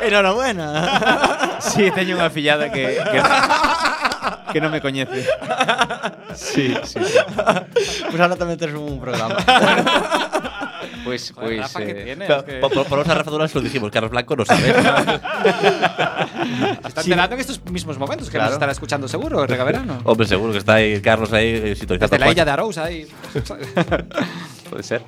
Enhorabuena. 0.00 1.58
Sí, 1.60 1.90
teño 1.90 2.16
unha 2.16 2.30
fillada 2.32 2.72
que, 2.72 2.96
que, 2.96 3.18
que 4.52 4.60
non 4.60 4.70
me 4.70 4.80
coñece. 4.80 5.26
Sí, 6.34 6.74
sí, 6.84 6.98
sí. 7.02 7.18
Pues 8.10 8.20
ahora 8.20 8.36
tamén 8.38 8.58
tes 8.58 8.72
un 8.74 9.00
programa. 9.00 9.36
Pues, 11.06 11.30
Joder, 11.30 11.48
pues. 11.48 11.60
Rafa, 11.62 11.78
¿qué 11.86 11.90
eh, 11.90 12.04
tienes? 12.04 12.26
Por, 12.28 12.44
Que- 12.44 12.58
por, 12.58 12.70
por 12.86 12.98
lo 12.98 13.04
dijimos, 13.62 13.90
Carlos 13.94 14.10
Blanco 14.10 14.34
no 14.34 14.44
sabe. 14.44 14.74
Se 16.82 16.88
está 16.88 17.00
enterando 17.02 17.34
en 17.34 17.40
estos 17.40 17.62
mismos 17.70 17.98
momentos 17.98 18.26
que 18.28 18.32
Claro. 18.36 18.50
nos 18.50 18.54
estará 18.58 18.72
escuchando 18.72 19.06
seguro, 19.06 19.42
el 19.42 19.48
regaverano. 19.48 19.98
Hombre, 20.04 20.26
seguro 20.26 20.52
que 20.52 20.58
está 20.58 20.74
ahí 20.74 21.00
Carlos 21.00 21.32
ahí 21.32 21.48
eh, 21.62 21.76
sintonizando. 21.76 22.10
Desde 22.10 22.18
la 22.18 22.26
Juan. 22.26 22.32
isla 22.34 22.44
de 22.44 22.50
Arousa 22.50 22.84
ahí. 22.84 23.06
puede 24.68 24.82
ser. 24.82 25.02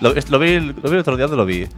Lo, 0.00 0.14
es- 0.16 0.30
lo 0.30 0.38
vi, 0.38 0.52
el- 0.52 0.68
lo 0.76 0.82
vi 0.88 0.94
el 0.96 1.00
otro 1.00 1.16
día, 1.16 1.26
¿dónde 1.26 1.36
lo 1.36 1.44
vi? 1.46 1.68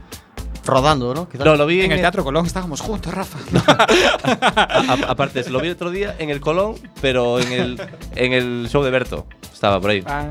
Rodando, 0.64 1.12
¿no? 1.14 1.28
Quizás. 1.28 1.44
No, 1.44 1.56
lo 1.56 1.66
vi 1.66 1.80
En 1.80 1.86
en, 1.86 1.92
el 1.92 2.00
Teatro 2.00 2.22
Colón 2.24 2.46
estábamos 2.46 2.80
juntos, 2.80 3.12
Rafa. 3.12 3.38
a- 3.66 4.92
a- 4.92 5.10
aparte, 5.10 5.48
lo 5.50 5.60
vi 5.60 5.66
el 5.68 5.74
otro 5.74 5.90
día 5.90 6.14
en 6.18 6.30
el 6.30 6.40
Colón, 6.40 6.76
pero 7.00 7.40
en 7.40 7.52
el, 7.52 7.80
en 8.14 8.32
el 8.32 8.68
show 8.70 8.82
de 8.82 8.90
Berto. 8.90 9.26
Estaba 9.52 9.80
por 9.80 9.90
ahí. 9.90 10.02
Ah, 10.06 10.30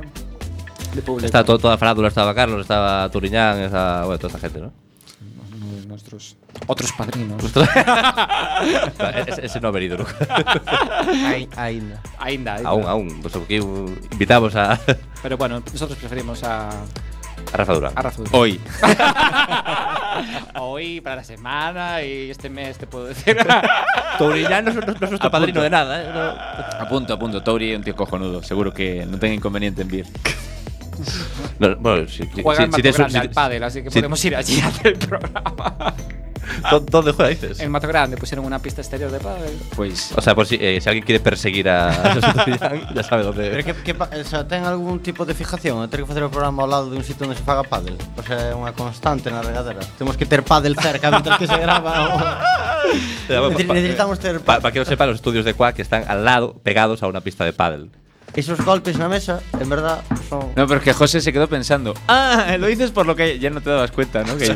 de. 0.93 1.25
Estaba 1.25 1.43
todo, 1.43 1.57
toda 1.59 1.77
farándula, 1.77 2.07
estaba 2.07 2.33
Carlos, 2.35 2.61
estaba 2.61 3.09
Turiñán, 3.09 3.59
estaba, 3.59 4.05
bueno, 4.05 4.17
toda 4.19 4.29
esa 4.29 4.39
gente, 4.39 4.59
¿no? 4.59 4.71
Uno 5.55 5.79
de 5.81 5.85
nuestros 5.87 6.35
otros 6.67 6.91
padrinos. 6.93 7.41
ese, 9.27 9.45
ese 9.45 9.59
no 9.61 9.67
ha 9.69 9.71
venido 9.71 9.97
nunca. 9.97 10.15
Ai- 11.27 11.47
Ainda. 11.55 12.01
Ainda, 12.19 12.55
aún, 12.65 12.85
aún. 12.85 13.19
Pues 13.21 13.35
aquí 13.35 13.55
invitamos 13.55 14.55
a, 14.55 14.79
Pero 15.23 15.37
bueno, 15.37 15.61
nosotros 15.71 15.97
preferimos 15.97 16.43
a, 16.43 16.69
a 17.53 17.57
Rafa 17.57 17.73
Durán. 17.73 17.93
a 17.95 18.01
Rafa 18.01 18.17
Durán. 18.17 18.33
Hoy. 18.35 18.59
Hoy, 20.55 21.01
para 21.01 21.17
la 21.17 21.23
semana 21.23 22.01
y 22.03 22.29
este 22.31 22.49
mes 22.49 22.77
te 22.77 22.87
puedo 22.87 23.05
decir. 23.05 23.37
Turiñán 24.17 24.65
no, 24.65 24.71
es- 24.71 24.77
no 24.77 24.93
es 24.93 25.01
nuestro 25.01 25.27
A 25.27 25.31
padrino 25.31 25.53
punto. 25.55 25.63
de 25.63 25.69
nada, 25.69 26.01
¿eh? 26.01 26.09
No- 26.13 26.81
A 26.85 26.87
punto, 26.89 27.13
a 27.13 27.19
punto. 27.19 27.41
Tauri 27.43 27.71
es 27.71 27.77
un 27.77 27.83
tío 27.83 27.95
cojonudo. 27.95 28.43
Seguro 28.43 28.73
que 28.73 29.05
no 29.05 29.17
tenga 29.17 29.33
inconveniente 29.35 29.81
en 29.81 29.87
vir. 29.87 30.05
No, 31.57 31.75
bueno, 31.77 32.07
si, 32.07 32.17
si- 32.17 32.23
si- 32.25 32.33
si 32.33 32.39
un- 32.41 32.43
Grande 32.45 33.09
si- 33.09 33.17
al 33.17 33.29
pádel, 33.31 33.63
así 33.63 33.81
que 33.81 33.89
si- 33.89 33.99
podemos 33.99 34.23
ir 34.25 34.35
allí 34.35 34.59
a 34.61 34.67
hacer 34.67 34.87
el 34.87 34.97
programa. 34.97 35.93
¿Dó- 36.71 36.79
¿Dónde 36.79 37.11
juega, 37.13 37.29
dices? 37.29 37.59
En 37.59 37.71
Mato 37.71 37.87
Grande 37.87 38.17
pusieron 38.17 38.45
una 38.45 38.59
pista 38.59 38.81
exterior 38.81 39.11
de 39.11 39.19
pádel. 39.19 39.57
Pues. 39.75 40.11
O 40.15 40.21
sea, 40.21 40.35
por 40.35 40.45
si, 40.45 40.55
eh, 40.59 40.79
si 40.81 40.89
alguien 40.89 41.05
quiere 41.05 41.19
perseguir 41.19 41.69
a, 41.69 42.15
ya 42.95 43.03
sabe 43.03 43.23
dónde. 43.23 43.49
Pero 43.49 43.63
que, 43.63 43.73
que, 43.83 43.93
pa- 43.93 44.09
o 44.13 44.23
sea, 44.23 44.47
ten 44.47 44.63
algún 44.65 44.99
tipo 44.99 45.25
de 45.25 45.33
fijación? 45.33 45.89
Ter 45.89 46.01
que 46.01 46.05
facer 46.05 46.23
o 46.23 46.29
programa 46.31 46.63
ao 46.63 46.69
lado 46.69 46.89
de 46.89 46.97
un 46.97 47.03
sitio 47.03 47.25
onde 47.27 47.37
se 47.37 47.43
faga 47.43 47.63
pádel? 47.63 47.97
O 48.17 48.23
sea, 48.23 48.51
é 48.51 48.55
unha 48.55 48.71
constante 48.75 49.29
na 49.31 49.41
regadera. 49.43 49.79
Temos 49.97 50.15
que 50.17 50.25
ter 50.25 50.41
pádel 50.43 50.75
cerca 50.79 51.09
mientras 51.11 51.37
que 51.39 51.47
se 51.47 51.57
grava. 51.57 51.91
o- 52.11 53.51
Necesi- 53.51 53.71
Necesitamos 53.73 54.19
ter 54.19 54.39
Para 54.41 54.71
que 54.71 54.79
lo 54.79 54.85
sepan, 54.85 55.07
los 55.07 55.15
estudios 55.21 55.45
de 55.45 55.53
Quack 55.53 55.79
están 55.79 56.03
al 56.07 56.25
lado, 56.25 56.53
pegados 56.63 57.01
a 57.03 57.07
una 57.07 57.21
pista 57.21 57.45
de 57.45 57.53
pádel. 57.53 57.89
Esos 58.33 58.63
golpes 58.63 58.97
na 58.97 59.09
mesa, 59.09 59.41
en 59.59 59.67
verdad, 59.67 60.01
son... 60.29 60.53
No, 60.55 60.65
pero 60.65 60.77
es 60.77 60.83
que 60.83 60.93
José 60.93 61.19
se 61.19 61.33
quedó 61.33 61.47
pensando. 61.49 61.93
Ah, 62.07 62.55
lo 62.57 62.67
dices 62.67 62.91
por 62.91 63.05
lo 63.05 63.13
que 63.15 63.39
ya 63.39 63.49
no 63.49 63.59
te 63.59 63.69
dabas 63.69 63.91
cuenta, 63.91 64.23
¿no? 64.23 64.37
Que- 64.37 64.55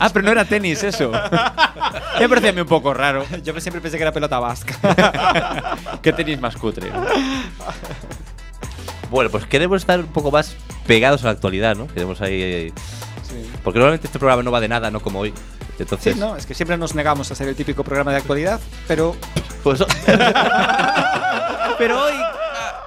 ah, 0.00 0.10
pero 0.12 0.24
no 0.24 0.32
era 0.32 0.44
tenis 0.44 0.82
eso. 0.82 1.12
ya 1.12 2.18
me 2.20 2.28
parecía 2.28 2.50
a 2.50 2.52
mí 2.52 2.60
un 2.60 2.66
poco 2.66 2.92
raro. 2.92 3.24
Yo 3.44 3.58
siempre 3.60 3.80
pensé 3.80 3.98
que 3.98 4.02
era 4.02 4.10
pelota 4.12 4.40
vasca. 4.40 4.74
¿Qué 6.02 6.12
tenis 6.12 6.40
más 6.40 6.56
cutre? 6.56 6.90
Bueno, 9.10 9.30
pues 9.30 9.46
queremos 9.46 9.82
estar 9.82 10.00
un 10.00 10.06
poco 10.06 10.30
más 10.32 10.56
pegados 10.86 11.22
a 11.22 11.26
la 11.26 11.32
actualidad, 11.32 11.76
¿no? 11.76 11.86
Queremos 11.86 12.20
ahí. 12.20 12.40
eh, 12.42 12.72
Porque 13.62 13.78
normalmente 13.78 14.08
este 14.08 14.18
programa 14.18 14.42
no 14.42 14.50
va 14.50 14.58
de 14.60 14.68
nada, 14.68 14.90
no 14.90 15.00
como 15.00 15.20
hoy. 15.20 15.32
Entonces, 15.78 16.14
Sí, 16.14 16.20
no, 16.20 16.36
es 16.36 16.46
que 16.46 16.54
siempre 16.54 16.76
nos 16.76 16.94
negamos 16.94 17.30
a 17.30 17.34
ser 17.34 17.46
el 17.48 17.54
típico 17.54 17.84
programa 17.84 18.10
de 18.12 18.18
actualidad, 18.18 18.58
pero 18.88 19.14
pues, 19.62 19.84
pero 21.78 22.02
hoy 22.04 22.14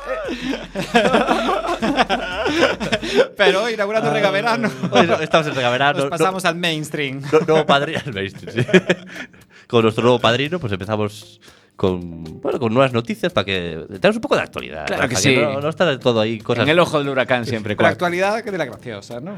pero 3.38 3.70
inaugurando 3.70 4.12
Regaverano 4.12 4.70
hoy 4.92 5.08
estamos 5.22 5.48
en 5.48 5.56
Regaverano. 5.56 6.00
nos 6.00 6.10
pasamos 6.10 6.46
al 6.46 6.56
mainstream. 6.56 7.22
no- 7.22 7.40
no- 7.40 7.46
nuevo 7.46 7.66
padrino. 7.66 8.00
al 8.06 8.14
mainstream, 8.14 8.66
sí. 8.66 8.68
con 9.68 9.84
nuestro 9.84 10.04
nuevo 10.04 10.20
padrino, 10.20 10.60
pues 10.60 10.72
empezamos 10.74 11.40
con, 11.76 12.42
bueno, 12.42 12.60
con 12.60 12.74
nuevas 12.74 12.94
noticias 12.94 13.34
para 13.34 13.46
que 13.46 13.86
tengamos 13.94 14.16
un 14.18 14.22
poco 14.22 14.36
de 14.36 14.42
actualidad. 14.42 14.86
Claro 14.86 15.10
que 15.10 15.16
sí. 15.16 15.36
No, 15.36 15.60
no 15.60 15.70
está 15.70 15.98
todo 16.00 16.22
ahí 16.22 16.40
cosas. 16.40 16.64
En 16.64 16.70
el 16.70 16.80
ojo 16.80 17.00
del 17.00 17.10
huracán 17.10 17.46
siempre, 17.46 17.76
Pero 17.76 17.90
actualidad 17.90 18.42
que 18.44 18.52
de 18.52 18.58
la 18.58 18.66
graciosa, 18.66 19.20
¿no? 19.20 19.38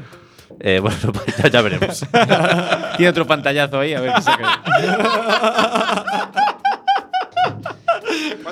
Eh, 0.60 0.78
bueno, 0.80 0.96
ya, 1.42 1.48
ya 1.50 1.62
veremos. 1.62 2.04
Tiene 2.96 3.10
otro 3.10 3.26
pantallazo 3.26 3.80
ahí, 3.80 3.94
a 3.94 4.00
ver 4.00 4.12
qué 4.14 4.22
saca. 4.22 4.62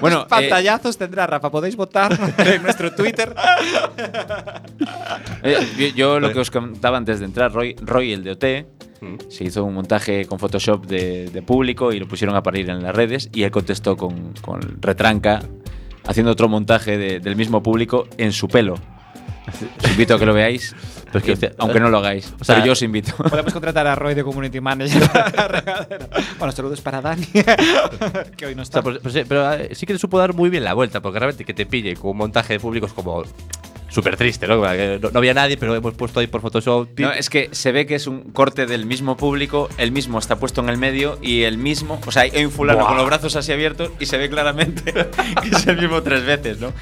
Bueno, 0.00 0.26
¿Cuántos 0.28 0.38
pantallazos 0.38 0.96
tendrá 0.98 1.26
Rafa? 1.26 1.50
Podéis 1.50 1.76
votar 1.76 2.16
en 2.38 2.62
nuestro 2.62 2.92
Twitter. 2.94 3.34
eh, 5.42 5.66
yo, 5.78 5.86
yo 5.88 6.20
lo 6.20 6.32
que 6.32 6.40
os 6.40 6.50
contaba 6.50 6.96
antes 6.96 7.20
de 7.20 7.26
entrar, 7.26 7.52
Roy, 7.52 7.76
Roy 7.80 8.12
el 8.12 8.24
de 8.24 8.30
OT, 8.32 8.44
Mm. 8.98 9.16
se 9.28 9.44
hizo 9.44 9.62
un 9.62 9.74
montaje 9.74 10.24
con 10.24 10.38
Photoshop 10.38 10.86
de, 10.86 11.28
de 11.28 11.42
público 11.42 11.92
y 11.92 11.98
lo 12.00 12.08
pusieron 12.08 12.34
a 12.34 12.42
parir 12.42 12.70
en 12.70 12.82
las 12.82 12.96
redes 12.96 13.28
y 13.30 13.42
él 13.42 13.50
contestó 13.50 13.94
con, 13.94 14.32
con 14.40 14.58
retranca 14.80 15.42
haciendo 16.06 16.32
otro 16.32 16.48
montaje 16.48 16.96
de- 16.96 17.20
del 17.20 17.36
mismo 17.36 17.62
público 17.62 18.08
en 18.16 18.32
su 18.32 18.48
pelo. 18.48 18.72
Os 19.84 19.90
invito 19.90 20.14
a 20.14 20.18
que 20.18 20.24
lo 20.24 20.32
veáis, 20.32 20.74
Pero 21.06 21.18
es 21.18 21.24
que, 21.24 21.30
y- 21.30 21.34
hostia, 21.34 21.52
aunque 21.58 21.80
no 21.80 21.88
lo 21.88 21.98
hagáis. 21.98 22.32
o 22.40 22.44
sea, 22.44 22.56
pero 22.56 22.66
yo 22.66 22.72
os 22.72 22.82
invito. 22.82 23.14
Podemos 23.30 23.52
contratar 23.52 23.86
a 23.86 23.94
Roy 23.94 24.14
de 24.14 24.24
Community 24.24 24.60
Manager. 24.60 25.02
bueno, 26.38 26.52
saludos 26.52 26.80
para 26.80 27.00
Dani, 27.00 27.26
que 28.36 28.46
hoy 28.46 28.54
no 28.54 28.60
O 28.60 28.64
está. 28.64 28.74
sea, 28.78 28.82
pues- 28.82 28.98
pues 28.98 29.14
sí, 29.14 29.22
pero 29.28 29.52
eh, 29.54 29.70
sí 29.74 29.86
que 29.86 29.92
le 29.92 29.98
supo 29.98 30.18
dar 30.18 30.34
muy 30.34 30.50
bien 30.50 30.64
la 30.64 30.74
vuelta, 30.74 31.00
porque 31.00 31.18
realmente 31.18 31.44
que 31.44 31.54
te 31.54 31.66
pille 31.66 31.94
con 31.96 32.10
un 32.12 32.16
montaje 32.18 32.54
de 32.54 32.60
públicos 32.60 32.92
como 32.92 33.22
súper 33.88 34.16
triste, 34.16 34.46
¿no? 34.46 34.56
No, 34.56 35.10
no 35.10 35.18
había 35.18 35.34
nadie, 35.34 35.56
pero 35.56 35.74
hemos 35.74 35.94
puesto 35.94 36.20
ahí 36.20 36.26
por 36.26 36.40
Photoshop. 36.40 36.88
No, 36.98 37.12
es 37.12 37.30
que 37.30 37.48
se 37.52 37.72
ve 37.72 37.86
que 37.86 37.94
es 37.94 38.06
un 38.06 38.32
corte 38.32 38.66
del 38.66 38.86
mismo 38.86 39.16
público, 39.16 39.68
el 39.78 39.92
mismo 39.92 40.18
está 40.18 40.36
puesto 40.36 40.60
en 40.60 40.68
el 40.68 40.78
medio 40.78 41.18
y 41.22 41.42
el 41.42 41.58
mismo, 41.58 42.00
o 42.06 42.10
sea, 42.10 42.22
hay 42.22 42.44
un 42.44 42.50
fulano 42.50 42.80
Buah. 42.80 42.88
con 42.88 42.96
los 42.98 43.06
brazos 43.06 43.36
así 43.36 43.52
abiertos 43.52 43.90
y 43.98 44.06
se 44.06 44.18
ve 44.18 44.28
claramente 44.28 44.92
que 45.42 45.48
es 45.50 45.66
el 45.66 45.78
mismo 45.78 46.02
tres 46.02 46.24
veces, 46.24 46.58
¿no? 46.60 46.72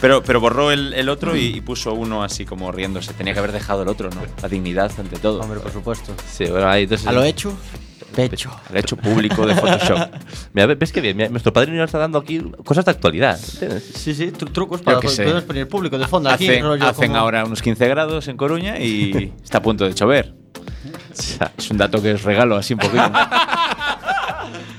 Pero, 0.00 0.22
pero 0.22 0.40
borró 0.40 0.70
el, 0.70 0.92
el 0.94 1.08
otro 1.08 1.36
y, 1.36 1.46
y 1.46 1.60
puso 1.60 1.94
uno 1.94 2.22
así 2.22 2.44
como 2.44 2.70
riéndose. 2.72 3.14
Tenía 3.14 3.32
que 3.32 3.38
haber 3.38 3.52
dejado 3.52 3.82
el 3.82 3.88
otro, 3.88 4.10
¿no? 4.10 4.22
La 4.42 4.48
dignidad 4.48 4.92
ante 4.98 5.16
todo. 5.18 5.40
Hombre, 5.40 5.60
por 5.60 5.72
supuesto. 5.72 6.12
Sí, 6.30 6.44
bueno, 6.44 6.68
ahí 6.68 6.82
entonces. 6.82 7.06
A 7.06 7.12
lo 7.12 7.24
hecho, 7.24 7.56
pecho. 8.14 8.50
El 8.70 8.78
hecho 8.78 8.96
público 8.96 9.46
de 9.46 9.54
Photoshop. 9.54 10.08
Mira, 10.52 10.66
ves 10.74 10.92
que 10.92 11.00
bien, 11.00 11.16
mira, 11.16 11.28
nuestro 11.28 11.52
padrino 11.52 11.78
nos 11.78 11.86
está 11.88 11.98
dando 11.98 12.18
aquí 12.18 12.40
cosas 12.64 12.84
de 12.84 12.90
actualidad. 12.92 13.38
¿entiendes? 13.52 13.90
Sí, 13.96 14.14
sí, 14.14 14.26
tru- 14.32 14.52
trucos 14.52 14.80
para 14.82 15.00
podemos 15.00 15.42
poner 15.42 15.68
público 15.68 15.98
de 15.98 16.06
fondo 16.06 16.30
aquí. 16.30 16.48
Hacen, 16.48 16.62
rollo 16.64 16.86
hacen 16.86 17.08
como- 17.08 17.18
ahora 17.20 17.44
unos 17.44 17.60
15 17.62 17.88
grados 17.88 18.28
en 18.28 18.36
Coruña 18.36 18.78
y 18.78 19.32
está 19.42 19.58
a 19.58 19.62
punto 19.62 19.84
de 19.84 19.92
llover. 19.94 20.34
O 21.16 21.16
sea, 21.22 21.52
es 21.56 21.70
un 21.70 21.78
dato 21.78 22.02
que 22.02 22.12
os 22.14 22.22
regalo 22.24 22.56
así 22.56 22.74
un 22.74 22.80
poquito. 22.80 23.02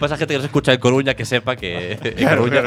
Pasa 0.06 0.18
gente 0.18 0.36
que 0.36 0.38
nos 0.38 0.46
escucha 0.46 0.72
en 0.72 0.80
Coruña 0.80 1.16
que 1.16 1.26
sepa 1.26 1.56
que 1.56 1.94
en 2.04 2.30
Coruña. 2.30 2.62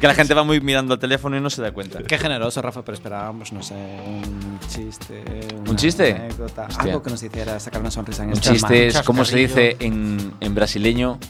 que 0.00 0.06
la 0.08 0.14
gente 0.14 0.34
va 0.34 0.42
muy 0.42 0.60
mirando 0.60 0.94
el 0.94 1.00
teléfono 1.00 1.36
y 1.36 1.40
no 1.40 1.48
se 1.48 1.62
da 1.62 1.70
cuenta. 1.70 2.02
Qué 2.02 2.18
generoso, 2.18 2.60
Rafa, 2.60 2.84
pero 2.84 2.96
esperábamos, 2.96 3.52
no 3.52 3.62
sé, 3.62 3.74
un 3.74 4.58
chiste. 4.66 5.22
¿Un 5.64 5.76
chiste? 5.76 6.10
anécdota, 6.10 6.66
algo 6.78 7.04
que 7.04 7.10
nos 7.10 7.22
hiciera 7.22 7.60
sacar 7.60 7.80
una 7.80 7.92
sonrisa 7.92 8.24
en 8.24 8.30
Un 8.30 8.34
este 8.34 8.50
chiste 8.50 8.88
es. 8.88 9.00
¿cómo 9.02 9.24
se 9.24 9.36
dice 9.36 9.76
en, 9.78 10.34
en 10.40 10.54
brasileño? 10.56 11.20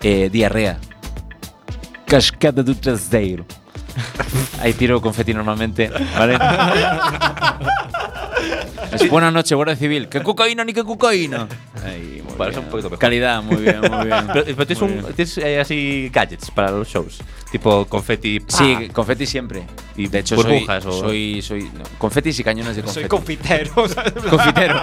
Eh, 0.00 0.30
diarrea. 0.32 0.78
Cascada 2.06 2.62
do 2.62 2.74
traseiro. 2.74 3.44
Ahí 4.62 4.72
tiro 4.72 4.98
confeti 5.02 5.34
normalmente, 5.34 5.90
¿vale? 6.16 6.38
es 8.94 9.10
buena 9.10 9.30
noche, 9.30 9.54
Guardia 9.54 9.76
Civil. 9.76 10.08
¿Qué 10.08 10.22
cocaína 10.22 10.64
ni 10.64 10.72
qué 10.72 10.84
cocaína? 10.84 11.48
Ahí, 11.84 12.22
muy 12.24 12.34
Vale, 12.36 12.50
es 12.50 12.56
bien. 12.56 12.64
un 12.66 12.70
poquito 12.70 12.88
mejor. 12.90 12.98
Calidad, 12.98 13.42
muy 13.42 13.56
bien, 13.56 13.80
muy 13.80 14.06
bien. 14.06 14.26
Pero, 14.32 14.44
pero 14.44 14.66
tienes, 14.66 14.80
Muy 14.82 14.90
un, 14.92 15.02
bien. 15.02 15.14
tienes 15.14 15.38
eh, 15.38 15.60
así 15.60 16.10
gadgets 16.12 16.50
para 16.50 16.70
los 16.70 16.88
shows. 16.88 17.18
Tipo 17.52 17.84
confeti. 17.86 18.40
Sí, 18.48 18.88
confeti 18.92 19.26
siempre. 19.26 19.64
Y 19.96 20.08
de 20.08 20.18
hecho, 20.20 20.36
burbujas 20.36 20.82
soy, 20.84 20.92
o- 20.92 21.00
soy, 21.00 21.42
soy 21.42 21.62
no, 21.64 21.82
confetis 21.98 22.38
y 22.40 22.44
cañones 22.44 22.76
de 22.76 22.82
confeti. 22.82 23.00
Soy 23.02 23.08
confitero. 23.08 23.88
¿sabes? 23.88 24.12
Confitero. 24.24 24.80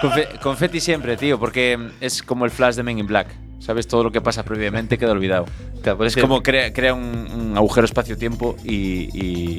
Confe- 0.00 0.38
confeti 0.40 0.80
siempre, 0.80 1.16
tío, 1.16 1.38
porque 1.38 1.78
es 2.00 2.22
como 2.22 2.44
el 2.44 2.50
flash 2.50 2.74
de 2.76 2.82
Men 2.82 2.98
in 2.98 3.06
Black. 3.06 3.28
¿Sabes? 3.60 3.86
Todo 3.86 4.02
lo 4.04 4.10
que 4.10 4.22
pasa 4.22 4.42
previamente 4.42 4.96
queda 4.96 5.12
olvidado. 5.12 5.44
Claro, 5.82 5.98
pues 5.98 6.16
Es 6.16 6.22
como 6.22 6.42
crea, 6.42 6.72
crea 6.72 6.94
un, 6.94 7.02
un 7.30 7.56
agujero 7.58 7.84
espacio-tiempo 7.84 8.56
y, 8.64 9.10
y 9.12 9.58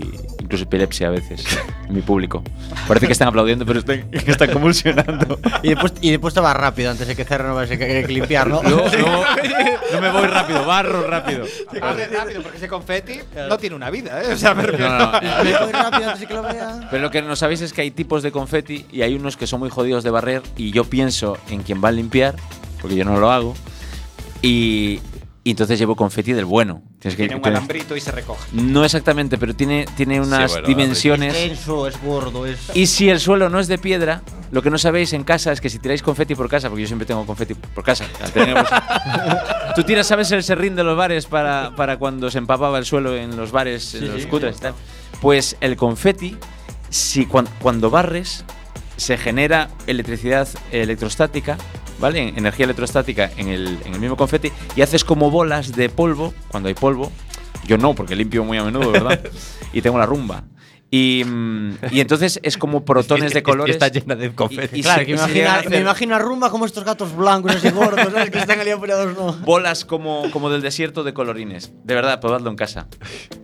incluso 0.52 0.66
epilepsia 0.66 1.08
a 1.08 1.12
veces 1.12 1.46
en 1.88 1.96
mi 1.96 2.02
público. 2.02 2.44
Parece 2.86 3.06
que 3.08 3.14
están 3.14 3.30
aplaudiendo, 3.30 3.66
pero 3.66 3.80
están, 3.80 4.06
están 4.12 4.52
convulsionando. 4.52 5.40
Y 5.64 5.70
después, 5.70 5.94
y 6.02 6.12
después 6.12 6.34
te 6.34 6.42
vas 6.42 6.58
rápido 6.58 6.92
antes 6.92 7.08
de 7.08 7.16
que 7.16 7.24
cerre, 7.24 7.48
no 7.48 7.56
vas 7.56 7.72
a 7.72 7.78
que, 7.78 8.04
que 8.06 8.08
limpiar, 8.10 8.48
¿no? 8.50 8.62
No, 8.62 8.70
no, 8.70 9.24
no 9.94 10.02
me 10.02 10.12
voy 10.12 10.28
rápido, 10.28 10.66
barro 10.66 11.08
rápido. 11.08 11.46
rápido, 11.74 12.42
porque 12.42 12.58
ese 12.58 12.68
confeti 12.68 13.20
no 13.48 13.58
tiene 13.58 13.78
una 13.78 13.90
vida, 13.90 14.22
¿eh? 14.22 14.34
O 14.34 14.38
sea, 14.38 14.54
me 14.54 14.64
refiero- 14.64 14.90
No, 14.90 15.00
no, 15.00 15.22
no. 15.22 15.44
Me 15.44 15.58
voy 15.58 15.72
rápido 15.72 16.04
antes 16.10 16.20
de 16.20 16.28
que 16.28 16.34
lo 16.34 16.44
vea. 16.44 16.88
Pero 16.92 17.02
lo 17.02 17.12
que 17.12 17.22
no 17.22 17.36
sabéis 17.38 17.62
es 17.62 17.72
que 17.72 17.80
hay 17.82 17.92
tipos 17.92 18.22
de 18.24 18.34
confeti 18.34 18.86
y 18.92 19.04
hay 19.04 19.16
unos 19.16 19.38
que 19.38 19.48
son 19.48 19.62
muy 19.62 19.70
jodidos 19.70 20.04
de 20.04 20.10
barrer 20.10 20.42
y 20.58 20.72
yo 20.72 20.84
pienso 20.84 21.38
en 21.50 21.62
quien 21.64 21.82
va 21.82 21.88
a 21.90 21.92
limpiar, 21.94 22.36
porque 22.82 22.98
yo 22.98 23.06
no 23.06 23.18
lo 23.22 23.32
hago, 23.32 23.56
y, 24.42 25.00
y 25.46 25.52
entonces 25.52 25.80
llevo 25.80 25.96
confeti 25.96 26.34
del 26.34 26.44
bueno. 26.46 26.82
Tienes 27.02 27.18
que- 27.18 27.24
Tiene 27.24 27.36
un 27.38 27.42
tienes- 27.42 27.58
alambrito 27.58 27.98
y 27.98 28.00
se 28.02 28.12
recoge. 28.12 28.48
No 28.52 28.86
exactamente, 28.86 29.40
pero 29.40 29.56
tiene, 29.56 29.88
tiene 29.98 30.22
unas 30.22 30.52
bueno, 30.52 30.68
dimensiones. 30.68 31.34
Es 31.36 31.50
denso, 31.50 31.88
es 31.88 32.00
gordo, 32.00 32.46
es. 32.46 32.60
Y 32.76 32.86
si 32.86 33.10
el 33.10 33.20
suelo 33.20 33.50
no 33.50 33.60
es 33.60 33.68
de 33.68 33.80
piedra, 33.80 34.22
lo 34.52 34.62
que 34.62 34.70
no 34.70 34.78
sabéis 34.78 35.12
en 35.14 35.24
casa 35.24 35.52
es 35.52 35.60
que 35.62 35.70
si 35.72 35.80
tiráis 35.80 36.04
confeti 36.04 36.36
por 36.36 36.48
casa, 36.48 36.70
porque 36.70 36.84
yo 36.84 36.88
siempre 36.88 37.08
tengo 37.08 37.26
confeti 37.26 37.56
por 37.56 37.84
casa. 37.84 38.06
tenemos- 38.34 38.68
Tú 39.76 39.84
tiras, 39.84 40.06
¿sabes 40.06 40.32
el 40.32 40.44
serrín 40.44 40.76
de 40.76 40.84
los 40.84 40.96
bares 40.96 41.26
para, 41.26 41.72
para 41.76 41.98
cuando 41.98 42.30
se 42.30 42.38
empapaba 42.38 42.78
el 42.78 42.86
suelo 42.86 43.16
en 43.16 43.36
los 43.36 43.52
bares, 43.52 43.96
en 43.96 44.14
los 44.14 44.26
cutres 44.28 44.58
y 44.58 44.60
tal? 44.62 44.74
Pues 45.22 45.58
el 45.60 45.76
confeti, 45.78 46.38
si 46.92 47.26
cuan- 47.26 47.48
cuando 47.62 47.90
barres, 47.90 48.46
se 48.98 49.18
genera 49.18 49.70
electricidad 49.88 50.48
electrostática, 50.72 51.58
¿vale? 52.02 52.20
En- 52.28 52.38
Energía 52.38 52.66
electrostática 52.66 53.32
en 53.38 53.48
el, 53.48 53.78
en 53.86 53.94
el 53.94 54.00
mismo 54.02 54.18
confeti 54.18 54.52
y 54.76 54.82
haces 54.82 55.06
como 55.06 55.32
bolas 55.32 55.72
de 55.74 55.88
polvo, 55.90 56.34
cuando 56.50 56.68
hay 56.68 56.76
polvo. 56.76 57.12
Yo 57.68 57.78
no, 57.78 57.94
porque 57.94 58.16
limpio 58.16 58.44
muy 58.44 58.58
a 58.58 58.64
menudo, 58.64 58.92
¿verdad? 58.92 59.22
y 59.74 59.82
tengo 59.82 59.98
la 60.00 60.06
rumba. 60.08 60.44
Y, 60.94 61.24
mm, 61.26 61.76
y 61.92 62.02
entonces 62.02 62.38
es 62.44 62.58
como 62.58 62.84
protones 62.86 63.34
de 63.34 63.42
colores. 63.42 63.76
Está 63.76 63.88
llena 63.88 64.14
de 64.16 64.36
confeti. 64.36 64.76
Y- 64.76 64.80
y 64.80 64.84
Claro, 64.84 65.00
se- 65.00 65.06
que 65.06 65.12
me 65.14 65.18
se 65.20 65.28
llegan 65.30 65.38
a 65.38 65.54
imagino, 65.54 65.60
hacer 65.60 65.70
me 65.72 65.78
imagino 65.80 66.16
a 66.16 66.20
Rumba 66.20 66.50
como 66.52 66.66
estos 66.66 66.84
gatos 66.84 67.16
blancos 67.16 67.56
así 67.56 67.70
gordos, 67.70 68.12
¿sabes? 68.12 68.30
Que 68.30 68.40
están 68.40 68.60
ahí 68.60 68.70
apoyados, 68.72 69.18
¿no? 69.18 69.32
bolas 69.46 69.86
como, 69.86 70.30
como 70.32 70.50
del 70.50 70.62
desierto 70.62 71.04
de 71.06 71.14
colorines. 71.14 71.72
De 71.86 71.96
verdad, 71.96 72.20
probadlo 72.20 72.50
en 72.50 72.58
casa. 72.58 72.88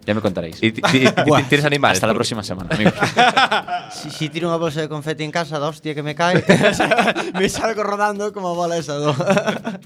Ya 0.06 0.14
me 0.14 0.20
contaréis. 0.20 0.62
Y, 0.62 0.74
ti- 0.74 0.82
ti- 0.82 1.06
ti- 1.08 1.44
tienes 1.48 1.66
animales. 1.66 1.96
Hasta 1.98 2.08
la 2.08 2.14
próxima 2.14 2.44
semana, 2.44 2.70
amigos. 2.76 2.94
Si, 3.92 4.10
si 4.12 4.28
tiro 4.30 4.50
una 4.50 4.58
bolsa 4.58 4.82
de 4.82 4.90
confeti 4.90 5.24
en 5.24 5.32
casa, 5.32 5.60
da 5.60 5.70
hostia 5.70 5.96
que 5.96 6.04
me 6.04 6.14
cae, 6.14 6.44
me 7.40 7.48
salgo 7.48 7.84
rodando 7.84 8.34
como 8.34 8.54
bola 8.54 8.76
esa, 8.78 9.00
¿no? 9.00 9.16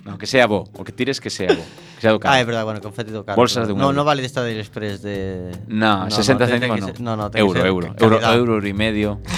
No, 0.06 0.17
que 0.17 0.26
sea 0.26 0.47
bo. 0.47 0.67
O 0.74 0.84
que 0.84 0.91
tires 0.91 1.21
que 1.21 1.30
sea 1.30 1.50
bo. 1.54 1.62
Que 1.95 2.02
sea. 2.02 2.17
Ah, 2.24 2.39
es 2.41 2.47
verdad, 2.47 2.63
bueno, 2.65 2.82
confeti 2.82 3.12
do 3.12 3.24
caro. 3.24 3.36
Bolsas 3.36 3.67
de 3.67 3.74
un 3.74 3.80
No, 3.80 3.93
no 3.93 4.04
vale 4.04 4.21
de 4.21 4.28
esta 4.28 4.41
del 4.43 4.60
Express 4.60 5.04
de. 5.04 5.52
No, 5.67 6.10
60 6.10 6.45
tiene 6.47 6.60
céntimos 6.67 6.91
que 6.91 7.04
no. 7.04 7.15
No, 7.15 7.24
no, 7.24 7.32
que 7.32 7.38
euro, 7.59 7.93
euro, 7.99 8.19
euro. 8.21 8.33
Euro 8.53 8.67
y 8.67 8.73
medio. 8.73 9.19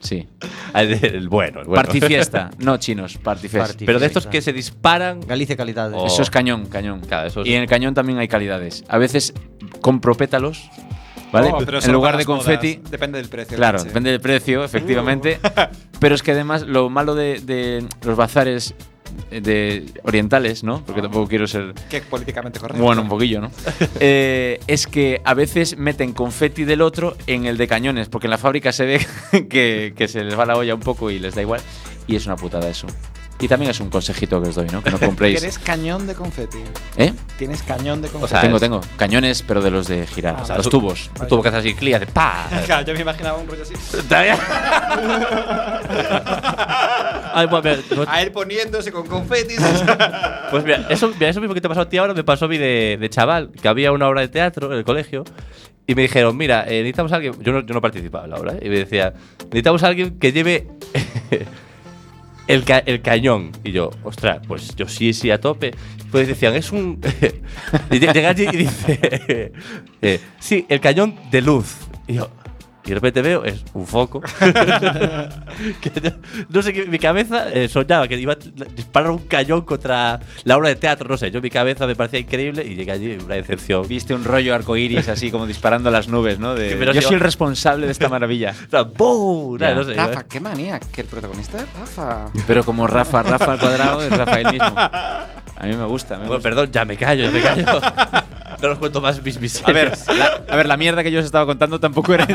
Sí. 0.00 0.28
Ah, 0.74 0.82
El, 0.82 1.02
el 1.02 1.28
bueno, 1.30 1.60
el 1.60 1.66
bueno. 1.66 1.82
Partifiesta. 1.82 2.50
No 2.58 2.76
chinos, 2.76 3.16
partifiesta. 3.16 3.68
Party. 3.68 3.86
Pero 3.86 3.98
de 3.98 4.04
estos 4.04 4.26
que 4.26 4.42
se 4.42 4.52
disparan. 4.52 5.20
Galicia 5.20 5.56
calidad. 5.56 5.90
Oh. 5.94 6.06
Eso 6.06 6.20
es 6.20 6.28
cañón, 6.28 6.66
cañón. 6.66 7.00
Claro, 7.00 7.28
eso 7.28 7.40
es- 7.40 7.46
Y 7.48 7.54
en 7.54 7.62
el 7.62 7.68
cañón 7.68 7.94
también 7.94 8.18
hay 8.18 8.28
calidades. 8.28 8.84
A 8.88 8.98
veces 8.98 9.32
compro 9.80 10.14
pétalos, 10.14 10.68
¿vale? 11.32 11.48
Oh, 11.54 11.58
pero 11.64 11.82
en 11.82 11.90
lugar 11.90 12.18
de 12.18 12.26
confeti. 12.26 12.82
Depende 12.90 13.16
del 13.18 13.30
precio. 13.30 13.56
Claro, 13.56 13.82
depende 13.82 14.10
del 14.10 14.20
precio, 14.20 14.62
efectivamente. 14.62 15.38
Pero 16.00 16.14
es 16.16 16.22
que 16.22 16.32
además 16.32 16.62
lo 16.66 16.90
malo 16.90 17.14
de, 17.14 17.40
de 17.40 17.86
los 18.04 18.14
bazares 18.14 18.74
de 19.30 19.84
orientales, 20.02 20.64
¿no? 20.64 20.82
Porque 20.84 21.02
tampoco 21.02 21.28
quiero 21.28 21.46
ser 21.46 21.74
Que 21.90 22.00
políticamente 22.02 22.58
correcto. 22.58 22.82
bueno, 22.82 23.02
un 23.02 23.08
poquillo, 23.08 23.40
¿no? 23.40 23.50
Eh, 24.00 24.60
es 24.66 24.86
que 24.86 25.20
a 25.24 25.34
veces 25.34 25.76
meten 25.78 26.12
confeti 26.12 26.64
del 26.64 26.82
otro 26.82 27.16
en 27.26 27.46
el 27.46 27.56
de 27.56 27.68
cañones, 27.68 28.08
porque 28.08 28.26
en 28.26 28.32
la 28.32 28.38
fábrica 28.38 28.72
se 28.72 28.84
ve 28.84 29.06
que, 29.50 29.94
que 29.96 30.08
se 30.08 30.24
les 30.24 30.38
va 30.38 30.44
la 30.46 30.56
olla 30.56 30.74
un 30.74 30.80
poco 30.80 31.10
y 31.10 31.18
les 31.18 31.34
da 31.34 31.42
igual. 31.42 31.60
Y 32.06 32.16
es 32.16 32.26
una 32.26 32.36
putada 32.36 32.68
eso. 32.68 32.86
Y 33.40 33.48
también 33.48 33.70
es 33.72 33.80
un 33.80 33.90
consejito 33.90 34.40
que 34.40 34.48
os 34.50 34.54
doy, 34.54 34.68
¿no? 34.72 34.82
Que 34.82 34.90
no 34.90 34.98
compréis. 34.98 35.40
Tienes 35.40 35.58
cañón 35.58 36.06
de 36.06 36.14
confeti. 36.14 36.58
¿Eh? 36.96 37.12
Tienes 37.36 37.62
cañón 37.64 38.00
de 38.00 38.08
confeti. 38.08 38.24
O 38.24 38.28
sea, 38.28 38.40
tengo, 38.40 38.56
es- 38.56 38.62
tengo. 38.62 38.80
Cañones, 38.96 39.42
pero 39.42 39.60
de 39.60 39.70
los 39.72 39.88
de 39.88 40.06
girar. 40.06 40.36
Ah, 40.48 40.54
los 40.56 40.64
tú- 40.64 40.70
tubos. 40.78 41.10
Un 41.20 41.26
tubo 41.28 41.42
que 41.42 41.48
hace 41.48 41.58
así, 41.58 41.74
clic, 41.74 41.94
hace 41.96 42.06
¡pa! 42.06 42.46
Claro, 42.66 42.86
yo 42.86 42.94
me 42.94 43.00
imaginaba 43.00 43.36
un 43.38 43.48
rollo 43.48 43.62
así. 43.62 43.74
Ay, 47.36 47.46
bueno, 47.46 47.62
mira, 47.64 47.78
no- 47.96 48.04
A 48.08 48.22
él 48.22 48.30
poniéndose 48.30 48.92
con 48.92 49.06
confetis. 49.06 49.60
Pues 50.50 50.62
mira, 50.62 50.86
eso, 50.88 51.08
mira, 51.08 51.30
eso 51.30 51.40
mismo 51.40 51.52
que 51.54 51.60
te 51.60 51.68
pasó 51.68 51.80
a 51.80 51.88
ti 51.88 51.96
ahora 51.96 52.14
me 52.14 52.22
pasó 52.22 52.44
a 52.44 52.48
mí 52.48 52.58
de, 52.58 52.96
de 53.00 53.10
chaval, 53.10 53.50
que 53.50 53.66
había 53.66 53.90
una 53.90 54.06
obra 54.08 54.20
de 54.20 54.28
teatro 54.28 54.70
en 54.70 54.78
el 54.78 54.84
colegio 54.84 55.24
y 55.84 55.96
me 55.96 56.02
dijeron, 56.02 56.36
mira, 56.36 56.64
eh, 56.68 56.78
necesitamos 56.78 57.10
a 57.10 57.16
alguien, 57.16 57.34
yo 57.42 57.52
no, 57.52 57.60
yo 57.66 57.74
no 57.74 57.80
participaba 57.80 58.24
en 58.24 58.30
la 58.30 58.36
obra, 58.36 58.52
¿eh? 58.52 58.60
y 58.62 58.68
me 58.68 58.78
decía, 58.78 59.14
necesitamos 59.46 59.82
a 59.82 59.88
alguien 59.88 60.16
que 60.20 60.30
lleve 60.32 60.68
el, 62.46 62.64
ca- 62.64 62.82
el 62.86 63.00
cañón. 63.02 63.52
Y 63.64 63.72
yo, 63.72 63.90
ostras, 64.04 64.40
pues 64.46 64.74
yo 64.76 64.86
sí, 64.88 65.12
sí, 65.12 65.30
a 65.30 65.40
tope. 65.40 65.72
Pues 66.10 66.28
decían, 66.28 66.54
es 66.54 66.70
un... 66.72 67.00
y 67.90 67.96
lle- 67.98 68.12
llega 68.12 68.30
allí 68.30 68.46
y 68.52 68.56
dice, 68.56 69.52
eh, 70.02 70.20
sí, 70.38 70.66
el 70.68 70.80
cañón 70.80 71.16
de 71.30 71.40
luz. 71.42 71.74
Y 72.06 72.14
yo... 72.14 72.30
Y 72.86 72.88
de 72.90 72.94
repente 72.96 73.22
veo, 73.22 73.44
es 73.44 73.64
un 73.72 73.86
foco. 73.86 74.20
Que 75.80 76.12
no 76.50 76.62
sé 76.62 76.72
qué, 76.72 76.84
mi 76.86 76.98
cabeza 76.98 77.48
eh, 77.50 77.68
soñaba 77.68 78.08
que 78.08 78.16
iba 78.18 78.32
a 78.34 78.36
disparar 78.74 79.10
un 79.10 79.18
cañón 79.18 79.62
contra 79.62 80.20
la 80.44 80.56
obra 80.56 80.68
de 80.68 80.76
teatro, 80.76 81.08
no 81.08 81.16
sé. 81.16 81.30
Yo 81.30 81.40
mi 81.40 81.48
cabeza 81.50 81.86
me 81.86 81.94
parecía 81.96 82.18
increíble 82.20 82.64
y 82.64 82.74
llegué 82.74 82.92
allí 82.92 83.16
una 83.24 83.36
decepción. 83.36 83.86
Viste 83.88 84.14
un 84.14 84.24
rollo 84.24 84.54
arcoiris 84.54 85.08
así 85.08 85.30
como 85.30 85.46
disparando 85.46 85.88
a 85.88 85.92
las 85.92 86.08
nubes, 86.08 86.38
¿no? 86.38 86.54
De, 86.54 86.76
Pero 86.76 86.92
yo 86.92 87.00
si- 87.00 87.06
soy 87.06 87.14
el 87.16 87.20
responsable 87.20 87.86
de 87.86 87.92
esta 87.92 88.08
maravilla. 88.08 88.54
O 88.66 88.70
sea, 88.70 88.82
¡boom! 88.82 89.58
Ya. 89.58 89.74
No 89.74 89.84
sé, 89.84 89.94
Rafa, 89.94 90.24
qué 90.24 90.40
manía. 90.40 90.80
Que 90.80 91.02
el 91.02 91.06
protagonista 91.06 91.58
es 91.58 91.66
Rafa. 91.78 92.26
Pero 92.46 92.64
como 92.64 92.86
Rafa, 92.86 93.22
Rafa 93.22 93.52
al 93.52 93.58
cuadrado 93.60 94.02
es 94.02 94.10
Rafael 94.10 94.46
mismo. 94.52 94.74
A 94.76 95.66
mí 95.66 95.76
me 95.76 95.84
gusta. 95.84 96.14
Me 96.14 96.20
Bueno, 96.26 96.34
gusta. 96.34 96.48
perdón, 96.48 96.70
ya 96.72 96.84
me 96.84 96.96
callo, 96.96 97.24
ya 97.24 97.30
me 97.30 97.40
callo. 97.40 97.80
no 98.60 98.70
os 98.72 98.78
cuento 98.78 99.00
más 99.00 99.22
mis 99.22 99.38
miserias. 99.40 99.68
A 100.08 100.12
ver, 100.12 100.18
la, 100.18 100.42
a 100.52 100.56
ver, 100.56 100.66
la 100.66 100.76
mierda 100.76 101.02
que 101.02 101.12
yo 101.12 101.20
os 101.20 101.24
estaba 101.26 101.46
contando 101.46 101.78
tampoco 101.78 102.12
era, 102.14 102.26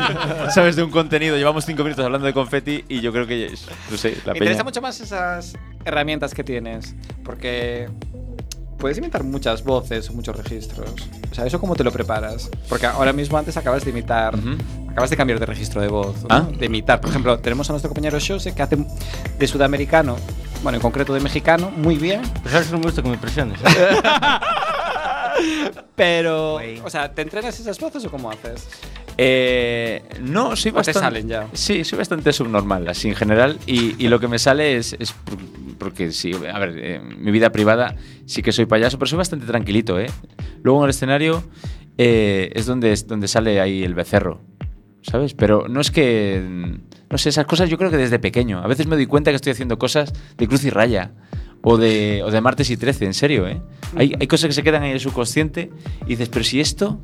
¿sabes? 0.54 0.76
De 0.76 0.82
un 0.82 0.90
contenido. 0.90 1.36
Llevamos 1.36 1.64
cinco 1.66 1.82
minutos 1.84 2.04
hablando 2.04 2.26
de 2.26 2.32
confeti 2.32 2.84
y 2.88 3.00
yo 3.00 3.12
creo 3.12 3.26
que, 3.26 3.46
es- 3.46 3.66
no 3.90 3.96
sé, 3.96 4.16
la 4.24 4.32
Me 4.32 4.38
interesa 4.38 4.64
mucho 4.64 4.80
más 4.80 5.00
esas 5.00 5.56
herramientas 5.84 6.34
que 6.34 6.44
tienes. 6.44 6.94
Porque 7.24 7.88
puedes 8.78 8.96
imitar 8.98 9.22
muchas 9.24 9.62
voces 9.64 10.08
o 10.10 10.14
muchos 10.14 10.36
registros. 10.36 10.94
O 11.30 11.34
sea, 11.34 11.46
¿eso 11.46 11.60
cómo 11.60 11.76
te 11.76 11.84
lo 11.84 11.92
preparas? 11.92 12.50
Porque 12.68 12.86
ahora 12.86 13.12
mismo 13.12 13.36
antes 13.38 13.56
acabas 13.56 13.84
de 13.84 13.90
imitar. 13.90 14.34
Ujú. 14.36 14.56
Acabas 14.90 15.10
de 15.10 15.16
cambiar 15.16 15.38
de 15.38 15.46
registro 15.46 15.80
de 15.80 15.88
voz. 15.88 16.16
¿no? 16.22 16.28
Ah. 16.30 16.48
De 16.58 16.66
imitar. 16.66 17.00
Por 17.00 17.10
ejemplo, 17.10 17.38
tenemos 17.38 17.68
a 17.70 17.72
nuestro 17.74 17.88
compañero 17.90 18.18
Shose 18.18 18.52
que 18.54 18.62
hace 18.62 18.76
de 19.38 19.46
sudamericano, 19.46 20.16
bueno, 20.62 20.76
en 20.76 20.82
concreto 20.82 21.14
de 21.14 21.20
mexicano, 21.20 21.70
muy 21.70 21.96
bien. 21.96 22.22
Pero 22.42 22.50
sabes 22.50 22.66
que 22.66 22.72
no 22.72 22.78
me 22.80 22.84
gusta 22.86 23.02
con 23.02 23.12
impresiones. 23.12 23.60
Pero, 25.96 26.58
o 26.84 26.90
sea, 26.90 27.12
¿te 27.12 27.22
entrenas 27.22 27.58
esas 27.60 27.78
voces 27.78 28.04
o 28.04 28.10
cómo 28.10 28.30
haces? 28.30 28.66
Eh, 29.22 30.02
no, 30.22 30.56
soy 30.56 30.70
¿O 30.70 30.72
te 30.72 30.76
bastante. 30.78 31.00
salen 31.00 31.28
ya? 31.28 31.46
Sí, 31.52 31.84
soy 31.84 31.98
bastante 31.98 32.32
subnormal, 32.32 32.88
así 32.88 33.08
en 33.08 33.14
general. 33.14 33.58
Y, 33.66 34.02
y 34.02 34.08
lo 34.08 34.18
que 34.18 34.28
me 34.28 34.38
sale 34.38 34.76
es, 34.78 34.96
es 34.98 35.12
por- 35.12 35.36
porque 35.78 36.10
sí, 36.12 36.32
a 36.50 36.58
ver, 36.58 36.74
eh, 36.78 37.00
mi 37.18 37.30
vida 37.30 37.52
privada 37.52 37.96
sí 38.24 38.42
que 38.42 38.50
soy 38.52 38.64
payaso, 38.64 38.98
pero 38.98 39.08
soy 39.10 39.18
bastante 39.18 39.44
tranquilito, 39.44 40.00
¿eh? 40.00 40.06
Luego 40.62 40.80
en 40.80 40.84
el 40.84 40.90
escenario 40.90 41.42
eh, 41.98 42.50
es 42.54 42.64
donde, 42.64 42.92
es 42.92 43.06
donde 43.06 43.28
sale 43.28 43.60
ahí 43.60 43.82
el 43.84 43.94
becerro, 43.94 44.40
¿sabes? 45.02 45.34
Pero 45.34 45.68
no 45.68 45.80
es 45.82 45.90
que. 45.90 46.42
No 47.10 47.18
sé, 47.18 47.28
esas 47.28 47.44
cosas 47.44 47.68
yo 47.68 47.76
creo 47.76 47.90
que 47.90 47.96
desde 47.98 48.18
pequeño. 48.18 48.60
A 48.62 48.66
veces 48.68 48.86
me 48.86 48.96
doy 48.96 49.04
cuenta 49.06 49.30
que 49.32 49.36
estoy 49.36 49.52
haciendo 49.52 49.78
cosas 49.78 50.12
de 50.38 50.48
cruz 50.48 50.64
y 50.64 50.70
raya. 50.70 51.12
O 51.62 51.76
de, 51.76 52.22
o 52.24 52.30
de 52.30 52.40
martes 52.40 52.70
y 52.70 52.78
13, 52.78 53.04
en 53.04 53.12
serio, 53.12 53.46
¿eh? 53.46 53.60
Hay, 53.94 54.14
hay 54.18 54.26
cosas 54.26 54.46
que 54.48 54.54
se 54.54 54.62
quedan 54.62 54.82
en 54.84 54.92
el 54.92 55.00
subconsciente 55.00 55.70
y 56.06 56.10
dices, 56.10 56.30
pero 56.30 56.42
si 56.42 56.58
esto 56.58 57.02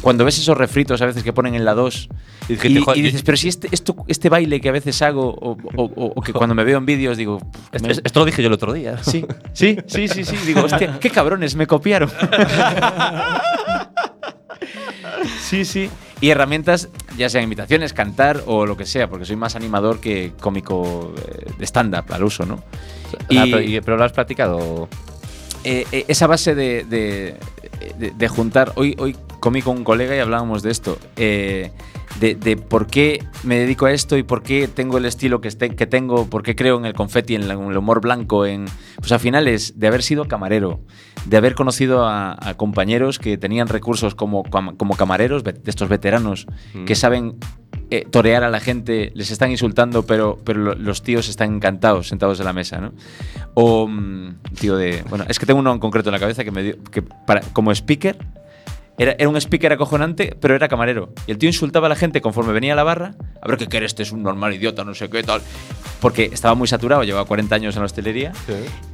cuando 0.00 0.24
ves 0.24 0.38
esos 0.38 0.56
refritos 0.56 1.00
a 1.02 1.06
veces 1.06 1.22
que 1.22 1.32
ponen 1.32 1.54
en 1.54 1.64
la 1.64 1.74
2 1.74 2.08
y, 2.48 2.54
dices, 3.02 3.22
pero 3.22 3.36
si 3.36 3.48
este, 3.48 3.68
esto, 3.70 3.96
este 4.08 4.28
baile 4.28 4.60
que 4.60 4.68
a 4.68 4.72
veces 4.72 5.00
hago 5.02 5.28
o, 5.30 5.52
o- 5.76 5.84
o- 5.84 6.12
o 6.16 6.20
que 6.22 6.32
cuando 6.34 6.54
me 6.54 6.64
veo 6.64 6.78
en 6.78 6.86
vídeos 6.86 7.16
digo, 7.16 7.38
Esto, 7.72 7.86
me- 7.88 7.92
esto 7.94 8.20
lo 8.20 8.26
dije 8.26 8.42
yo 8.42 8.48
el 8.48 8.54
otro 8.54 8.72
día. 8.72 8.98
sí, 9.02 9.24
sí, 9.52 9.76
sí, 9.86 10.08
sí, 10.08 10.24
sí, 10.24 10.36
digo, 10.46 10.62
hostia, 10.64 10.98
qué 11.00 11.10
cabrones, 11.10 11.54
me 11.56 11.66
copiaron. 11.66 12.10
sí, 15.40 15.64
sí. 15.64 15.90
Y 16.20 16.30
herramientas, 16.30 16.88
ya 17.18 17.28
sean 17.28 17.44
imitaciones, 17.44 17.92
cantar 17.92 18.42
o 18.46 18.66
lo 18.66 18.76
que 18.76 18.86
sea, 18.86 19.08
porque 19.08 19.24
soy 19.24 19.36
más 19.36 19.56
animador 19.56 20.00
que 20.00 20.32
cómico 20.40 21.12
eh, 21.18 21.50
de 21.58 21.66
stand-up 21.66 22.04
al 22.10 22.24
uso, 22.24 22.46
¿no? 22.46 22.62
Y, 23.28 23.50
pero, 23.52 23.82
pero 23.84 23.96
lo 23.96 24.04
has 24.04 24.12
practicado. 24.12 24.88
Eh, 25.64 25.86
eh, 25.92 26.04
esa 26.08 26.26
base 26.26 26.54
de, 26.54 26.84
de- 26.84 27.36
de- 27.98 28.10
de 28.12 28.28
juntar. 28.28 28.72
Hoy, 28.76 28.94
hoy 28.98 29.16
comí 29.40 29.60
con 29.62 29.76
un 29.78 29.84
colega 29.84 30.14
y 30.16 30.18
hablábamos 30.20 30.62
de 30.62 30.70
esto. 30.70 30.98
eh, 31.16 31.70
de, 32.20 32.56
por 32.56 32.86
qué 32.86 33.24
me 33.42 33.58
dedico 33.58 33.86
a 33.86 33.92
esto 33.92 34.16
y 34.16 34.22
por 34.22 34.44
qué 34.44 34.68
tengo 34.68 34.98
el 34.98 35.04
estilo 35.04 35.40
que, 35.40 35.48
este- 35.48 35.74
que 35.74 35.84
tengo, 35.86 36.26
por 36.30 36.44
qué 36.44 36.54
creo 36.54 36.78
en 36.78 36.84
el 36.84 36.94
confeti, 36.94 37.34
en, 37.34 37.48
la- 37.48 37.54
en 37.54 37.64
el 37.72 37.76
humor 37.76 38.00
blanco, 38.00 38.46
en, 38.46 38.66
pues 38.98 39.10
al 39.10 39.18
final 39.18 39.48
es 39.48 39.80
de 39.80 39.88
haber 39.88 40.02
sido 40.04 40.26
camarero, 40.28 40.80
de 41.24 41.36
haber 41.36 41.56
conocido 41.56 42.06
a, 42.06 42.36
a 42.40 42.54
compañeros 42.54 43.18
que 43.18 43.36
tenían 43.36 43.66
recursos 43.66 44.14
como, 44.14 44.44
como 44.44 44.96
camareros, 44.96 45.42
de 45.42 45.54
estos 45.66 45.88
veteranos, 45.88 46.46
que 46.86 46.94
saben 46.94 47.34
eh, 47.90 48.06
torear 48.10 48.44
a 48.44 48.50
la 48.50 48.60
gente, 48.60 49.12
les 49.14 49.30
están 49.30 49.50
insultando, 49.50 50.04
pero, 50.06 50.38
pero 50.44 50.60
lo- 50.60 50.74
los 50.74 51.02
tíos 51.02 51.28
están 51.28 51.54
encantados 51.56 52.08
sentados 52.08 52.38
en 52.40 52.46
la 52.46 52.52
mesa, 52.52 52.78
¿no? 52.80 52.92
O 53.54 53.86
mm, 53.88 54.36
tío 54.58 54.76
de... 54.76 55.02
Bueno, 55.08 55.24
es 55.28 55.38
que 55.38 55.46
tengo 55.46 55.60
uno 55.60 55.72
en 55.72 55.78
concreto 55.78 56.08
en 56.08 56.12
la 56.14 56.20
cabeza 56.20 56.44
que 56.44 56.50
me 56.50 56.62
dio... 56.62 56.76
Que 56.90 57.02
para, 57.02 57.40
como 57.52 57.70
speaker, 57.72 58.16
era, 58.96 59.12
era 59.18 59.28
un 59.28 59.36
speaker 59.36 59.72
acojonante, 59.72 60.36
pero 60.40 60.54
era 60.54 60.68
camarero. 60.68 61.12
Y 61.26 61.32
el 61.32 61.38
tío 61.38 61.48
insultaba 61.48 61.86
a 61.86 61.88
la 61.88 61.96
gente 61.96 62.20
conforme 62.20 62.52
venía 62.52 62.74
a 62.74 62.76
la 62.76 62.84
barra. 62.84 63.14
A 63.42 63.48
ver 63.48 63.56
qué 63.58 63.66
quiere, 63.66 63.86
este 63.86 64.02
es 64.04 64.12
un 64.12 64.22
normal 64.22 64.54
idiota, 64.54 64.84
no 64.84 64.94
sé 64.94 65.08
qué 65.10 65.22
tal. 65.24 65.40
Porque 66.00 66.30
estaba 66.32 66.54
muy 66.54 66.68
saturado, 66.68 67.02
llevaba 67.02 67.24
40 67.26 67.54
años 67.56 67.74
en 67.74 67.80
la 67.82 67.86
hostelería. 67.86 68.32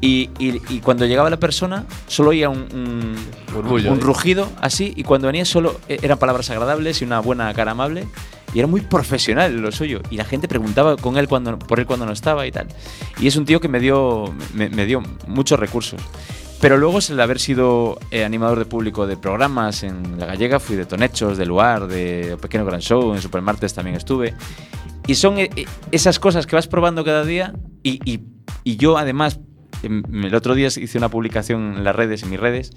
Y, 0.00 0.30
y- 0.38 0.60
y 0.70 0.80
cuando 0.80 1.04
llegaba 1.06 1.28
la 1.28 1.38
persona, 1.38 1.84
solo 2.06 2.30
oía 2.30 2.48
un, 2.48 2.60
un, 2.72 3.16
Murmullo, 3.52 3.92
un 3.92 3.98
¿eh? 3.98 4.00
rugido 4.00 4.48
así. 4.60 4.92
Y 4.96 5.02
cuando 5.02 5.26
venía, 5.26 5.44
solo 5.44 5.78
e- 5.88 5.98
eran 6.02 6.18
palabras 6.18 6.48
agradables 6.50 7.02
y 7.02 7.04
una 7.04 7.20
buena 7.20 7.52
cara 7.52 7.72
amable. 7.72 8.06
Y 8.54 8.58
era 8.58 8.66
muy 8.68 8.80
profesional 8.80 9.56
lo 9.60 9.70
suyo. 9.72 10.00
Y 10.10 10.16
la 10.16 10.24
gente 10.24 10.48
preguntaba 10.48 10.96
con 10.96 11.16
él 11.16 11.28
cuando, 11.28 11.58
por 11.58 11.78
él 11.80 11.86
cuando 11.86 12.06
no 12.06 12.12
estaba 12.12 12.46
y 12.46 12.52
tal. 12.52 12.66
Y 13.20 13.26
es 13.28 13.36
un 13.36 13.44
tío 13.44 13.60
que 13.60 13.68
me 13.68 13.78
dio, 13.80 14.34
me, 14.54 14.68
me 14.68 14.86
dio 14.86 15.02
muchos 15.28 15.58
recursos. 15.58 16.00
Pero 16.60 16.76
luego 16.76 16.98
es 16.98 17.08
el 17.08 17.18
haber 17.20 17.38
sido 17.40 17.98
eh, 18.10 18.24
animador 18.24 18.58
de 18.58 18.66
público 18.66 19.06
de 19.06 19.16
programas 19.16 19.82
en 19.82 20.18
La 20.18 20.26
Gallega, 20.26 20.60
fui 20.60 20.76
de 20.76 20.84
Tonechos, 20.84 21.38
de 21.38 21.46
Luar, 21.46 21.86
de 21.86 22.36
Pequeño 22.42 22.66
Gran 22.66 22.80
Show, 22.80 23.14
en 23.14 23.22
Supermartes 23.22 23.72
también 23.72 23.96
estuve. 23.96 24.34
Y 25.06 25.14
son 25.14 25.38
eh, 25.38 25.48
eh, 25.56 25.64
esas 25.90 26.18
cosas 26.18 26.46
que 26.46 26.56
vas 26.56 26.66
probando 26.68 27.02
cada 27.04 27.24
día 27.24 27.54
y, 27.82 27.98
y- 28.04 28.20
y 28.62 28.76
yo 28.76 28.98
además, 28.98 29.40
em, 29.82 30.02
el 30.24 30.34
otro 30.34 30.54
día 30.54 30.66
hice 30.66 30.98
una 30.98 31.08
publicación 31.08 31.76
en 31.78 31.84
las 31.84 31.96
redes, 31.96 32.22
en 32.24 32.30
mis 32.30 32.38
redes, 32.40 32.72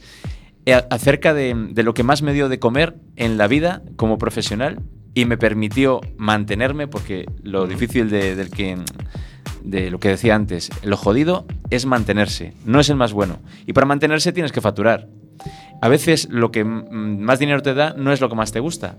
eh, 0.65 0.81
acerca 0.89 1.33
de, 1.33 1.53
de 1.71 1.83
lo 1.83 1.93
que 1.93 2.03
más 2.03 2.21
me 2.21 2.31
dio 2.31 2.47
de 2.47 2.59
comer 2.59 2.95
en 3.17 3.37
la 3.37 3.47
vida 3.47 3.81
como 3.97 4.17
profesional 4.17 4.79
y 5.13 5.25
me 5.25 5.37
permitió 5.37 6.01
mantenerme 6.17 6.87
porque 6.87 7.25
lo 7.43 7.67
difícil 7.67 8.09
de, 8.09 8.35
del 8.35 8.49
que 8.49 8.77
de 9.63 9.89
lo 9.91 9.99
que 9.99 10.09
decía 10.09 10.35
antes, 10.35 10.69
lo 10.83 10.97
jodido 10.97 11.45
es 11.69 11.85
mantenerse, 11.85 12.53
no 12.65 12.79
es 12.81 12.89
el 12.89 12.95
más 12.97 13.13
bueno. 13.13 13.39
Y 13.65 13.73
para 13.73 13.85
mantenerse 13.85 14.33
tienes 14.33 14.51
que 14.51 14.59
facturar. 14.61 15.07
A 15.81 15.87
veces 15.87 16.27
lo 16.29 16.51
que 16.51 16.63
más 16.65 17.39
dinero 17.39 17.61
te 17.61 17.73
da 17.73 17.93
no 17.97 18.11
es 18.11 18.19
lo 18.21 18.29
que 18.29 18.35
más 18.35 18.51
te 18.51 18.59
gusta. 18.59 18.97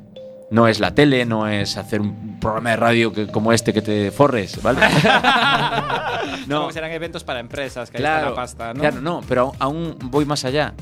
No 0.50 0.68
es 0.68 0.78
la 0.80 0.94
tele, 0.94 1.24
no 1.24 1.48
es 1.48 1.76
hacer 1.78 2.00
un 2.00 2.38
programa 2.38 2.70
de 2.70 2.76
radio 2.76 3.12
que- 3.12 3.26
como 3.26 3.52
este 3.52 3.72
que 3.72 3.82
te 3.82 4.10
forres, 4.10 4.62
¿vale? 4.62 4.80
No. 6.46 6.60
Como 6.60 6.72
serán 6.72 6.90
eventos 6.92 7.24
para 7.24 7.40
empresas, 7.40 7.90
que 7.90 7.98
claro, 7.98 8.30
la 8.30 8.34
pasta, 8.36 8.74
¿no? 8.74 8.80
Claro, 8.80 9.00
no, 9.00 9.20
pero 9.28 9.52
aún 9.58 9.96
voy 10.04 10.24
más 10.26 10.44
allá. 10.44 10.74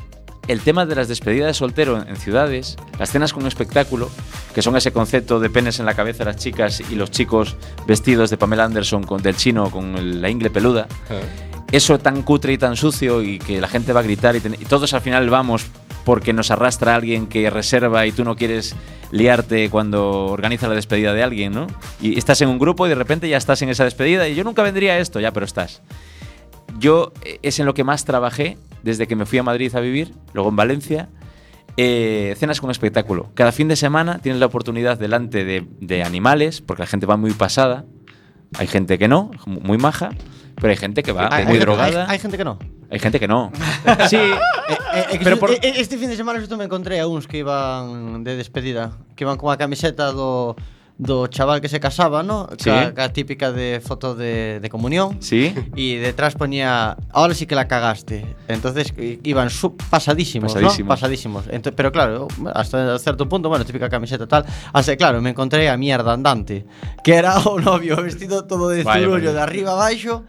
El 0.49 0.61
tema 0.61 0.87
de 0.87 0.95
las 0.97 1.07
despedidas 1.09 1.47
de 1.49 1.55
soltero 1.55 2.05
en, 2.07 2.17
ciudades, 2.17 2.77
las 2.99 3.11
cenas 3.13 3.33
con 3.33 3.47
espectáculo, 3.47 4.11
que 4.55 4.61
son 4.63 4.77
ese 4.77 4.93
concepto 4.93 5.39
de 5.39 5.49
penes 5.51 5.79
en 5.79 5.87
la 5.87 5.95
cabeza 5.95 6.25
de 6.25 6.33
las 6.33 6.37
chicas 6.37 6.83
y 6.91 6.97
los 6.97 7.11
chicos 7.13 7.57
vestidos 7.87 8.29
de 8.31 8.37
Pamela 8.37 8.65
Anderson 8.65 9.05
con, 9.05 9.23
del 9.23 9.37
chino 9.37 9.71
con 9.71 9.97
el- 9.97 10.21
la 10.21 10.29
ingle 10.31 10.51
peluda, 10.51 10.89
eso 11.71 11.99
tan 11.99 12.23
cutre 12.23 12.53
y 12.55 12.59
tan 12.59 12.77
sucio 12.77 13.23
y 13.23 13.39
que 13.39 13.61
la 13.61 13.69
gente 13.69 13.93
va 13.93 14.01
a 14.01 14.03
gritar 14.03 14.35
y, 14.37 14.41
ten- 14.41 14.55
y 14.61 14.65
todos 14.65 14.93
al 14.95 15.01
final 15.01 15.31
vamos 15.31 15.65
porque 16.05 16.33
nos 16.33 16.51
arrastra 16.51 16.97
alguien 16.97 17.29
que 17.29 17.49
reserva 17.49 18.05
y 18.07 18.13
tú 18.13 18.25
no 18.25 18.35
quieres 18.35 18.75
liarte 19.13 19.71
cuando 19.71 20.27
organiza 20.27 20.67
la 20.69 20.75
despedida 20.75 21.15
de 21.15 21.23
alguien, 21.23 21.53
¿no? 21.53 21.69
Y 22.01 22.19
estás 22.19 22.41
en 22.41 22.49
un 22.49 22.59
grupo 22.59 22.87
y 22.87 22.89
de 22.89 22.95
repente 22.97 23.29
ya 23.29 23.37
estás 23.37 23.63
en 23.63 23.69
esa 23.69 23.85
despedida 23.85 24.27
y 24.29 24.35
yo 24.35 24.43
nunca 24.43 24.63
vendría 24.65 24.95
a 24.95 24.99
esto, 24.99 25.21
ya, 25.21 25.33
pero 25.33 25.47
estás. 25.47 25.81
Yo 26.83 27.13
eh, 27.25 27.39
es 27.43 27.59
en 27.61 27.67
lo 27.67 27.75
que 27.75 27.85
más 27.85 28.05
trabajé 28.05 28.59
desde 28.83 29.07
que 29.07 29.15
me 29.15 29.25
fui 29.25 29.39
a 29.39 29.43
Madrid 29.45 29.73
a 29.77 29.81
vivir, 29.81 30.13
luego 30.35 30.51
en 30.51 30.57
Valencia. 30.57 31.09
eh, 31.79 32.35
cenas 32.39 32.61
con 32.61 32.71
espectáculo. 32.71 33.31
Cada 33.35 33.51
fin 33.53 33.67
de 33.69 33.77
semana 33.77 34.19
tienes 34.19 34.39
la 34.41 34.47
oportunidad 34.47 34.99
delante 34.99 35.45
de, 35.47 35.65
de 35.81 36.03
animales, 36.03 36.61
porque 36.61 36.83
la 36.83 36.87
gente 36.87 37.07
va 37.07 37.17
muy 37.17 37.33
pasada. 37.33 37.85
Hay 38.59 38.67
gente 38.67 38.99
que 38.99 39.09
no, 39.09 39.31
muy 39.47 39.79
maja, 39.79 40.11
pero 40.57 40.69
hay 40.69 40.77
gente 40.77 41.03
que 41.03 41.13
va 41.13 41.29
Hay- 41.35 41.45
muy 41.47 41.55
hay- 41.55 41.61
drogada. 41.61 42.03
Hay, 42.05 42.11
hay 42.11 42.19
gente 42.19 42.37
que 42.37 42.45
no. 42.45 42.59
Hay 42.91 42.99
gente 42.99 43.19
que 43.19 43.27
no. 43.29 43.51
Sí, 44.11 44.17
Eh, 44.19 45.05
eh, 45.13 45.19
Pero 45.25 45.39
por- 45.39 45.51
eh, 45.53 45.59
eh, 45.63 45.73
este 45.77 45.97
fin 45.97 46.11
de 46.11 46.17
semana 46.17 46.39
xusto 46.41 46.59
me 46.59 46.65
encontré 46.69 47.01
a 47.01 47.07
uns 47.09 47.27
que 47.27 47.39
iban 47.39 48.23
de 48.25 48.37
despedida, 48.37 48.93
que 49.17 49.25
iban 49.25 49.39
con 49.39 49.49
a 49.51 49.57
camiseta 49.57 50.13
do 50.13 50.55
do 51.03 51.27
chaval 51.27 51.61
que 51.61 51.69
se 51.69 51.81
casaba, 51.81 52.23
¿no? 52.23 52.49
Sí. 52.59 52.71
Ca, 52.71 52.95
ca 52.95 53.13
típica 53.13 53.53
de 53.53 53.83
foto 53.85 54.15
de, 54.15 54.61
de 54.61 54.71
comunión. 54.71 55.19
Sí. 55.21 55.55
Y 55.75 55.97
detrás 55.97 56.35
ponía, 56.35 56.97
ahora 57.11 57.35
sí 57.35 57.47
que 57.47 57.55
la 57.55 57.67
cagaste. 57.67 58.25
Entonces 58.49 58.95
iban 59.25 59.51
sub, 59.51 59.77
pasadísimos, 59.91 60.55
pasadísimos, 60.55 60.79
¿no? 60.79 60.89
Pasadísimos. 60.89 61.45
Entonces, 61.47 61.75
pero 61.77 61.91
claro, 61.91 62.29
hasta 62.55 62.99
cierto 62.99 63.29
punto, 63.29 63.49
bueno, 63.49 63.65
típica 63.65 63.89
camiseta 63.89 64.27
tal. 64.27 64.47
Así, 64.73 64.97
claro, 64.97 65.21
me 65.21 65.31
encontré 65.31 65.69
a 65.69 65.77
mierda 65.77 66.13
andante, 66.13 66.65
que 67.03 67.15
era 67.15 67.39
o 67.39 67.59
novio 67.59 67.97
vestido 68.03 68.45
todo 68.45 68.69
de 68.69 68.85
vale, 68.85 69.05
zurullo, 69.05 69.33
de 69.33 69.41
arriba 69.41 69.73
abajo. 69.73 70.25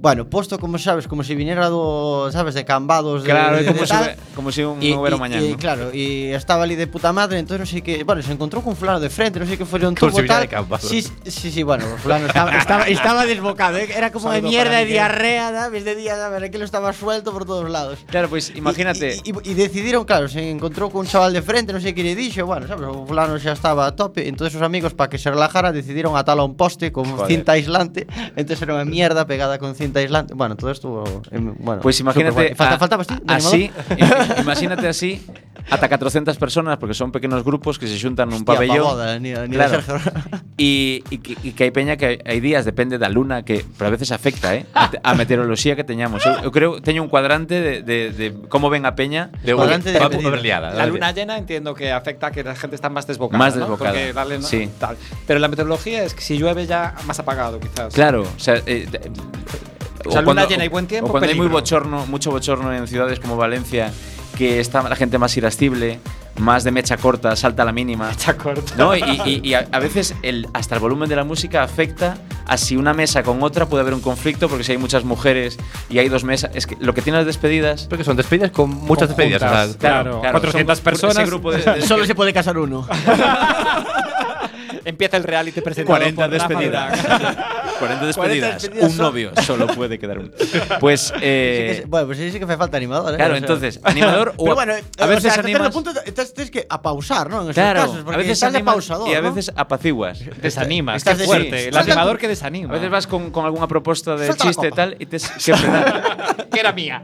Bueno, 0.00 0.30
puesto 0.30 0.60
como 0.60 0.78
sabes, 0.78 1.08
como 1.08 1.24
si 1.24 1.34
viniera 1.34 1.66
do, 1.68 2.30
sabes, 2.30 2.54
de 2.54 2.64
cambados 2.64 3.24
de, 3.24 3.30
Claro, 3.30 3.56
de, 3.56 3.62
é 3.62 3.66
como 3.66 3.80
de 3.82 4.16
como 4.36 4.52
si 4.52 4.62
un 4.62 4.80
Y- 4.80 4.94
hubiera 4.94 5.16
y- 5.16 5.18
mañana. 5.18 5.42
y, 5.42 5.50
¿no? 5.50 5.58
claro, 5.58 5.90
y 5.92 6.30
estaba 6.30 6.62
ali 6.62 6.76
de 6.76 6.86
puta 6.86 7.12
madre, 7.12 7.40
entonces 7.40 7.58
no 7.58 7.66
sé 7.66 7.82
qué. 7.82 8.04
Bueno, 8.04 8.22
se 8.22 8.30
encontró 8.30 8.62
con 8.62 8.76
fulano 8.76 9.00
de 9.00 9.10
frente, 9.10 9.40
no 9.40 9.46
sé 9.46 9.58
qué 9.58 9.64
fue 9.66 9.84
un 9.84 9.96
tubo 9.96 10.22
tal. 10.24 10.46
de. 10.48 10.78
Sí, 10.78 11.02
sí, 11.26 11.50
sí, 11.50 11.62
bueno, 11.64 11.84
fulano 12.00 12.26
estaba, 12.30 12.56
estaba, 12.56 12.84
estaba 12.86 13.26
desbocado, 13.26 13.76
¿eh? 13.78 13.88
era 13.92 14.12
como 14.12 14.30
de 14.30 14.40
mierda 14.40 14.70
de 14.78 14.84
Miguel. 14.84 14.92
diarrea, 14.92 15.50
¿sabes? 15.50 15.84
De 15.84 15.96
día, 15.96 16.14
¿sabes? 16.14 16.44
Aquello 16.44 16.64
estaba 16.64 16.92
suelto 16.92 17.32
por 17.32 17.44
todos 17.44 17.68
lados. 17.68 17.98
Claro, 18.06 18.28
pues 18.28 18.52
imagínate. 18.54 19.16
Y 19.24 19.54
decidieron, 19.54 20.04
claro, 20.04 20.28
se 20.28 20.48
encontró 20.48 20.90
con 20.90 21.00
un 21.00 21.06
chaval 21.08 21.32
de 21.32 21.42
frente, 21.42 21.72
no 21.72 21.80
sé 21.80 21.92
qué 21.92 22.04
le 22.04 22.14
dixo, 22.14 22.46
bueno, 22.46 22.68
sabes, 22.68 22.86
o 22.86 23.04
fulano 23.04 23.36
xa 23.40 23.50
estaba 23.50 23.84
a 23.86 23.96
tope, 23.96 24.28
entonces 24.28 24.52
sus 24.52 24.62
amigos 24.62 24.94
para 24.94 25.10
que 25.10 25.18
se 25.18 25.28
relajara 25.28 25.72
decidieron 25.72 26.16
atarlo 26.16 26.42
a 26.42 26.46
un 26.46 26.54
poste 26.56 26.92
con 26.92 27.04
Joder. 27.04 27.26
cinta 27.26 27.52
aislante, 27.58 28.06
entonces 28.36 28.62
era 28.62 28.74
una 28.74 28.84
mierda 28.84 29.26
pegada 29.26 29.58
con 29.58 29.74
cinta 29.74 29.87
aislante. 29.96 30.34
Bueno, 30.34 30.56
todo 30.56 30.70
estuvo 30.70 31.04
em, 31.30 31.54
bueno. 31.58 31.80
Pues 31.82 32.00
imagínate. 32.00 32.54
Falta, 32.54 32.74
a- 32.74 32.78
faltabas 32.78 33.06
ti, 33.06 33.14
de 33.22 33.34
así, 33.34 33.70
im- 33.96 34.40
imagínate 34.42 34.88
así, 34.88 35.24
ata 35.70 35.88
400 35.88 36.36
personas, 36.36 36.78
porque 36.78 36.94
son 36.94 37.12
pequeños 37.12 37.44
grupos 37.44 37.78
que 37.78 37.86
se 37.86 37.96
nun 38.26 38.42
Hostia, 38.42 38.44
pa 38.44 38.54
pabellón. 38.54 38.84
boda, 38.84 39.18
ni, 39.18 39.32
ni 39.32 39.54
Claro. 39.56 39.78
de 39.78 39.82
Sergio. 39.82 40.10
E, 40.58 41.04
e, 41.10 41.18
que, 41.54 41.62
hai 41.64 41.70
peña 41.70 41.94
que 41.96 42.18
hai 42.24 42.40
días, 42.42 42.64
depende 42.66 42.98
da 42.98 43.06
luna, 43.08 43.44
que 43.46 43.62
pero 43.78 43.88
a 43.88 43.92
veces 43.94 44.10
afecta, 44.10 44.54
eh, 44.58 44.66
a, 44.74 44.90
a 44.90 45.14
meteoroloxía 45.14 45.76
que 45.78 45.84
teñamos. 45.84 46.24
Eu, 46.26 46.48
eu 46.48 46.50
creo 46.50 46.82
teño 46.82 47.00
un 47.02 47.08
cuadrante 47.08 47.60
de, 47.62 47.82
de, 47.86 48.10
de 48.10 48.26
como 48.50 48.66
ven 48.68 48.84
a 48.86 48.98
peña. 48.98 49.30
De 49.46 49.54
Cuadrante 49.54 49.92
de 49.92 49.98
haber 50.02 50.42
liada. 50.42 50.74
La 50.74 50.86
luna 50.86 51.12
llena 51.12 51.38
entiendo 51.38 51.74
que 51.74 51.92
afecta 51.92 52.28
a 52.28 52.30
que 52.32 52.42
la 52.42 52.56
gente 52.58 52.74
está 52.74 52.90
más 52.90 53.06
desbocada. 53.06 53.38
Más 53.38 53.54
¿no? 53.54 53.62
desbocada. 53.62 53.90
Porque 53.92 54.12
darle, 54.12 54.38
¿no? 54.38 54.46
Sí. 54.46 54.68
Tal. 54.78 54.96
Pero 55.26 55.38
la 55.38 55.46
meteorología 55.48 56.02
es 56.02 56.14
que 56.14 56.22
si 56.22 56.38
llueve 56.38 56.66
ya 56.66 56.94
más 57.06 57.18
apagado, 57.20 57.60
quizás. 57.60 57.94
Claro, 57.94 58.22
o 58.22 58.38
sea, 58.40 58.56
eh, 58.66 58.86
de- 58.90 59.10
O 60.08 60.12
sea, 60.12 60.22
luna 60.22 60.46
llena 60.46 60.64
y 60.64 60.68
buen 60.68 60.86
tiempo, 60.86 61.08
O 61.08 61.10
cuando 61.10 61.28
hay 61.28 61.34
muy 61.34 61.44
peligro. 61.46 61.60
bochorno, 61.60 62.06
mucho 62.06 62.30
bochorno 62.30 62.72
en 62.74 62.86
ciudades 62.88 63.20
como 63.20 63.36
Valencia, 63.36 63.92
que 64.36 64.60
está 64.60 64.82
la 64.88 64.96
gente 64.96 65.18
más 65.18 65.36
irascible, 65.36 65.98
más 66.38 66.62
de 66.64 66.70
mecha 66.70 66.96
corta, 66.96 67.34
salta 67.36 67.62
a 67.62 67.66
la 67.66 67.72
mínima. 67.72 68.08
Mecha 68.08 68.36
corta. 68.36 68.74
¿No? 68.76 68.94
Y, 68.96 69.00
y- 69.24 69.40
y 69.42 69.54
a, 69.54 69.66
a 69.72 69.78
veces 69.80 70.14
el, 70.22 70.46
hasta 70.54 70.74
el 70.76 70.80
volumen 70.80 71.08
de 71.08 71.16
la 71.16 71.24
música 71.24 71.62
afecta 71.64 72.16
a 72.46 72.56
si 72.56 72.76
una 72.76 72.94
mesa 72.94 73.22
con 73.24 73.42
otra 73.42 73.66
puede 73.66 73.82
haber 73.82 73.92
un 73.94 74.00
conflicto, 74.00 74.48
porque 74.48 74.64
si 74.64 74.72
hay 74.72 74.78
muchas 74.78 75.04
mujeres 75.04 75.58
y 75.90 75.98
hay 75.98 76.08
dos 76.08 76.22
mesas. 76.24 76.50
Es 76.54 76.66
que 76.66 76.76
lo 76.80 76.94
que 76.94 77.02
tiene 77.02 77.18
las 77.18 77.26
despedidas. 77.26 77.86
Porque 77.90 78.04
son 78.04 78.16
despedidas 78.16 78.52
con 78.52 78.70
muchas 78.70 79.08
despedidas. 79.08 79.42
o 79.42 79.48
sea, 79.48 79.50
Conjuntas. 79.50 79.76
Claro, 79.80 80.20
400 80.30 80.78
son- 80.78 80.84
personas. 80.84 81.26
Grupo 81.28 81.50
de, 81.52 81.58
de- 81.74 81.82
Solo 81.82 82.06
se 82.06 82.14
puede 82.14 82.32
casar 82.32 82.56
uno. 82.56 82.86
Empieza 84.84 85.16
el 85.18 85.24
reality 85.24 85.60
presentado 85.60 85.98
40 85.98 86.22
por 86.22 86.30
despedidas. 86.30 86.98
Durán. 87.80 87.98
40 87.98 88.06
despedidas. 88.06 88.62
despedidas 88.62 88.90
un 88.90 88.96
son- 88.96 89.06
novio 89.06 89.30
solo 89.44 89.66
puede 89.68 89.98
quedar 89.98 90.18
uno. 90.18 90.30
Pues. 90.80 91.00
Sí 91.08 91.12
que 91.14 91.18
eh, 91.22 91.84
bueno, 91.86 92.06
pues 92.06 92.18
sí, 92.18 92.30
sí 92.30 92.38
que 92.38 92.46
me 92.46 92.56
falta 92.56 92.76
animador, 92.76 93.14
¿eh? 93.14 93.16
Claro, 93.16 93.34
O 93.34 93.36
sea, 93.36 93.46
entonces, 93.46 93.80
animador 93.84 94.34
o 94.36 94.44
Pero 94.44 94.54
bueno, 94.54 94.72
a 94.98 95.06
veces 95.06 95.30
o 95.32 95.34
sea, 95.34 95.42
animas. 95.42 95.70
punto 95.72 95.90
estás- 96.04 96.32
tienes 96.34 96.50
que 96.50 96.66
a 96.68 96.80
pausar, 96.82 97.30
¿no? 97.30 97.36
En 97.38 97.42
esos 97.44 97.54
Claro, 97.54 97.80
casos, 97.82 97.96
porque 98.04 98.14
a 98.14 98.18
veces 98.18 98.32
estás 98.32 98.52
de 98.52 98.60
pausador, 98.64 99.08
y 99.08 99.14
a 99.14 99.20
¿no? 99.22 99.32
veces 99.32 99.52
apaciguas. 99.56 100.20
Desanimas, 100.42 100.96
Estás 100.96 101.18
de- 101.18 101.24
fuerte. 101.24 101.58
sí. 101.62 101.68
El 101.68 101.76
animador 101.76 102.18
que 102.18 102.28
desanima. 102.28 102.70
A 102.70 102.72
veces 102.76 102.90
vas 102.90 103.06
con, 103.06 103.30
con 103.30 103.44
alguna 103.44 103.66
propuesta 103.68 104.16
de 104.16 104.26
Suelta 104.26 104.44
la 104.44 104.50
chiste 104.50 104.66
y 104.68 104.70
tal 104.70 104.96
y 104.98 105.06
te 105.06 105.18
que 106.50 106.60
era 106.60 106.72
mía. 106.72 107.02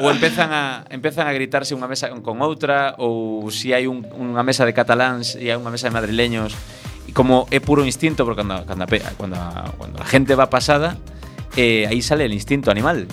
ou 0.00 0.10
empezan 0.10 0.50
a 0.52 0.84
empezan 0.90 1.26
a 1.26 1.32
gritarse 1.32 1.74
unha 1.74 1.88
mesa 1.88 2.08
con 2.22 2.38
outra 2.42 2.94
ou 2.98 3.48
si 3.50 3.72
hai 3.74 3.86
un, 3.88 4.04
unha 4.06 4.42
mesa 4.46 4.62
de 4.68 4.72
cataláns 4.76 5.34
e 5.38 5.50
hai 5.50 5.56
unha 5.58 5.70
mesa 5.72 5.88
de 5.88 5.94
madrileños 5.94 6.52
como 7.12 7.46
é 7.50 7.60
puro 7.60 7.84
instinto 7.84 8.24
porque 8.24 8.42
cuando, 9.16 9.36
la 9.36 10.04
gente 10.06 10.34
va 10.34 10.48
pasada 10.48 10.96
eh, 11.56 11.86
aí 11.88 12.02
sale 12.02 12.24
el 12.24 12.32
instinto 12.32 12.70
animal 12.70 13.06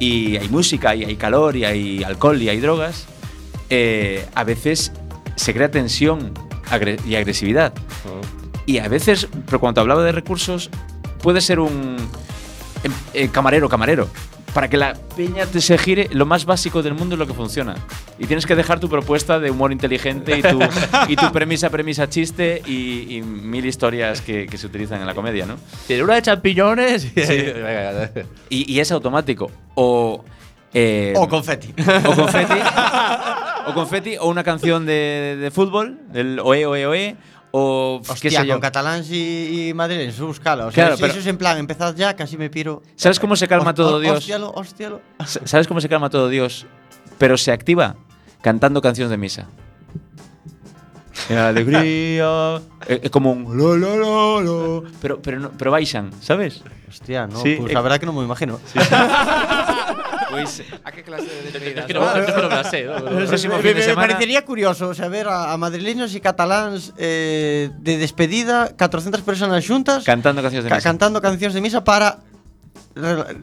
e 0.00 0.38
hai 0.38 0.48
música 0.48 0.94
e 0.94 1.04
hai 1.04 1.16
calor 1.16 1.56
e 1.56 1.66
hai 1.66 2.04
alcohol 2.04 2.40
e 2.40 2.48
hai 2.48 2.60
drogas 2.60 3.06
eh, 3.70 4.26
a 4.34 4.44
veces 4.44 4.92
se 5.36 5.54
crea 5.54 5.70
tensión 5.70 6.32
y 7.06 7.14
agresividad. 7.14 7.72
Y 8.66 8.78
a 8.78 8.88
veces, 8.88 9.28
pero 9.46 9.58
cuando 9.58 9.80
hablaba 9.80 10.04
de 10.04 10.12
recursos, 10.12 10.70
puede 11.22 11.40
ser 11.40 11.58
un 11.58 11.96
em, 12.84 12.92
eh, 13.14 13.28
camarero, 13.28 13.68
camarero. 13.68 14.08
Para 14.54 14.68
que 14.68 14.76
la 14.76 14.94
peña 15.16 15.46
te 15.46 15.60
se 15.60 15.78
gire, 15.78 16.08
lo 16.12 16.26
más 16.26 16.44
básico 16.44 16.82
del 16.82 16.94
mundo 16.94 17.14
es 17.14 17.18
lo 17.20 17.26
que 17.26 17.34
funciona. 17.34 17.76
Y 18.18 18.26
tienes 18.26 18.46
que 18.46 18.56
dejar 18.56 18.80
tu 18.80 18.88
propuesta 18.88 19.38
de 19.38 19.50
humor 19.50 19.70
inteligente 19.70 20.36
y 20.38 20.42
tu, 20.42 20.58
y 21.08 21.14
tu 21.16 21.30
premisa, 21.30 21.70
premisa, 21.70 22.08
chiste 22.08 22.60
y, 22.66 23.16
y 23.16 23.22
mil 23.22 23.64
historias 23.64 24.20
que, 24.20 24.46
que 24.46 24.58
se 24.58 24.66
utilizan 24.66 25.00
en 25.00 25.06
la 25.06 25.14
comedia, 25.14 25.46
¿no? 25.46 25.54
Tiene 25.86 26.02
una 26.02 26.14
de 26.16 26.22
champiñones. 26.22 27.04
y- 27.04 27.10
Venga, 27.14 28.10
Y, 28.48 28.72
y 28.72 28.80
es 28.80 28.90
automático. 28.90 29.50
O. 29.76 30.24
eh, 30.74 31.14
O 31.16 31.28
confeti. 31.28 31.72
o 32.04 32.14
confeti. 32.14 32.54
o 33.66 33.74
confeti, 33.74 34.16
o 34.18 34.28
una 34.28 34.42
canción 34.42 34.84
de, 34.84 35.36
de 35.40 35.50
fútbol, 35.52 35.98
del 36.12 36.40
Oe, 36.40 36.66
Oe, 36.66 36.86
Oe. 36.86 37.16
O. 37.52 38.00
qué 38.04 38.12
Hostia, 38.12 38.40
sé 38.42 38.46
yo. 38.46 38.54
con 38.54 38.60
cataláns 38.60 39.10
y, 39.10 39.68
y 39.70 39.74
madrileños, 39.74 40.18
búscalo. 40.20 40.66
O 40.68 40.70
sea, 40.70 40.84
Claro, 40.84 40.96
si 40.96 41.00
pero- 41.02 41.12
eso 41.12 41.20
es 41.20 41.26
en 41.26 41.36
plan, 41.38 41.58
empezad 41.58 41.94
ya, 41.96 42.14
casi 42.14 42.36
me 42.36 42.48
piro. 42.50 42.82
¿Sabes 42.96 43.18
cómo 43.18 43.34
se 43.36 43.48
calma 43.48 43.70
Hos- 43.70 43.74
todo 43.76 43.96
hos- 43.96 44.02
Dios? 44.02 44.18
Hostialo, 44.18 44.52
hostialo. 44.54 45.00
S- 45.18 45.40
¿Sabes 45.44 45.66
cómo 45.66 45.80
se 45.80 45.88
calma 45.88 46.10
todo 46.10 46.28
Dios? 46.28 46.66
Pero 47.18 47.36
se 47.36 47.50
activa 47.52 47.96
cantando 48.40 48.80
canciones 48.80 49.10
de 49.10 49.16
misa. 49.16 49.46
Y 51.28 51.34
la 51.34 51.48
alegría. 51.48 52.56
Es 52.86 53.00
es 53.04 53.10
como 53.10 53.32
un. 53.32 53.56
lo, 53.56 53.76
lo, 53.76 53.96
lo, 53.96 54.40
lo. 54.40 54.84
Pero, 55.02 55.20
pero, 55.20 55.38
no, 55.40 55.50
pero 55.50 55.70
baixan, 55.70 56.10
¿sabes? 56.22 56.62
Hostia, 56.88 57.26
no, 57.26 57.40
Sí, 57.42 57.56
pues 57.58 57.70
eh, 57.70 57.74
la 57.74 57.80
verdad 57.82 57.98
que 58.00 58.06
no 58.06 58.12
me 58.12 58.24
imagino. 58.24 58.58
A 60.86 60.90
que 60.90 61.02
clase 61.02 61.28
de 61.30 61.52
despedidas? 61.52 61.86
Que 61.86 61.94
no, 61.94 62.02
ah, 62.02 62.18
la 62.18 62.64
sé. 62.64 62.86
próximo 62.86 63.58
fin 63.58 63.74
de 63.76 63.82
semana. 63.82 64.06
Me 64.06 64.14
parecería 64.14 64.44
curioso 64.44 64.94
saber 64.94 65.28
a, 65.28 65.52
a 65.52 65.56
madrileños 65.56 66.14
e 66.14 66.20
cataláns 66.20 66.92
eh, 66.98 67.70
de 67.78 67.94
despedida 67.98 68.74
400 68.74 69.22
personas 69.22 69.62
xuntas 69.62 70.02
cantando 70.02 70.42
cancións 70.42 70.66
de 70.66 70.70
misa. 70.70 70.82
Ca 70.82 70.88
cantando 70.90 71.18
cancións 71.22 71.54
de 71.54 71.60
misa 71.62 71.80
para 71.84 72.20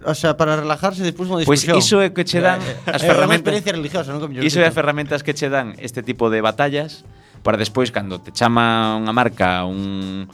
o 0.06 0.16
sea, 0.16 0.36
para 0.36 0.60
relajarse 0.60 1.00
despois 1.04 1.32
unha 1.32 1.40
discusión. 1.40 1.80
Pois 1.80 1.88
iso 1.88 1.98
é 2.04 2.12
que 2.12 2.28
che 2.28 2.44
dan 2.44 2.60
eh, 2.60 2.76
eh, 2.76 2.92
eh, 2.92 2.96
as 3.00 3.02
ferramentas. 3.02 3.48
experiencia 3.48 3.74
religiosa, 3.74 4.10
non? 4.12 4.20
como 4.20 4.36
Iso 4.44 4.60
é 4.60 4.68
as 4.68 4.76
ferramentas 4.76 5.24
que 5.24 5.32
che 5.32 5.48
dan 5.48 5.74
este 5.80 6.04
tipo 6.04 6.28
de 6.28 6.44
batallas 6.44 7.08
para 7.48 7.56
despois 7.56 7.96
cando 7.96 8.20
te 8.20 8.36
chama 8.36 9.00
unha 9.00 9.16
marca, 9.16 9.64
un 9.64 10.28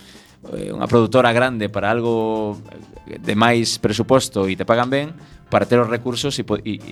unha 0.44 0.88
produtora 0.92 1.32
grande 1.32 1.72
para 1.72 1.88
algo 1.88 2.60
de 3.08 3.36
máis 3.38 3.80
presuposto 3.80 4.50
e 4.52 4.60
te 4.60 4.68
pagan 4.68 4.92
ben, 4.92 5.16
para 5.54 5.70
ter 5.70 5.78
os 5.78 5.86
recursos 5.86 6.34
e 6.42 6.44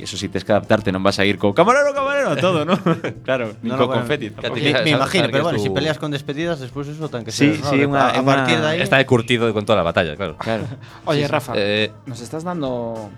eso 0.06 0.14
si 0.22 0.30
tes 0.30 0.46
que 0.46 0.54
adaptarte 0.54 0.94
non 0.94 1.02
vas 1.02 1.18
a 1.18 1.26
ir 1.26 1.42
co 1.42 1.50
camarero, 1.58 1.98
camarero, 1.98 2.38
todo, 2.46 2.62
¿no? 2.62 2.78
claro, 3.26 3.58
ni 3.66 3.74
No, 3.74 3.82
co 3.82 3.90
no, 3.90 3.98
bueno, 3.98 4.06
confeti. 4.06 4.30
Me, 4.30 4.94
imagino, 4.94 5.26
pero 5.34 5.50
bueno, 5.50 5.58
si 5.58 5.74
peleas 5.74 5.98
con 5.98 6.14
despedidas, 6.14 6.62
después 6.62 6.86
eso 6.86 7.10
ten 7.10 7.26
que 7.26 7.34
Sí, 7.34 7.58
ser. 7.58 7.66
sí, 7.66 7.78
¿no? 7.82 7.98
unha- 7.98 8.14
a, 8.14 8.22
partir 8.22 8.62
de 8.62 8.68
ahí. 8.78 8.80
Está 8.86 9.02
de 9.02 9.10
curtido 9.10 9.50
con 9.50 9.66
toda 9.66 9.82
la 9.82 9.88
batalla, 9.90 10.14
claro. 10.14 10.38
Claro. 10.38 10.70
Oye, 11.10 11.26
Rafa, 11.26 11.58
Eh, 11.58 11.90
nos 12.06 12.22
estás 12.22 12.46
dando 12.46 13.10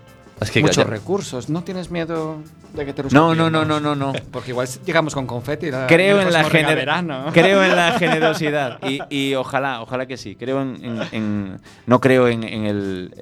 es 0.42 0.52
que 0.52 0.62
muchos 0.62 0.78
ya- 0.78 0.84
recursos. 0.84 1.50
¿No 1.50 1.64
tienes 1.64 1.90
miedo 1.92 2.38
de 2.74 2.86
que 2.86 2.94
te 2.94 3.04
los 3.04 3.14
No, 3.14 3.34
no, 3.36 3.50
no, 3.50 3.66
no, 3.66 3.80
no, 3.80 3.96
no. 3.96 4.14
Porque 4.32 4.52
igual 4.52 4.68
llegamos 4.86 5.14
con 5.14 5.26
confeti. 5.28 5.70
la- 5.72 5.88
Creo 5.88 6.20
en 6.22 6.34
la 6.34 6.44
gener- 6.44 7.32
creo 7.34 7.64
en 7.64 7.76
la 7.76 7.92
generosidad 8.00 8.80
y, 8.88 9.00
y 9.10 9.36
ojalá 9.36 9.82
ojalá 9.82 10.06
que 10.06 10.18
sí 10.18 10.36
creo 10.36 10.62
en, 10.62 10.80
en- 10.84 11.02
en- 11.12 11.60
no 11.86 12.00
creo 12.02 12.28
en, 12.28 12.44
en 12.44 12.66
el, 12.66 13.14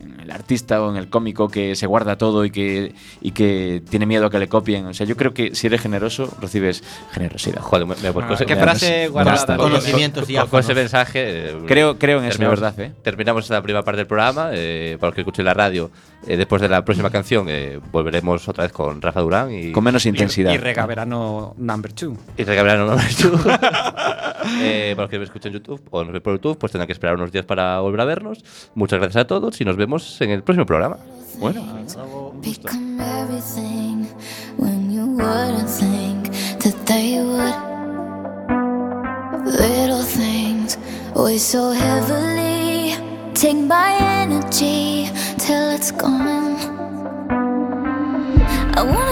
en 0.00 0.20
el 0.20 0.30
artista 0.30 0.82
o 0.82 0.90
en 0.90 0.96
el 0.96 1.08
cómico 1.08 1.48
que 1.48 1.74
se 1.74 1.86
guarda 1.86 2.16
todo 2.18 2.44
y 2.44 2.50
que 2.50 2.94
y 3.20 3.30
que 3.32 3.82
tiene 3.88 4.06
miedo 4.06 4.26
a 4.26 4.30
que 4.30 4.38
le 4.38 4.48
copien 4.48 4.86
o 4.86 4.94
sea 4.94 5.06
yo 5.06 5.16
creo 5.16 5.32
que 5.34 5.54
si 5.54 5.66
eres 5.66 5.80
generoso 5.80 6.32
recibes 6.40 6.82
generosidad 7.12 7.62
Joder, 7.62 7.86
me, 7.86 7.94
me- 7.96 8.12
pues, 8.12 8.24
Ah, 8.24 8.28
con 8.28 8.34
ese- 8.34 8.46
¿Qué 8.46 8.54
me- 8.54 8.62
frase 8.62 9.04
con- 9.04 9.12
guardada? 9.12 9.46
con- 9.46 9.56
con- 9.56 9.70
Conocimientos 9.70 10.26
con-. 10.28 10.46
Con 10.48 10.60
ese 10.60 10.74
mensaje. 10.74 11.20
eh, 11.50 11.56
creo 11.66 11.98
creo 11.98 12.18
en 12.18 12.26
eso 12.26 12.38
de 12.38 12.44
terminamos- 12.44 12.60
verdad 12.60 12.80
¿eh? 12.80 12.92
Terminamos 13.02 13.44
esta 13.44 13.62
primera 13.62 13.82
parte 13.82 13.98
del 13.98 14.06
programa. 14.06 14.50
eh, 14.52 14.96
para 15.00 15.08
los 15.08 15.14
que 15.14 15.20
escuchen 15.22 15.44
la 15.44 15.54
radio, 15.54 15.90
eh, 16.26 16.36
después 16.36 16.60
de 16.62 16.68
la 16.68 16.84
próxima 16.84 17.10
canción, 17.10 17.46
eh, 17.48 17.80
volveremos 17.90 18.46
otra 18.48 18.64
vez 18.64 18.72
con 18.72 19.00
Rafa 19.00 19.20
Durán 19.20 19.52
y, 19.52 19.72
con 19.72 19.82
menos 19.84 20.04
Y, 20.04 20.10
intensidad 20.10 20.52
y 20.52 20.58
regaverano 20.58 21.54
number 21.56 21.92
two. 21.92 22.16
y 22.36 22.44
regalarán 22.44 22.82
una 22.82 22.96
vez 22.96 23.16
tú. 23.16 23.32
eh, 24.60 24.92
para 24.94 25.04
los 25.04 25.10
que 25.10 25.18
me 25.18 25.24
escuchen 25.24 25.52
en 25.52 25.58
YouTube 25.60 25.82
o 25.90 26.04
nos 26.04 26.12
ven 26.12 26.22
por 26.22 26.34
YouTube, 26.34 26.58
pues 26.58 26.72
tendrán 26.72 26.86
que 26.86 26.92
esperar 26.92 27.14
unos 27.16 27.32
días 27.32 27.44
para 27.44 27.80
volver 27.80 28.00
a 28.00 28.04
vernos. 28.04 28.44
Muchas 28.74 28.98
gracias 29.00 29.22
a 29.22 29.26
todos 29.26 29.60
y 29.60 29.64
nos 29.64 29.76
vemos 29.76 30.20
en 30.20 30.30
el 30.30 30.42
próximo 30.42 30.66
programa. 30.66 30.98
bueno. 31.38 31.62
Little 39.46 40.02
things 40.02 40.76
weigh 41.14 41.38
so 41.38 41.72
heavily. 41.72 42.59
Take 43.40 43.56
my 43.56 43.96
energy 44.20 45.08
till 45.38 45.70
it's 45.70 45.90
gone. 45.92 46.60
I 48.76 48.82
wanna 48.82 49.09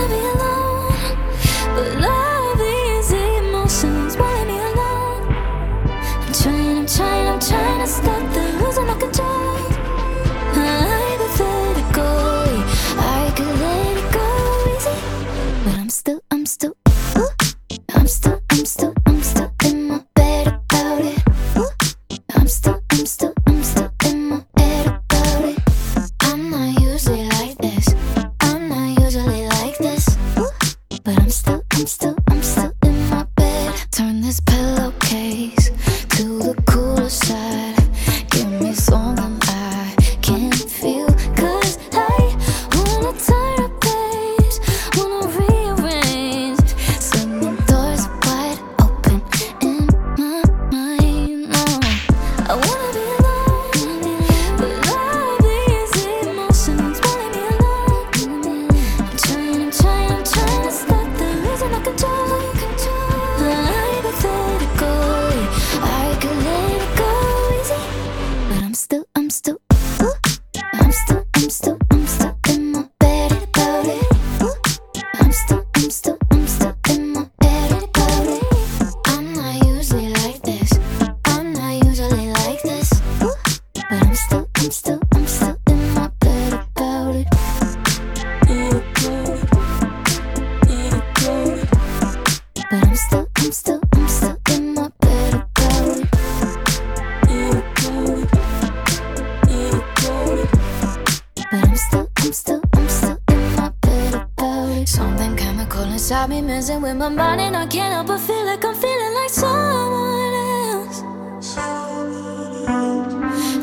messing 106.81 106.83
with 106.83 106.97
my 106.97 107.09
mind, 107.09 107.41
and 107.41 107.57
I 107.57 107.67
can't 107.67 107.93
help 107.93 108.07
but 108.09 108.19
feel 108.19 108.45
like 108.45 108.65
I'm 108.65 108.75
feeling 108.75 109.15
like 109.15 109.31
someone 109.31 110.35
else. 110.75 111.03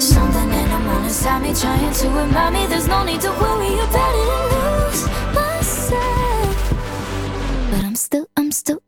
Something 0.03 0.49
in 0.51 0.69
the 0.69 0.79
morning 0.79 1.05
inside 1.05 1.41
me 1.41 1.53
trying 1.53 1.93
to 1.93 2.07
remind 2.09 2.53
me 2.55 2.65
there's 2.67 2.87
no 2.87 3.03
need 3.03 3.21
to 3.21 3.29
worry 3.29 3.79
about 3.79 4.15
it 4.15 4.29
and 4.35 4.51
lose 4.53 5.07
myself. 5.33 6.71
But 7.71 7.83
I'm 7.83 7.95
still, 7.95 8.27
I'm 8.37 8.51
still, 8.51 8.81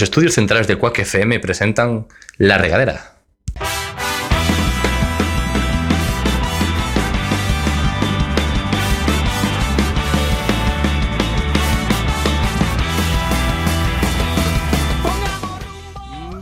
Los 0.00 0.08
estudios 0.08 0.32
centrales 0.32 0.66
de 0.66 0.76
Quack 0.76 1.00
FM 1.00 1.40
presentan 1.40 2.06
La 2.38 2.56
Regadera. 2.56 3.16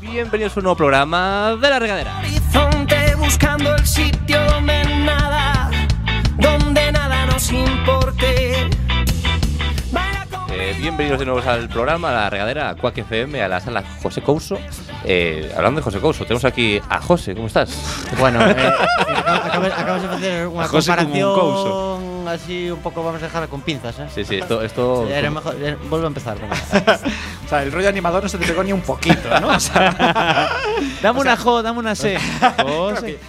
Bienvenidos 0.01 0.57
a 0.57 0.61
un 0.61 0.63
nuevo 0.63 0.77
programa 0.77 1.59
de 1.61 1.69
La 1.69 1.81
Regadera. 1.81 2.17
horizonte 2.21 3.17
buscando 3.17 3.75
el 3.75 3.85
sitio 3.85 4.41
donde 4.45 4.88
bienvenidos 10.99 11.20
de 11.20 11.26
nuevo 11.26 11.49
al 11.49 11.68
programa, 11.68 12.11
a 12.11 12.12
La 12.12 12.30
Regadera, 12.30 12.70
a 12.70 12.74
Quack 12.74 12.99
FM, 12.99 13.40
a 13.40 13.46
la 13.49 13.61
sala 13.61 13.84
José 14.03 14.20
Couso. 14.20 14.59
Eh, 15.05 15.51
hablando 15.57 15.80
de 15.80 15.84
José 15.84 16.01
Couso, 16.01 16.24
tenemos 16.24 16.44
aquí 16.44 16.80
a 16.90 17.01
José, 17.01 17.34
¿cómo 17.36 17.46
estás? 17.46 17.70
Bueno, 18.18 18.44
eh, 18.44 18.57
acabas, 19.44 19.72
acabas 19.78 20.03
de 20.03 20.09
hacer 20.09 20.46
una 20.49 20.66
José 20.66 20.96
como 20.96 21.12
un 21.14 21.38
comparación 21.38 22.28
así 22.28 22.70
un 22.70 22.80
poco, 22.80 23.05
vamos 23.05 23.22
a 23.22 23.26
dejarla 23.26 23.46
con 23.46 23.61
pinzas, 23.62 23.96
¿eh? 24.01 24.07
Sí, 24.12 24.24
sí, 24.24 24.36
esto... 24.36 24.61
esto 24.61 25.05
Sí, 25.07 25.12
era 25.12 25.30
mejor, 25.30 25.55
vuelvo 25.88 26.07
a 26.07 26.09
empezar. 26.09 26.36
venga. 26.40 26.57
O 27.46 27.49
sea, 27.49 27.62
el 27.62 27.72
rollo 27.72 27.88
animador 27.88 28.22
no 28.24 28.28
se 28.28 28.36
te 28.36 28.44
pegó 28.46 28.62
ni 28.62 28.74
un 28.74 28.82
poquito, 28.82 29.40
¿no? 29.40 29.49
O 29.49 29.61
sea, 29.61 30.51
Dame 31.03 31.20
una 31.20 31.34
Jo, 31.36 31.62
dame 31.62 31.78
una 31.78 31.94
C. 31.94 32.18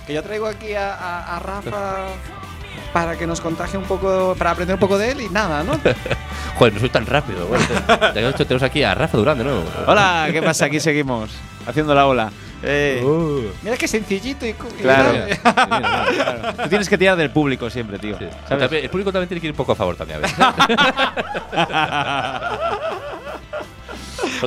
que 0.05 0.13
yo 0.13 0.21
traigo 0.23 0.45
aquí 0.47 0.73
a, 0.73 0.93
a- 0.93 1.37
a 1.37 1.39
Rafa 1.39 1.95
para 2.93 3.17
que 3.17 3.27
nos 3.27 3.41
contagie 3.41 3.77
un 3.77 3.83
poco, 3.85 4.35
para 4.37 4.51
aprender 4.51 4.75
un 4.75 4.79
poco 4.79 4.97
de 4.97 5.11
él 5.11 5.21
y 5.21 5.29
nada, 5.29 5.63
¿no? 5.63 5.77
Joder, 6.57 6.73
no 6.73 6.79
soy 6.79 6.89
tan 6.89 7.05
rápido. 7.05 7.45
Bueno, 7.47 7.65
te- 8.13 8.21
de 8.21 8.29
hecho, 8.29 8.45
tenemos 8.45 8.63
aquí 8.63 8.81
a 8.83 8.95
Rafa 8.95 9.17
Durán 9.17 9.37
de 9.37 9.43
nuevo. 9.43 9.63
Hola, 9.87 10.27
¿qué 10.31 10.41
pasa? 10.41 10.65
Aquí 10.65 10.79
seguimos, 10.79 11.29
haciendo 11.67 11.93
la 11.93 12.07
ola. 12.07 12.31
Eh, 12.61 13.01
Mira 13.61 13.77
qué 13.77 13.87
sencillito 13.87 14.45
y... 14.45 14.51
Claro. 14.53 15.13
Tú 16.63 16.67
tienes 16.69 16.89
que 16.89 16.97
tirar 16.97 17.15
del 17.15 17.29
público 17.31 17.69
siempre, 17.69 17.97
tío. 17.99 18.17
Sí. 18.17 18.25
¿Sabes? 18.49 18.63
También- 18.63 18.83
el 18.83 18.89
público 18.89 19.13
también 19.13 19.29
tiene 19.29 19.39
que 19.39 19.47
ir 19.47 19.53
un 19.53 19.57
poco 19.57 19.71
a 19.71 19.75
favor 19.75 19.95
también 19.95 20.19
a 20.19 20.21
veces. 20.21 20.37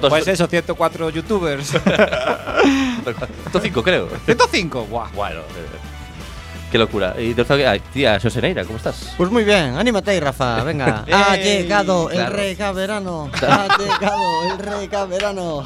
Pues 0.08 0.26
eso, 0.28 0.46
104 0.46 1.10
youtubers. 1.10 1.66
105 1.70 3.82
creo. 3.82 4.08
105, 4.24 4.84
guau. 4.84 5.08
Bueno, 5.14 5.40
eh, 5.40 5.42
qué 6.72 6.78
locura. 6.78 7.14
Y 7.18 7.34
te 7.34 7.42
ah, 7.66 7.76
tía 7.92 8.18
Soseneira, 8.18 8.64
¿cómo 8.64 8.78
estás? 8.78 9.12
Pues 9.18 9.30
muy 9.30 9.44
bien, 9.44 9.76
anímate 9.76 10.12
ahí, 10.12 10.20
Rafa, 10.20 10.64
venga. 10.64 11.04
ha 11.12 11.36
llegado 11.36 12.08
el 12.10 12.16
claro. 12.16 12.34
rey 12.36 12.56
caberano. 12.56 13.30
Ha 13.46 13.68
llegado 13.78 14.50
el 14.50 14.58
rey 14.58 14.88
caberano. 14.88 15.64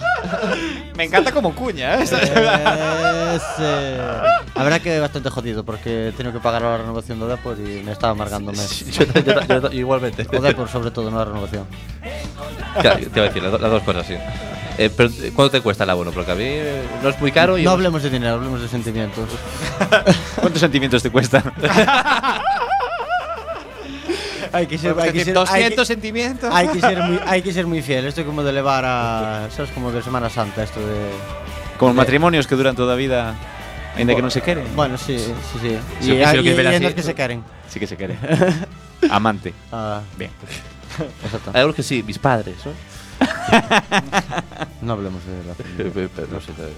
Me 0.96 1.04
encanta 1.04 1.30
como 1.30 1.54
cuña, 1.54 2.00
¿eh? 2.00 2.02
Ese. 2.02 3.96
La 3.96 4.64
verdad 4.64 4.80
que 4.80 4.98
bastante 4.98 5.30
jodido 5.30 5.64
porque 5.64 6.08
he 6.08 6.12
tenido 6.12 6.32
que 6.32 6.40
pagar 6.40 6.62
la 6.62 6.78
renovación 6.78 7.20
de 7.20 7.26
Depor 7.28 7.56
y 7.60 7.82
me 7.84 7.92
estaba 7.92 8.10
amargando 8.12 8.52
igualmente. 9.72 10.26
O 10.36 10.42
Depor 10.42 10.68
sobre 10.68 10.90
todo, 10.90 11.08
no 11.10 11.18
la 11.18 11.24
renovación. 11.24 11.66
Claro, 12.80 12.98
te 12.98 13.04
iba 13.04 13.20
a 13.20 13.28
decir, 13.28 13.42
las, 13.42 13.52
do- 13.52 13.58
las 13.58 13.70
dos 13.70 13.82
cosas, 13.84 14.06
sí. 14.06 14.16
Eh, 14.78 14.90
pero, 14.94 15.08
eh, 15.10 15.32
¿cuánto 15.34 15.50
te 15.52 15.60
cuesta 15.60 15.84
el 15.84 15.90
abono? 15.90 16.10
Porque 16.12 16.32
a 16.32 16.34
mí 16.34 16.44
eh, 16.46 16.82
no 17.02 17.08
es 17.08 17.18
muy 17.20 17.32
caro 17.32 17.56
y... 17.58 17.62
No 17.64 17.70
hablemos 17.70 18.02
de 18.02 18.10
dinero, 18.10 18.34
hablemos 18.34 18.60
de 18.60 18.68
sentimientos. 18.68 19.28
¿Cuántos 20.36 20.60
sentimientos 20.60 21.02
te 21.02 21.10
cuestan? 21.10 21.42
Hay 24.52 24.66
que 24.68 24.78
ser, 24.78 24.98
hay 24.98 25.12
que 25.12 25.24
ser, 25.24 25.36
hay 25.36 25.44
200 25.64 25.76
que- 25.76 25.84
sentimientos. 25.94 26.54
hay 26.54 26.68
que 26.68 26.80
ser 26.80 27.02
muy, 27.02 27.18
hay 27.26 27.42
que 27.42 27.52
ser 27.52 27.66
muy 27.66 27.82
fiel. 27.82 28.06
Esto 28.06 28.20
es 28.22 28.26
como 28.26 28.42
de 28.42 28.50
elevar 28.50 28.84
a, 28.86 29.48
sabes, 29.54 29.70
como 29.72 29.92
de 29.92 30.02
Semana 30.02 30.30
Santa, 30.30 30.62
esto 30.62 30.80
de. 30.80 31.10
Como 31.78 31.92
matrimonios 31.92 32.46
que 32.46 32.54
duran 32.54 32.74
toda 32.74 32.94
vida, 32.94 33.34
ainda 33.96 34.14
que 34.14 34.22
no 34.22 34.30
se 34.30 34.40
quieren. 34.40 34.64
Bueno, 34.74 34.96
sí, 34.96 35.18
sí, 35.18 35.34
sí. 35.60 35.78
Si 36.00 36.06
Y 36.06 36.08
lo 36.10 36.14
que- 36.14 36.22
si 36.24 36.24
hay, 36.24 36.36
lo 36.36 36.42
quieres 36.42 36.56
ver 36.56 36.64
y 36.64 36.68
hay 36.68 36.74
así, 36.76 36.84
unos 36.84 36.94
que 36.94 37.02
se 37.02 37.14
quieren. 37.14 37.44
Sí 37.68 37.80
que 37.80 37.86
se 37.86 37.96
quiere. 37.96 38.16
Amante. 39.10 39.52
Ah, 39.72 40.00
Bien. 40.16 40.30
exacto. 41.24 41.50
Hay 41.52 41.60
algunos 41.60 41.76
que 41.76 41.82
sí, 41.82 42.02
mis 42.02 42.18
padres, 42.18 42.54
¿no? 42.64 42.72
No 44.82 44.92
hablemos 44.92 45.22
de 45.26 45.32
la 45.44 45.54
no 46.30 46.40
sé 46.40 46.52
todavía. 46.52 46.76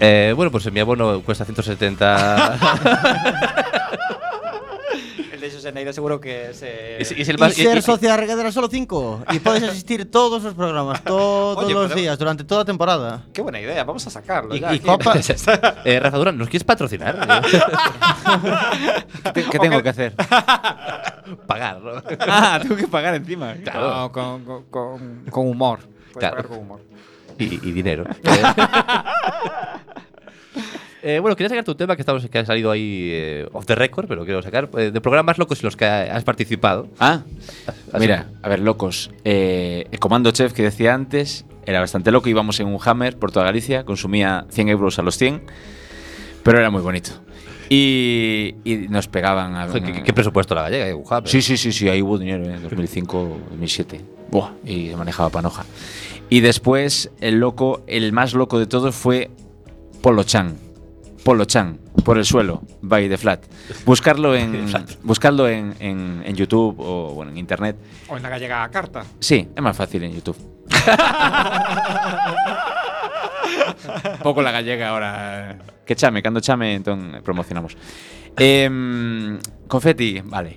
Eh, 0.00 0.32
bueno, 0.36 0.50
pues 0.50 0.70
mi 0.72 0.80
abono 0.80 1.20
cuesta 1.22 1.44
170. 1.44 2.58
De 5.46 5.52
Soseneira 5.52 5.92
seguro 5.92 6.20
que 6.20 6.50
y 6.50 7.02
es- 7.02 7.12
y 7.12 7.22
es 7.22 7.28
el 7.28 7.36
Y 7.36 7.38
más- 7.38 7.56
y- 7.58 7.62
ser 7.62 7.78
y- 7.78 7.82
socia 7.82 8.10
de 8.10 8.16
regadera 8.16 8.50
solo 8.50 8.68
5. 8.68 9.22
Y 9.32 9.38
puedes 9.38 9.62
asistir 9.62 10.10
todos 10.10 10.42
los 10.42 10.54
programas, 10.54 11.02
todos 11.04 11.58
Oye, 11.64 11.72
los 11.74 11.88
pero- 11.88 12.00
días, 12.00 12.18
durante 12.18 12.44
toda 12.44 12.62
la 12.62 12.64
temporada. 12.64 13.24
Qué 13.32 13.42
buena 13.42 13.60
idea, 13.60 13.84
vamos 13.84 14.06
a 14.06 14.10
sacarlo. 14.10 14.54
Y, 14.56 14.60
ya 14.60 14.74
y 14.74 14.80
copa. 14.80 15.14
Eh, 15.84 16.00
Rafa 16.00 16.16
Durán, 16.18 16.36
¿nos 16.36 16.48
quieres 16.48 16.64
patrocinar? 16.64 17.16
¿Qué, 19.24 19.32
te- 19.32 19.44
qué 19.44 19.58
tengo 19.58 19.82
que 19.82 19.88
hacer? 19.88 20.14
Pagar, 21.46 21.80
¿no? 21.80 22.02
ah, 22.28 22.58
tengo 22.60 22.76
que 22.76 22.88
pagar 22.88 23.14
encima. 23.14 23.54
Claro. 23.62 23.90
No, 23.94 24.12
con, 24.12 24.44
con, 24.44 24.64
con, 24.64 25.24
con 25.30 25.48
humor. 25.48 25.78
Puedes 25.80 26.18
Claro. 26.18 26.36
pagar 26.36 26.48
con 26.48 26.58
humor. 26.58 26.80
y, 27.38 27.44
y 27.68 27.72
dinero. 27.72 28.04
Eh, 31.08 31.20
bueno, 31.20 31.36
quería 31.36 31.48
sacarte 31.50 31.70
un 31.70 31.76
tema 31.76 31.94
que, 31.94 32.02
estamos, 32.02 32.26
que 32.28 32.36
ha 32.36 32.44
salido 32.44 32.68
ahí 32.68 33.10
eh, 33.12 33.48
off 33.52 33.64
the 33.64 33.76
record, 33.76 34.08
pero 34.08 34.24
quiero 34.24 34.42
sacar 34.42 34.68
eh, 34.76 34.90
de 34.90 35.00
programas 35.00 35.38
locos 35.38 35.60
en 35.60 35.66
los 35.66 35.76
que 35.76 35.84
has 35.84 36.24
participado. 36.24 36.88
Ah, 36.98 37.22
mira, 37.96 38.26
a 38.42 38.48
ver, 38.48 38.58
locos. 38.58 39.12
El 39.22 39.86
comando 40.00 40.32
chef 40.32 40.52
que 40.52 40.64
decía 40.64 40.94
antes 40.94 41.44
era 41.64 41.78
bastante 41.78 42.10
loco. 42.10 42.28
Íbamos 42.28 42.58
en 42.58 42.66
un 42.66 42.78
Hammer 42.84 43.16
por 43.20 43.30
toda 43.30 43.44
Galicia, 43.46 43.84
consumía 43.84 44.46
100 44.50 44.68
euros 44.68 44.98
a 44.98 45.02
los 45.02 45.16
100, 45.16 45.42
pero 46.42 46.58
era 46.58 46.70
muy 46.70 46.82
bonito. 46.82 47.12
Y, 47.68 48.56
y 48.64 48.88
nos 48.88 49.06
pegaban 49.06 49.54
a. 49.54 49.68
¿qué, 49.68 50.02
qué 50.02 50.12
presupuesto 50.12 50.56
la 50.56 50.62
gallega? 50.62 50.92
Ujá, 50.96 51.20
pero- 51.20 51.30
Sí, 51.30 51.40
sí, 51.40 51.56
sí, 51.56 51.70
sí, 51.70 51.88
ahí 51.88 52.02
hubo 52.02 52.18
dinero 52.18 52.44
en 52.44 52.60
2005, 52.64 53.38
2007. 53.50 54.00
Buah, 54.32 54.50
y 54.64 54.88
se 54.88 54.96
manejaba 54.96 55.30
panoja. 55.30 55.64
Y 56.30 56.40
después, 56.40 57.12
el 57.20 57.38
loco, 57.38 57.82
el 57.86 58.12
más 58.12 58.34
loco 58.34 58.58
de 58.58 58.66
todos 58.66 58.92
fue 58.96 59.30
Polo 60.02 60.24
Chan. 60.24 60.65
Polo 61.26 61.44
Chan, 61.44 61.76
por 62.04 62.18
el 62.18 62.24
suelo, 62.24 62.62
by 62.82 63.08
the 63.08 63.18
flat. 63.18 63.40
Buscarlo 63.84 64.36
en, 64.36 64.64
buscarlo 65.02 65.48
en, 65.48 65.74
en- 65.80 66.22
en 66.24 66.36
YouTube 66.36 66.76
o 66.78 67.14
bueno, 67.14 67.32
en 67.32 67.38
internet. 67.38 67.74
O 68.08 68.16
en 68.16 68.22
la 68.22 68.28
gallega 68.28 68.68
carta. 68.70 69.02
Sí, 69.18 69.48
es 69.56 69.60
más 69.60 69.76
fácil 69.76 70.04
en 70.04 70.12
YouTube. 70.14 70.36
Poco 74.22 74.40
la 74.40 74.52
gallega 74.52 74.90
ahora. 74.90 75.58
Que 75.84 75.96
chame, 75.96 76.22
cando 76.22 76.38
chame, 76.40 76.74
entón 76.76 77.20
promocionamos. 77.24 77.76
Em, 78.38 79.38
confetti, 79.68 80.20
vale. 80.24 80.56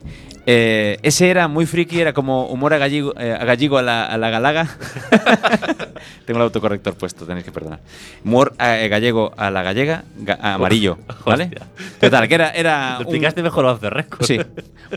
Eh, 0.51 0.97
ese 1.03 1.29
era 1.29 1.47
muy 1.47 1.65
friki, 1.67 1.99
era 1.99 2.11
como 2.13 2.47
humor 2.47 2.73
a 2.73 2.77
gallego, 2.79 3.13
eh, 3.19 3.37
a, 3.39 3.45
gallego 3.45 3.77
a, 3.77 3.81
la, 3.83 4.05
a 4.05 4.17
la 4.17 4.29
galaga. 4.31 4.67
Tengo 6.25 6.39
el 6.39 6.43
autocorrector 6.43 6.95
puesto, 6.95 7.25
tenéis 7.25 7.45
que 7.45 7.51
perdonar. 7.51 7.81
Humor 8.25 8.53
eh, 8.59 8.87
gallego 8.89 9.31
a 9.37 9.51
la 9.51 9.61
gallega, 9.63 10.03
ga- 10.19 10.39
a 10.41 10.55
amarillo, 10.55 10.97
¿vale? 11.25 11.51
Total, 11.99 12.27
que 12.27 12.35
era, 12.35 12.49
era 12.51 12.91
Lo 12.93 12.95
un- 12.97 13.01
explicaste 13.03 13.43
mejor 13.43 13.65
off 13.65 13.79
the 13.81 13.89
record. 13.91 14.25
Sí, 14.25 14.39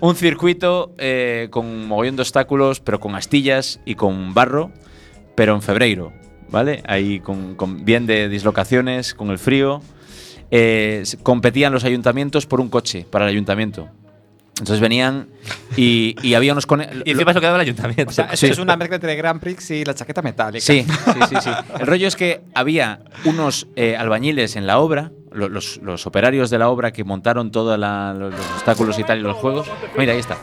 un 0.01 0.17
circuito 0.17 0.95
eh, 0.97 1.49
con 1.51 1.87
mogollón 1.87 2.17
de 2.17 2.23
obstáculos, 2.23 2.81
pero 2.81 2.99
con 3.01 3.15
astillas 3.15 3.81
y 3.85 3.95
con 3.97 4.33
barro, 4.33 4.71
pero 5.35 5.55
en 5.55 5.61
febrero, 5.61 6.13
¿vale? 6.51 6.83
Ahí 6.87 7.21
con, 7.21 7.57
con 7.57 7.85
bien 7.85 8.07
de 8.07 8.29
dislocaciones, 8.31 9.13
con 9.15 9.31
el 9.31 9.39
frío. 9.39 9.83
Eh, 10.55 11.01
se- 11.05 11.17
competían 11.17 11.73
los 11.73 11.83
ayuntamientos 11.85 12.45
por 12.47 12.61
un 12.61 12.69
coche 12.69 13.07
para 13.11 13.25
el 13.25 13.31
ayuntamiento. 13.31 13.89
Entonces 14.59 14.81
venían 14.81 15.29
y, 15.77 16.15
y 16.23 16.35
había 16.35 16.53
unos... 16.53 16.67
cone- 16.67 16.89
Y 17.07 17.13
encima 17.13 17.31
eso 17.31 17.41
quedaba 17.41 17.57
el 17.57 17.63
ayuntamiento. 17.63 18.11
O 18.11 18.13
sea, 18.13 18.27
eso 18.27 18.47
Sí. 18.47 18.53
es 18.53 18.59
una 18.59 18.77
mezcla 18.77 18.97
entre 18.97 19.17
Grand 19.17 19.41
Prix 19.41 19.71
y 19.71 19.85
la 19.85 19.95
chaqueta 19.95 20.21
metálica. 20.21 20.65
Sí, 20.65 20.85
sí, 20.85 21.21
sí, 21.31 21.37
sí. 21.43 21.51
El 21.81 21.87
rollo 21.87 22.07
es 22.07 22.15
que 22.17 22.43
había 22.55 23.01
unos 23.25 23.67
eh, 23.77 23.97
albañiles 23.97 24.55
en 24.57 24.67
la 24.67 24.79
obra, 24.79 25.11
lo- 25.11 25.22
los, 25.35 25.79
los 25.83 26.07
operarios 26.07 26.51
de 26.51 26.59
la 26.59 26.69
obra 26.69 26.93
que 26.93 27.05
montaron 27.05 27.51
todos 27.51 27.79
los, 27.79 28.17
los 28.33 28.35
obstáculos 28.57 28.99
y 28.99 29.05
tal 29.05 29.19
y 29.19 29.23
los 29.23 29.37
juegos. 29.37 29.67
Mira, 29.97 30.13
ahí 30.13 30.19
está. 30.21 30.37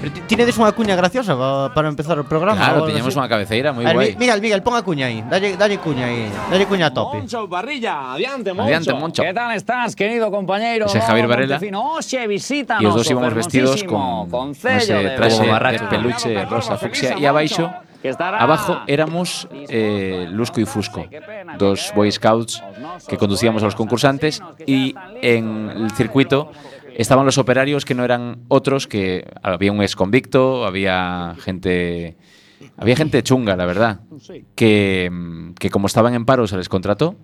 Pero 0.00 0.12
ti- 0.16 0.22
Tinedes 0.26 0.56
unha 0.56 0.72
cuña 0.72 0.96
graciosa 0.96 1.36
pa- 1.36 1.68
para 1.76 1.92
empezar 1.92 2.16
o 2.16 2.24
programa? 2.24 2.56
Claro, 2.56 2.88
así? 2.88 3.18
una 3.20 3.28
cabeceira 3.28 3.68
muy 3.76 3.84
ver, 3.84 3.92
guay. 3.94 4.08
Mi- 4.16 4.24
Miguel, 4.24 4.40
Miguel, 4.40 4.62
pon 4.64 4.72
a 4.76 4.80
cuña 4.80 5.12
aí. 5.12 5.20
Dalle, 5.28 5.60
dalle 5.60 5.76
cuña 5.76 6.08
aí. 6.08 6.24
Dalle 6.48 6.64
cuña 6.64 6.88
a 6.88 6.94
tope. 6.94 7.20
Moncho 7.20 7.44
Parrilla, 7.44 8.16
adiante 8.16 8.52
Moncho. 8.56 8.68
Adiante, 8.68 8.92
Moncho. 8.96 9.22
¿Qué 9.22 9.34
tal 9.34 9.52
estás, 9.52 9.92
querido 9.94 10.30
compañero? 10.32 10.86
Ese 10.86 10.98
es 10.98 11.04
Javier 11.04 11.28
Varela. 11.28 11.60
Visítanos, 11.60 12.82
Y 12.82 12.86
os 12.86 12.94
dos 12.94 13.10
íbamos 13.10 13.34
vestidos 13.34 13.84
con, 13.84 14.30
con 14.30 14.50
ese 14.52 14.94
de 14.94 15.10
traje 15.16 15.42
de 15.44 15.78
peluche 15.90 16.44
rosa 16.46 16.76
fucsia 16.76 17.18
y 17.18 17.26
abaixo 17.26 17.68
abajo 18.18 18.80
éramos 18.86 19.48
eh, 19.52 20.28
Lusco 20.30 20.60
y 20.60 20.64
Fusco, 20.64 21.06
dos 21.58 21.92
Boy 21.94 22.10
Scouts 22.10 22.62
que 23.08 23.16
conducíamos 23.16 23.62
a 23.62 23.66
los 23.66 23.74
concursantes 23.74 24.42
y 24.66 24.94
en 25.22 25.70
el 25.70 25.90
circuito 25.92 26.50
estaban 26.96 27.26
los 27.26 27.38
operarios 27.38 27.84
que 27.84 27.94
no 27.94 28.04
eran 28.04 28.44
otros, 28.48 28.86
que 28.86 29.26
había 29.42 29.72
un 29.72 29.82
ex 29.82 29.96
convicto, 29.96 30.66
había 30.66 31.34
gente 31.40 32.16
Había 32.76 32.96
gente 32.96 33.22
chunga, 33.22 33.56
la 33.56 33.66
verdad, 33.66 34.00
que, 34.54 35.08
mm, 35.10 35.52
que 35.54 35.70
como 35.70 35.86
estaban 35.86 36.14
en 36.14 36.24
paro 36.24 36.46
se 36.46 36.56
les 36.56 36.68
contrató 36.68 37.16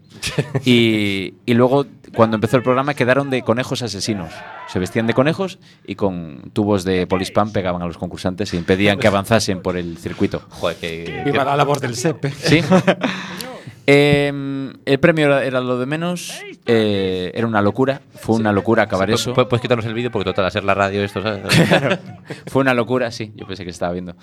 y, 0.65 1.35
y 1.45 1.55
luego 1.55 1.87
cuando 2.15 2.37
empezó 2.37 2.57
el 2.57 2.63
programa 2.63 2.95
quedaron 2.95 3.31
de 3.31 3.43
conejos 3.43 3.83
asesinos. 3.83 4.33
Se 4.69 4.79
vestían 4.79 5.07
de 5.07 5.15
conejos 5.15 5.59
y 5.87 5.95
con 5.95 6.51
tubos 6.53 6.85
de 6.85 7.07
polispam 7.07 7.53
pegaban 7.53 7.83
a 7.83 7.87
los 7.87 7.99
concursantes 7.99 8.53
e 8.53 8.57
impedían 8.57 8.99
que 8.99 9.07
avanzasen 9.07 9.63
por 9.63 9.77
el 9.77 9.99
circuito. 9.99 10.43
Joder, 10.51 10.77
que. 10.77 11.23
Viva 11.25 11.45
la 11.45 11.57
labor 11.57 11.81
del 11.81 11.95
SEPE. 11.95 12.31
Sí. 12.31 12.61
Eh, 13.87 14.73
el 14.85 14.99
premio 15.01 15.27
era, 15.27 15.45
era 15.45 15.61
lo 15.61 15.79
de 15.79 15.87
menos. 15.87 16.33
eh, 16.67 17.31
era 17.35 17.47
una 17.47 17.63
locura. 17.63 18.01
Fue 18.15 18.37
una 18.37 18.53
locura 18.53 18.83
acabar 18.85 19.11
eso. 19.11 19.35
Pu- 19.35 19.49
Puedes 19.49 19.63
quitarnos 19.63 19.85
el 19.87 19.95
vídeo 19.95 20.11
porque 20.11 20.25
total, 20.25 20.45
a 20.47 20.51
ser 20.51 20.65
la 20.65 20.75
radio 20.75 21.03
esto, 21.05 21.23
¿sabes? 21.23 21.43
Fue 22.47 22.63
una 22.63 22.75
locura, 22.75 23.11
sí. 23.11 23.33
Yo 23.37 23.47
pensé 23.47 23.65
que 23.65 23.71
estaba 23.71 23.93
viendo. 23.93 24.15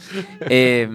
Eh, 0.42 0.88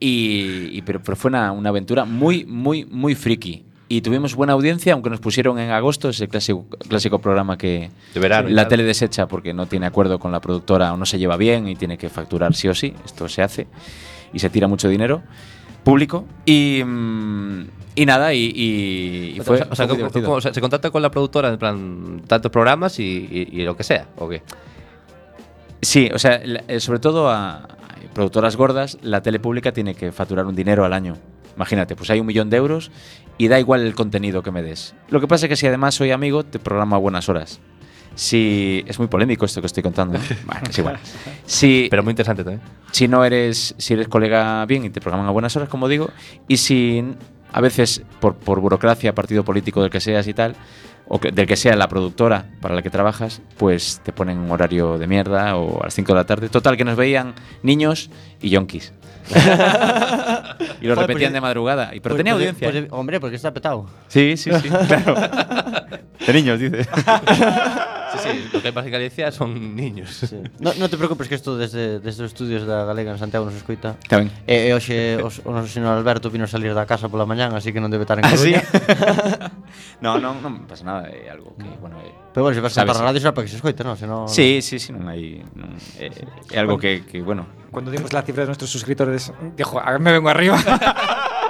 y, 0.00 0.68
y- 0.72 0.82
pero, 0.82 1.02
pero 1.02 1.16
fue 1.16 1.28
una, 1.30 1.52
una 1.52 1.70
aventura 1.70 2.04
muy, 2.04 2.44
muy, 2.44 2.84
muy 2.84 3.14
friki. 3.14 3.64
Y 3.88 4.00
tuvimos 4.00 4.34
buena 4.34 4.54
audiencia, 4.54 4.94
aunque 4.94 5.10
nos 5.10 5.20
pusieron 5.20 5.58
en 5.58 5.70
agosto 5.70 6.08
ese 6.08 6.26
clásico, 6.26 6.66
clásico 6.88 7.18
programa 7.18 7.58
que 7.58 7.90
De 8.14 8.20
verano 8.20 8.48
y 8.48 8.52
la 8.52 8.66
tele 8.66 8.82
desecha 8.82 9.26
porque 9.28 9.52
no 9.52 9.66
tiene 9.66 9.84
acuerdo 9.86 10.18
con 10.18 10.32
la 10.32 10.40
productora 10.40 10.92
o 10.94 10.96
no 10.96 11.04
se 11.04 11.18
lleva 11.18 11.36
bien 11.36 11.68
y 11.68 11.76
tiene 11.76 11.98
que 11.98 12.08
facturar 12.08 12.54
sí 12.54 12.66
o 12.68 12.74
sí. 12.74 12.94
Esto 13.04 13.28
se 13.28 13.42
hace 13.42 13.66
y 14.32 14.38
se 14.38 14.48
tira 14.48 14.68
mucho 14.68 14.88
dinero 14.88 15.22
público. 15.84 16.24
Y, 16.46 16.82
mm, 16.84 17.64
y 17.94 18.06
nada, 18.06 18.32
y, 18.34 18.44
y- 18.54 19.34
y 19.36 19.40
fue, 19.40 19.56
o 19.56 19.58
sea, 19.58 19.68
o 19.70 19.74
sea, 19.74 19.86
fue 19.86 19.86
muy 19.86 19.88
¿cómo- 19.88 19.96
divertido. 19.96 20.24
cómo- 20.26 20.36
o 20.36 20.40
sea, 20.40 20.52
se 20.54 20.60
contacta 20.60 20.90
con 20.90 21.02
la 21.02 21.10
productora 21.10 21.48
en 21.50 21.58
plan 21.58 22.22
tantos 22.26 22.50
programas 22.50 22.98
y, 22.98 23.46
lo 23.64 23.76
que 23.76 23.84
sea, 23.84 24.06
¿o 24.16 24.28
qué? 24.28 24.42
Sí, 25.82 26.08
o 26.12 26.18
sea, 26.18 26.40
eh, 26.42 26.80
sobre 26.80 26.98
todo 26.98 27.28
a, 27.30 27.68
productoras 28.14 28.56
gordas, 28.56 28.96
la 29.02 29.22
tele 29.22 29.38
pública 29.40 29.72
tiene 29.72 29.94
que 29.94 30.12
facturar 30.12 30.46
un 30.46 30.54
dinero 30.54 30.84
al 30.84 30.92
año. 30.92 31.16
Imagínate, 31.56 31.94
pues 31.94 32.10
hay 32.10 32.20
un 32.20 32.26
millón 32.26 32.48
de 32.50 32.56
euros 32.56 32.90
y 33.38 33.48
da 33.48 33.58
igual 33.60 33.82
el 33.82 33.94
contenido 33.94 34.42
que 34.42 34.50
me 34.50 34.62
des. 34.62 34.94
Lo 35.08 35.20
que 35.20 35.28
pasa 35.28 35.46
es 35.46 35.50
que 35.50 35.56
si 35.56 35.66
además 35.66 35.94
soy 35.94 36.10
amigo, 36.10 36.44
te 36.44 36.58
programa 36.58 36.96
a 36.96 36.98
buenas 36.98 37.28
horas. 37.28 37.60
Si 38.16 38.84
es 38.86 38.98
muy 39.00 39.08
polémico 39.08 39.44
esto 39.44 39.60
que 39.60 39.66
estoy 39.66 39.82
contando. 39.82 40.18
Bueno, 40.46 40.60
es 40.70 40.78
igual. 40.78 40.98
Si, 41.46 41.88
Pero 41.90 42.02
muy 42.04 42.12
interesante 42.12 42.44
también. 42.44 42.62
si 42.92 43.08
no 43.08 43.24
eres, 43.24 43.74
si 43.76 43.94
eres 43.94 44.06
colega 44.08 44.64
bien 44.66 44.84
y 44.84 44.90
te 44.90 45.00
programan 45.00 45.26
a 45.28 45.32
buenas 45.32 45.54
horas, 45.56 45.68
como 45.68 45.88
digo, 45.88 46.10
y 46.48 46.56
si 46.58 47.04
a 47.54 47.60
veces 47.60 48.02
por, 48.20 48.34
por 48.34 48.60
burocracia, 48.60 49.14
partido 49.14 49.44
político 49.44 49.80
del 49.80 49.90
que 49.90 50.00
seas 50.00 50.26
y 50.26 50.34
tal, 50.34 50.56
o 51.06 51.20
que- 51.20 51.30
del 51.30 51.46
que 51.46 51.56
sea 51.56 51.76
la 51.76 51.86
productora 51.88 52.46
para 52.60 52.74
la 52.74 52.82
que 52.82 52.90
trabajas, 52.90 53.40
pues 53.56 54.00
te 54.04 54.12
ponen 54.12 54.38
un 54.38 54.50
horario 54.50 54.98
de 54.98 55.06
mierda 55.06 55.56
o 55.56 55.80
a 55.80 55.84
las 55.84 55.94
5 55.94 56.12
de 56.12 56.18
la 56.18 56.24
tarde. 56.26 56.48
Total, 56.48 56.76
que 56.76 56.84
nos 56.84 56.96
veían 56.96 57.34
niños 57.62 58.10
y 58.40 58.50
yonkis. 58.50 58.92
y 59.30 60.86
lo 60.86 60.94
Joder, 60.94 61.08
repetían 61.08 61.30
pues, 61.30 61.32
de 61.32 61.40
madrugada. 61.40 61.94
Y, 61.94 62.00
pero 62.00 62.14
Pues- 62.14 62.18
tenía 62.18 62.32
pues- 62.34 62.46
audiencia. 62.48 62.70
pues, 62.70 62.86
hombre, 62.90 63.20
porque 63.20 63.36
está 63.36 63.52
petado. 63.54 63.86
sí, 64.08 64.36
sí, 64.36 64.50
sí, 64.52 64.68
claro. 64.88 65.14
De 66.26 66.32
niños, 66.32 66.58
dice. 66.58 66.86
sí, 68.24 68.48
lo 68.52 68.62
que 68.62 68.72
pasa 68.72 68.86
en 68.86 68.92
Galicia 68.92 69.30
son 69.30 69.76
niños. 69.76 70.10
Sí. 70.28 70.40
No, 70.58 70.72
no 70.74 70.88
te 70.88 70.96
preocupes 70.96 71.28
que 71.28 71.34
isto 71.34 71.56
desde, 71.56 72.00
desde 72.00 72.24
os 72.24 72.32
estudios 72.32 72.64
da 72.64 72.84
Galega 72.84 73.12
en 73.12 73.18
Santiago 73.20 73.44
nos 73.44 73.54
escoita. 73.54 74.00
Está 74.02 74.18
ben. 74.18 74.32
E, 74.46 74.54
eh, 74.54 74.60
e 74.66 74.68
eh, 74.68 74.74
hoxe 74.74 74.96
os, 75.20 75.44
o 75.44 75.52
noso 75.52 75.68
señor 75.68 75.92
Alberto 75.94 76.32
vino 76.32 76.48
salir 76.48 76.72
da 76.72 76.88
casa 76.88 77.12
pola 77.12 77.28
mañán, 77.28 77.52
así 77.52 77.70
que 77.70 77.78
non 77.78 77.92
debe 77.92 78.08
estar 78.08 78.18
en 78.18 78.24
ah, 78.24 78.32
Coruña. 78.32 78.62
no, 80.04 80.16
non, 80.18 80.40
non 80.40 80.64
pasa 80.64 80.82
nada, 80.82 81.06
é 81.12 81.28
algo 81.28 81.52
que, 81.54 81.68
bueno, 81.78 82.00
é, 82.00 82.10
Pero 82.34 82.50
bueno, 82.50 82.56
se 82.56 82.62
vas 82.64 82.74
a 82.78 82.82
a 82.82 83.04
radio 83.06 83.20
será 83.20 83.30
para 83.30 83.44
que 83.46 83.52
se 83.52 83.60
escoite, 83.60 83.84
non? 83.84 83.94
Se 83.94 84.10
non... 84.10 84.26
Sí, 84.26 84.58
sí, 84.58 84.82
sí, 84.82 84.90
non 84.90 85.06
hai... 85.06 85.44
Non, 85.54 85.70
é, 86.02 86.10
é 86.50 86.58
algo 86.58 86.80
que, 86.80 87.06
que, 87.06 87.22
bueno... 87.22 87.46
Cuando 87.70 87.90
dimos 87.90 88.10
la 88.10 88.22
cifra 88.22 88.42
de 88.42 88.50
nuestros 88.50 88.70
suscriptores, 88.70 89.30
dijo, 89.54 89.78
a 89.78 89.98
me 89.98 90.10
vengo 90.10 90.30
arriba. 90.30 90.58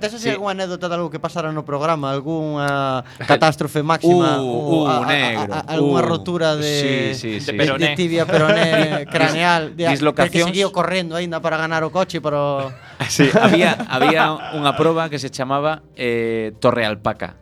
Tes 0.00 0.14
así 0.14 0.30
algunha 0.30 0.52
anécdota 0.52 0.88
de 0.88 0.94
algo 0.94 1.10
que 1.10 1.18
pasara 1.18 1.50
no 1.50 1.64
programa, 1.64 2.10
algunha 2.12 3.02
catástrofe 3.30 3.82
máxima, 3.82 4.38
uh, 4.38 4.84
uh, 4.84 4.88
a, 4.88 5.06
negro, 5.06 5.54
a, 5.54 5.58
a, 5.58 5.74
algunha 5.74 6.02
uh, 6.02 6.06
rotura 6.06 6.54
de, 6.54 7.14
sí, 7.14 7.18
sí, 7.18 7.40
sí. 7.40 7.52
de, 7.52 7.58
peroné. 7.58 7.88
de 7.88 7.96
tibia 7.96 8.24
peroné 8.26 9.06
craneal, 9.12 9.74
de, 9.74 9.88
Dislocacións. 9.90 10.32
que 10.32 10.54
seguiu 10.54 10.70
correndo 10.70 11.16
aínda 11.16 11.42
para 11.42 11.56
ganar 11.56 11.82
o 11.82 11.90
coche, 11.90 12.22
pero 12.22 12.70
sí, 13.08 13.26
había 13.34 13.74
había 13.90 14.32
unha 14.54 14.72
proba 14.78 15.10
que 15.10 15.18
se 15.18 15.30
chamaba 15.30 15.82
eh, 15.98 16.54
Torre 16.62 16.86
Alpaca. 16.86 17.34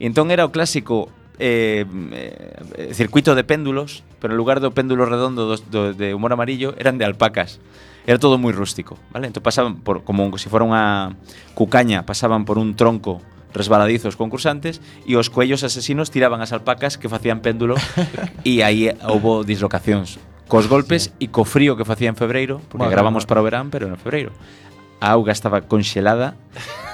E 0.00 0.04
entón 0.04 0.28
era 0.32 0.44
o 0.44 0.52
clásico 0.52 1.08
eh, 1.38 1.84
eh, 2.12 2.92
circuito 2.92 3.34
de 3.34 3.44
péndulos, 3.44 4.04
pero 4.20 4.32
en 4.34 4.38
lugar 4.38 4.60
do 4.60 4.72
péndulo 4.72 5.04
redondo 5.04 5.44
dos, 5.44 5.68
do, 5.68 5.92
de 5.92 6.16
humor 6.16 6.32
amarillo 6.32 6.74
eran 6.80 6.96
de 6.96 7.04
alpacas 7.04 7.60
era 8.06 8.22
todo 8.22 8.38
moi 8.38 8.54
rústico, 8.54 8.96
vale? 9.10 9.26
Entón 9.26 9.42
pasaban 9.42 9.82
por 9.82 10.06
como 10.06 10.30
se 10.38 10.46
si 10.46 10.48
fora 10.48 10.62
unha 10.62 11.12
cucaña, 11.58 12.06
pasaban 12.06 12.46
por 12.46 12.56
un 12.56 12.78
tronco 12.78 13.20
resbaladizos 13.50 14.14
concursantes 14.14 14.78
e 15.08 15.18
os 15.18 15.28
coellos 15.28 15.66
asesinos 15.66 16.14
tiraban 16.14 16.38
as 16.40 16.54
alpacas 16.54 16.96
que 16.96 17.10
facían 17.10 17.42
péndulo 17.42 17.74
e 18.46 18.62
aí 18.62 18.94
houbo 19.02 19.42
dislocacións 19.42 20.22
cos 20.46 20.70
golpes 20.70 21.10
sí. 21.10 21.26
e 21.26 21.34
co 21.34 21.42
frío 21.42 21.74
que 21.74 21.82
facía 21.82 22.06
en 22.08 22.14
febreiro, 22.14 22.62
porque 22.70 22.86
bueno, 22.86 22.94
gravamos 22.94 23.26
bueno. 23.26 23.28
para 23.28 23.40
o 23.42 23.44
verán, 23.44 23.66
pero 23.74 23.90
en 23.90 23.98
febreiro. 23.98 24.30
A 25.02 25.18
auga 25.18 25.34
estaba 25.34 25.66
conxelada 25.66 26.38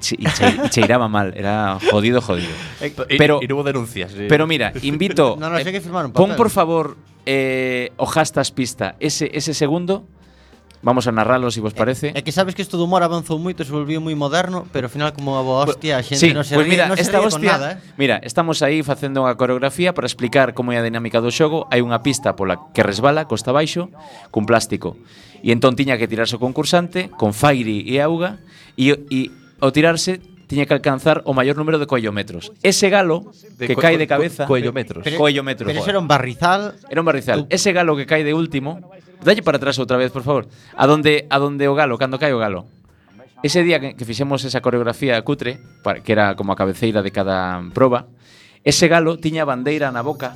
che- 0.00 0.16
e 0.18 0.24
che- 0.30 0.66
e 0.66 0.68
cheiraba 0.70 1.08
mal, 1.08 1.32
era 1.36 1.78
jodido, 1.90 2.20
jodido. 2.20 2.50
Y- 3.08 3.16
Pero- 3.18 3.40
y 3.42 3.46
no 3.48 3.54
hubo 3.56 3.62
denuncias. 3.64 4.12
sí. 4.12 4.26
Pero 4.28 4.46
mira, 4.46 4.72
invito. 4.82 5.36
No, 5.40 5.48
no, 5.50 5.58
eh, 5.58 5.64
que 5.72 5.80
firmar 5.80 6.06
un 6.06 6.12
pon 6.12 6.26
papel. 6.30 6.36
por 6.36 6.50
favor 6.50 6.96
eh, 7.26 7.90
o 7.96 8.06
hashtag 8.06 8.46
pista 8.52 8.96
ese, 9.00 9.30
ese 9.32 9.54
segundo. 9.54 10.04
Vamos 10.84 11.08
a 11.08 11.12
narralo, 11.16 11.48
se 11.50 11.56
si 11.56 11.60
vos 11.64 11.72
eh, 11.72 11.80
parece. 11.80 12.06
É, 12.12 12.20
é 12.20 12.22
que 12.22 12.28
sabes 12.28 12.52
que 12.52 12.60
isto 12.60 12.76
do 12.76 12.84
humor 12.84 13.00
avanzou 13.00 13.40
moito, 13.40 13.64
se 13.64 13.72
volviu 13.72 14.04
moi 14.04 14.12
moderno, 14.12 14.68
pero 14.68 14.86
ao 14.86 14.92
final 14.92 15.16
como 15.16 15.32
a 15.32 15.42
boa 15.42 15.64
hostia, 15.64 15.96
a 15.96 16.04
xente 16.04 16.20
sí, 16.20 16.36
non 16.36 16.44
se 16.44 16.52
pues 16.52 16.68
ríe, 16.68 16.76
mira, 16.76 16.92
non 16.92 17.00
se 17.00 17.08
esta 17.08 17.24
ríe 17.24 17.32
hostia, 17.32 17.56
nada, 17.56 17.68
eh? 17.80 17.96
Mira, 17.96 18.20
estamos 18.20 18.60
aí 18.60 18.84
facendo 18.84 19.24
unha 19.24 19.32
coreografía 19.40 19.96
para 19.96 20.04
explicar 20.04 20.52
como 20.52 20.76
é 20.76 20.78
a 20.78 20.84
dinámica 20.84 21.24
do 21.24 21.32
xogo. 21.32 21.64
Hai 21.72 21.80
unha 21.80 22.04
pista 22.04 22.36
pola 22.36 22.60
que 22.76 22.84
resbala 22.84 23.24
costa 23.24 23.56
abaixo 23.56 23.88
cun 24.28 24.44
plástico. 24.44 25.00
E 25.40 25.56
entón 25.56 25.72
tiña 25.72 25.96
que 25.96 26.04
tirarse 26.04 26.36
o 26.36 26.40
concursante 26.40 27.08
con 27.16 27.32
Fairi 27.32 27.88
e 27.88 28.04
Auga 28.04 28.44
e, 28.76 28.92
e 29.08 29.32
ao 29.64 29.72
tirarse 29.72 30.20
tiña 30.44 30.68
que 30.68 30.76
alcanzar 30.76 31.24
o 31.24 31.32
maior 31.32 31.56
número 31.56 31.80
de 31.80 31.88
coellometros. 31.88 32.52
Ese 32.60 32.92
galo 32.92 33.32
de 33.56 33.72
que 33.72 33.74
co 33.74 33.80
cae 33.80 33.96
de 33.96 34.04
cabeza... 34.04 34.44
Co 34.44 34.52
coellometros. 34.52 35.00
Pero, 35.00 35.16
coellometros. 35.16 35.64
Pero, 35.64 35.80
pero 35.80 35.96
era 35.96 36.00
un 36.00 36.08
barrizal... 36.08 36.76
Era 36.92 37.00
un 37.00 37.08
barrizal. 37.08 37.48
Ese 37.48 37.72
galo 37.72 37.96
que 37.96 38.04
cae 38.04 38.20
de 38.20 38.36
último 38.36 38.84
Dalle 39.24 39.42
para 39.42 39.56
atrás 39.56 39.80
outra 39.80 39.96
vez, 39.96 40.12
por 40.12 40.22
favor. 40.22 40.44
A 40.76 40.84
donde 40.86 41.24
a 41.32 41.40
donde 41.40 41.64
o 41.66 41.74
galo, 41.74 41.96
cando 41.96 42.20
cae 42.20 42.36
o 42.36 42.38
galo. 42.38 42.68
Ese 43.42 43.64
día 43.64 43.80
que, 43.80 43.96
que 43.96 44.04
fixemos 44.04 44.44
esa 44.44 44.60
coreografía 44.60 45.20
cutre, 45.24 45.60
para, 45.82 46.00
que 46.00 46.12
era 46.12 46.36
como 46.36 46.52
a 46.52 46.56
cabeceira 46.56 47.00
de 47.00 47.12
cada 47.12 47.60
proba, 47.72 48.08
ese 48.64 48.88
galo 48.88 49.20
tiña 49.20 49.44
a 49.44 49.48
bandeira 49.48 49.92
na 49.92 50.00
boca 50.00 50.32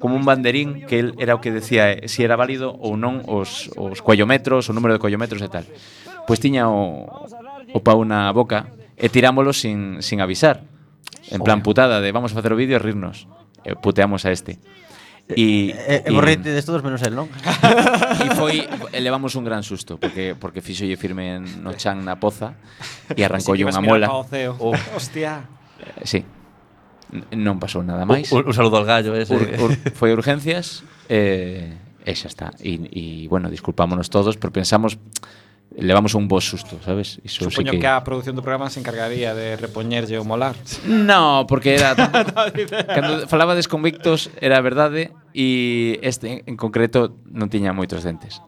como 0.00 0.16
un 0.16 0.24
banderín 0.24 0.88
que 0.88 0.96
el 1.00 1.12
era 1.20 1.36
o 1.36 1.44
que 1.44 1.52
decía 1.52 1.92
eh, 1.92 2.08
si 2.08 2.24
era 2.24 2.36
válido 2.36 2.72
ou 2.72 2.96
non 2.96 3.20
os, 3.28 3.68
os 3.76 4.00
coellometros, 4.00 4.68
o 4.68 4.72
número 4.72 4.96
de 4.96 5.00
coellometros 5.00 5.44
e 5.44 5.52
tal. 5.52 5.68
Pois 6.24 6.40
tiña 6.40 6.72
o, 6.72 7.04
o 7.76 7.80
pau 7.84 8.00
na 8.08 8.32
boca 8.32 8.72
e 8.96 9.12
tirámolo 9.12 9.52
sin, 9.52 10.00
sin 10.00 10.24
avisar. 10.24 10.64
En 11.28 11.44
plan 11.44 11.60
putada 11.60 12.00
de 12.00 12.08
vamos 12.12 12.32
a 12.32 12.40
facer 12.40 12.52
o 12.52 12.56
vídeo 12.56 12.76
e 12.76 12.80
rirnos. 12.80 13.28
E 13.60 13.76
puteamos 13.76 14.24
a 14.24 14.32
este. 14.32 14.56
E, 15.36 15.74
e, 15.74 16.02
e 16.06 16.10
borrete 16.10 16.50
de 16.50 16.62
todos 16.62 16.82
menos 16.82 17.02
el, 17.02 17.14
non? 17.14 17.30
E 18.18 18.28
foi, 18.34 18.66
elevamos 18.90 19.38
un 19.38 19.46
gran 19.46 19.62
susto 19.62 19.96
porque 19.96 20.34
porque 20.34 20.58
fixolle 20.62 20.98
firme 20.98 21.38
eh, 21.38 21.40
no 21.40 21.74
chan 21.74 22.02
na 22.02 22.18
poza 22.18 22.58
e 23.14 23.20
arrancoulle 23.22 23.66
unha 23.66 23.82
mola. 23.82 24.10
Oh. 24.10 24.74
Hostia. 24.94 25.46
Sí. 26.02 26.26
Non 27.34 27.58
pasou 27.58 27.82
nada 27.82 28.06
máis. 28.06 28.30
Un, 28.30 28.46
un 28.46 28.54
saludo 28.54 28.78
al 28.78 28.86
gallo 28.86 29.14
ese. 29.14 29.34
Ur, 29.34 29.42
ur, 29.42 29.70
foi 29.94 30.14
urgencias 30.14 30.82
eh, 31.06 31.74
eh 32.02 32.10
e 32.10 32.14
xa 32.16 32.28
está. 32.30 32.48
E, 32.58 32.78
e 32.90 33.02
bueno, 33.28 33.50
disculpámonos 33.50 34.08
todos, 34.10 34.34
pero 34.40 34.50
pensamos 34.50 34.98
levamos 35.76 36.14
un 36.14 36.28
bo 36.28 36.40
susto, 36.40 36.78
sabes? 36.84 37.20
Iso 37.22 37.44
Supoño 37.44 37.72
sí 37.72 37.76
que... 37.78 37.82
que 37.82 37.86
a 37.86 38.02
produción 38.02 38.34
do 38.34 38.42
programa 38.42 38.70
se 38.70 38.82
encargaría 38.82 39.34
de 39.34 39.54
repoñerlle 39.54 40.18
o 40.18 40.24
molar. 40.26 40.58
No, 40.86 41.46
porque 41.46 41.78
era... 41.78 41.94
cando 42.96 43.28
falaba 43.30 43.54
desconvictos, 43.54 44.30
era 44.42 44.58
verdade, 44.60 45.14
e 45.34 45.98
este 46.02 46.42
en 46.46 46.56
concreto 46.56 47.16
non 47.30 47.48
tiña 47.48 47.76
moitos 47.76 48.02
dentes. 48.02 48.42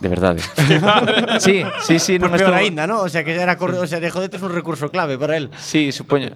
De 0.00 0.08
verdade. 0.08 0.40
sí, 1.40 1.62
sí, 1.84 1.98
sí, 1.98 2.16
non 2.18 2.30
Por 2.32 2.38
peor 2.40 2.54
estuvo- 2.54 2.62
aínda, 2.64 2.86
¿no? 2.86 3.00
O 3.04 3.08
sea, 3.08 3.22
que 3.24 3.34
era 3.36 3.56
cor- 3.60 3.74
o 3.76 3.86
sea, 3.86 4.00
de 4.00 4.08
jodete 4.10 4.36
es 4.38 4.42
un 4.42 4.52
recurso 4.54 4.88
clave 4.90 5.18
para 5.18 5.36
él. 5.36 5.50
Sí, 5.60 5.92
supoño. 5.92 6.32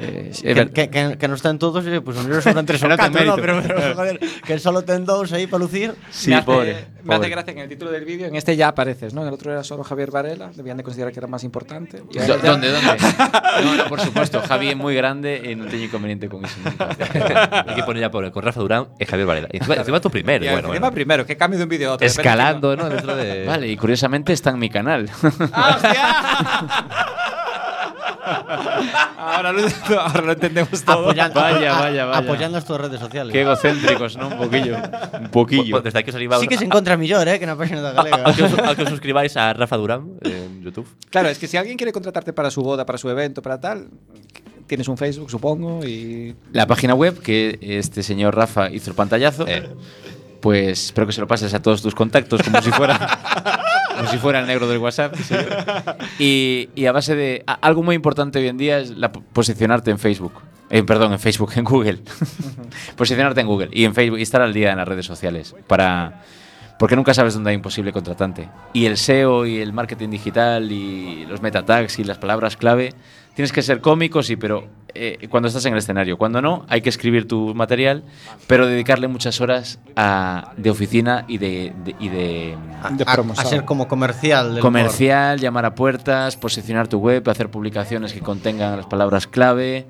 eh, 0.00 0.32
é 0.42 0.54
Que, 0.54 0.70
que, 0.72 0.84
que, 0.90 1.02
que 1.18 1.26
no 1.28 1.34
están 1.38 1.58
todos, 1.58 1.84
eh, 1.86 2.00
pues 2.00 2.16
mellor 2.24 2.42
sobran 2.42 2.66
tres 2.66 2.82
o 2.82 2.88
catro, 2.88 3.22
¿no? 3.24 3.36
Pero, 3.36 3.60
pero, 3.62 3.94
joder, 3.94 4.16
que 4.42 4.58
solo 4.58 4.82
ten 4.82 5.04
dous 5.06 5.30
aí 5.32 5.46
para 5.46 5.62
lucir. 5.62 5.94
Sí, 6.10 6.30
me 6.30 6.36
hace, 6.42 6.46
pobre, 6.46 6.72
Me 7.04 7.14
hace 7.14 7.28
gracia 7.28 7.52
que 7.54 7.60
en 7.60 7.64
el 7.64 7.70
título 7.70 7.90
del 7.90 8.04
vídeo, 8.04 8.26
en 8.26 8.34
este 8.34 8.56
ya 8.56 8.68
apareces, 8.68 9.14
¿no? 9.14 9.22
En 9.22 9.28
el 9.28 9.34
otro 9.34 9.52
era 9.52 9.62
solo 9.64 9.84
Javier 9.84 10.10
Varela, 10.10 10.50
debían 10.54 10.76
de 10.76 10.82
considerar 10.82 11.12
que 11.12 11.20
era 11.20 11.28
más 11.28 11.44
importante. 11.44 12.02
Y 12.12 12.18
ahora 12.18 12.36
ya- 12.42 12.50
¿Dónde, 12.50 12.68
dónde? 12.72 12.96
No, 13.60 13.74
no, 13.76 13.84
por 13.88 14.00
supuesto, 14.00 14.40
Javi 14.40 14.70
é 14.72 14.76
moi 14.78 14.94
grande 14.96 15.36
e 15.42 15.52
non 15.58 15.68
teño 15.68 15.86
inconveniente 15.90 16.26
con 16.32 16.40
nunca. 16.42 16.96
Hay 17.66 17.74
que 17.76 17.84
poner 17.84 18.00
ya 18.02 18.10
por 18.10 18.24
con 18.32 18.40
Rafa 18.42 18.60
Durán 18.62 18.88
y 18.98 19.04
Javier 19.04 19.26
Varela. 19.26 19.48
Y 19.52 19.58
encima, 19.60 19.74
encima 19.76 20.00
tú 20.00 20.08
primero. 20.08 20.40
Y 20.44 20.48
bueno, 20.48 20.68
encima 20.72 20.88
bueno. 20.88 20.94
primero, 20.94 21.20
que 21.26 21.36
cambio 21.36 21.58
de 21.58 21.64
un 21.64 21.70
vídeo 21.70 21.90
a 21.90 21.92
otro. 21.98 22.06
Repente 22.06 22.22
escalando, 22.40 22.76
¿no? 22.76 22.88
Dentro 22.88 23.16
de. 23.16 23.44
Vale, 23.48 23.68
y 23.68 23.76
curiosamente 23.76 24.32
está 24.32 24.50
en 24.50 24.58
mi 24.58 24.70
canal. 24.70 25.08
Ahora 29.16 29.52
lo, 29.52 29.60
ahora 30.00 30.20
lo 30.22 30.32
entendemos 30.32 30.82
todo. 30.84 31.00
Apoyando, 31.10 31.40
Vaya, 31.40 31.76
a- 31.76 31.80
vaya, 31.80 32.04
vaya. 32.06 32.18
apoyando 32.18 32.58
as 32.58 32.64
túas 32.64 32.80
redes 32.80 33.00
sociales. 33.00 33.32
Qué 33.32 33.42
egocéntricos, 33.42 34.16
¿no? 34.16 34.28
Un 34.28 34.38
poquillo. 34.38 34.76
Un 35.20 35.28
poquillo. 35.30 35.70
Pues 35.72 35.84
desde 35.84 35.98
aquí 36.00 36.10
os 36.10 36.16
animamos 36.16 36.42
Sí 36.42 36.48
que 36.48 36.56
se 36.58 36.64
a- 36.64 36.66
encontra 36.66 36.96
mellor, 36.96 37.26
eh, 37.28 37.38
que 37.38 37.46
na 37.46 37.56
página 37.56 37.80
da 37.80 37.92
galega. 37.92 38.22
a, 38.28 38.32
que 38.34 38.42
os, 38.44 38.52
a 38.58 38.74
que 38.76 38.82
os 38.84 38.88
suscribáis 38.90 39.36
a 39.36 39.52
Rafa 39.52 39.76
Durán 39.76 40.18
en 40.22 40.62
YouTube. 40.62 40.86
Claro, 41.10 41.28
es 41.28 41.38
que 41.38 41.46
si 41.48 41.56
alguien 41.56 41.76
quiere 41.76 41.92
contratarte 41.92 42.32
para 42.32 42.50
su 42.50 42.62
boda, 42.62 42.84
para 42.86 42.98
su 42.98 43.08
evento, 43.10 43.40
para 43.42 43.58
tal, 43.60 43.88
tienes 44.66 44.88
un 44.88 44.96
Facebook, 44.96 45.30
supongo, 45.30 45.84
y 45.84 46.34
La 46.52 46.66
página 46.66 46.94
web 46.94 47.20
que 47.20 47.58
este 47.60 48.02
señor 48.02 48.36
Rafa 48.36 48.70
hizo 48.70 48.90
el 48.90 48.96
pantallazo, 48.96 49.46
Eh. 49.48 49.68
Pues 50.40 50.86
espero 50.86 51.06
que 51.06 51.12
se 51.12 51.20
lo 51.20 51.26
pases 51.26 51.52
a 51.54 51.60
todos 51.62 51.82
tus 51.82 51.94
contactos 51.94 52.42
como 52.42 52.60
si 52.62 52.70
fuera 52.70 52.98
como 53.96 54.08
si 54.10 54.18
fuera 54.18 54.40
el 54.40 54.46
negro 54.46 54.66
del 54.68 54.78
WhatsApp. 54.78 55.14
sí. 55.16 55.34
Y, 56.18 56.68
y 56.74 56.86
a 56.86 56.92
base 56.92 57.14
de 57.14 57.42
a- 57.46 57.54
algo 57.54 57.82
muy 57.82 57.94
importante 57.94 58.38
hoy 58.38 58.48
en 58.48 58.56
día 58.56 58.78
es 58.78 58.90
la 58.90 59.12
po- 59.12 59.22
posicionarte 59.32 59.90
en 59.90 59.98
Facebook. 59.98 60.32
Eh, 60.70 60.82
perdón, 60.84 61.12
en 61.12 61.18
Facebook, 61.18 61.50
en 61.56 61.64
Google. 61.64 61.98
posicionarte 62.96 63.40
en 63.40 63.46
Google 63.46 63.68
y 63.72 63.84
en 63.84 63.94
Facebook 63.94 64.18
y 64.18 64.22
estar 64.22 64.40
al 64.42 64.52
día 64.52 64.70
en 64.70 64.78
las 64.78 64.88
redes 64.88 65.06
sociales 65.06 65.54
para 65.66 66.22
porque 66.78 66.96
nunca 66.96 67.12
sabes 67.12 67.34
dónde 67.34 67.50
hay 67.50 67.56
un 67.56 67.62
posible 67.62 67.92
contratante. 67.92 68.48
Y 68.72 68.86
el 68.86 68.96
SEO 68.96 69.44
y 69.44 69.58
el 69.60 69.74
marketing 69.74 70.08
digital 70.08 70.72
y 70.72 71.26
los 71.26 71.42
meta 71.42 71.62
tags 71.62 71.98
y 71.98 72.04
las 72.04 72.16
palabras 72.16 72.56
clave, 72.56 72.94
tienes 73.34 73.52
que 73.52 73.62
ser 73.62 73.80
cómico, 73.80 74.22
sí, 74.22 74.36
pero 74.36 74.66
eh, 74.94 75.28
cuando 75.30 75.48
estás 75.48 75.64
en 75.66 75.72
el 75.72 75.78
escenario. 75.78 76.18
Cuando 76.18 76.42
no, 76.42 76.64
hay 76.68 76.80
que 76.82 76.88
escribir 76.88 77.28
tu 77.28 77.54
material, 77.54 78.02
pero 78.46 78.66
dedicarle 78.66 79.06
muchas 79.08 79.40
horas 79.40 79.78
a- 79.96 80.52
de 80.56 80.70
oficina 80.70 81.24
y 81.28 81.38
de, 81.38 81.72
de- 81.84 81.94
y 82.00 82.08
de 82.08 82.56
de 82.96 83.04
a, 83.04 83.44
ser 83.44 83.64
como 83.64 83.86
comercial 83.88 84.54
del 84.54 84.62
comercial, 84.62 85.38
llamar 85.38 85.64
a 85.66 85.74
puertas, 85.74 86.36
posicionar 86.36 86.88
tu 86.88 86.98
web, 86.98 87.28
hacer 87.30 87.50
publicaciones 87.50 88.12
que 88.12 88.20
contengan 88.20 88.76
las 88.76 88.86
palabras 88.86 89.26
clave. 89.26 89.86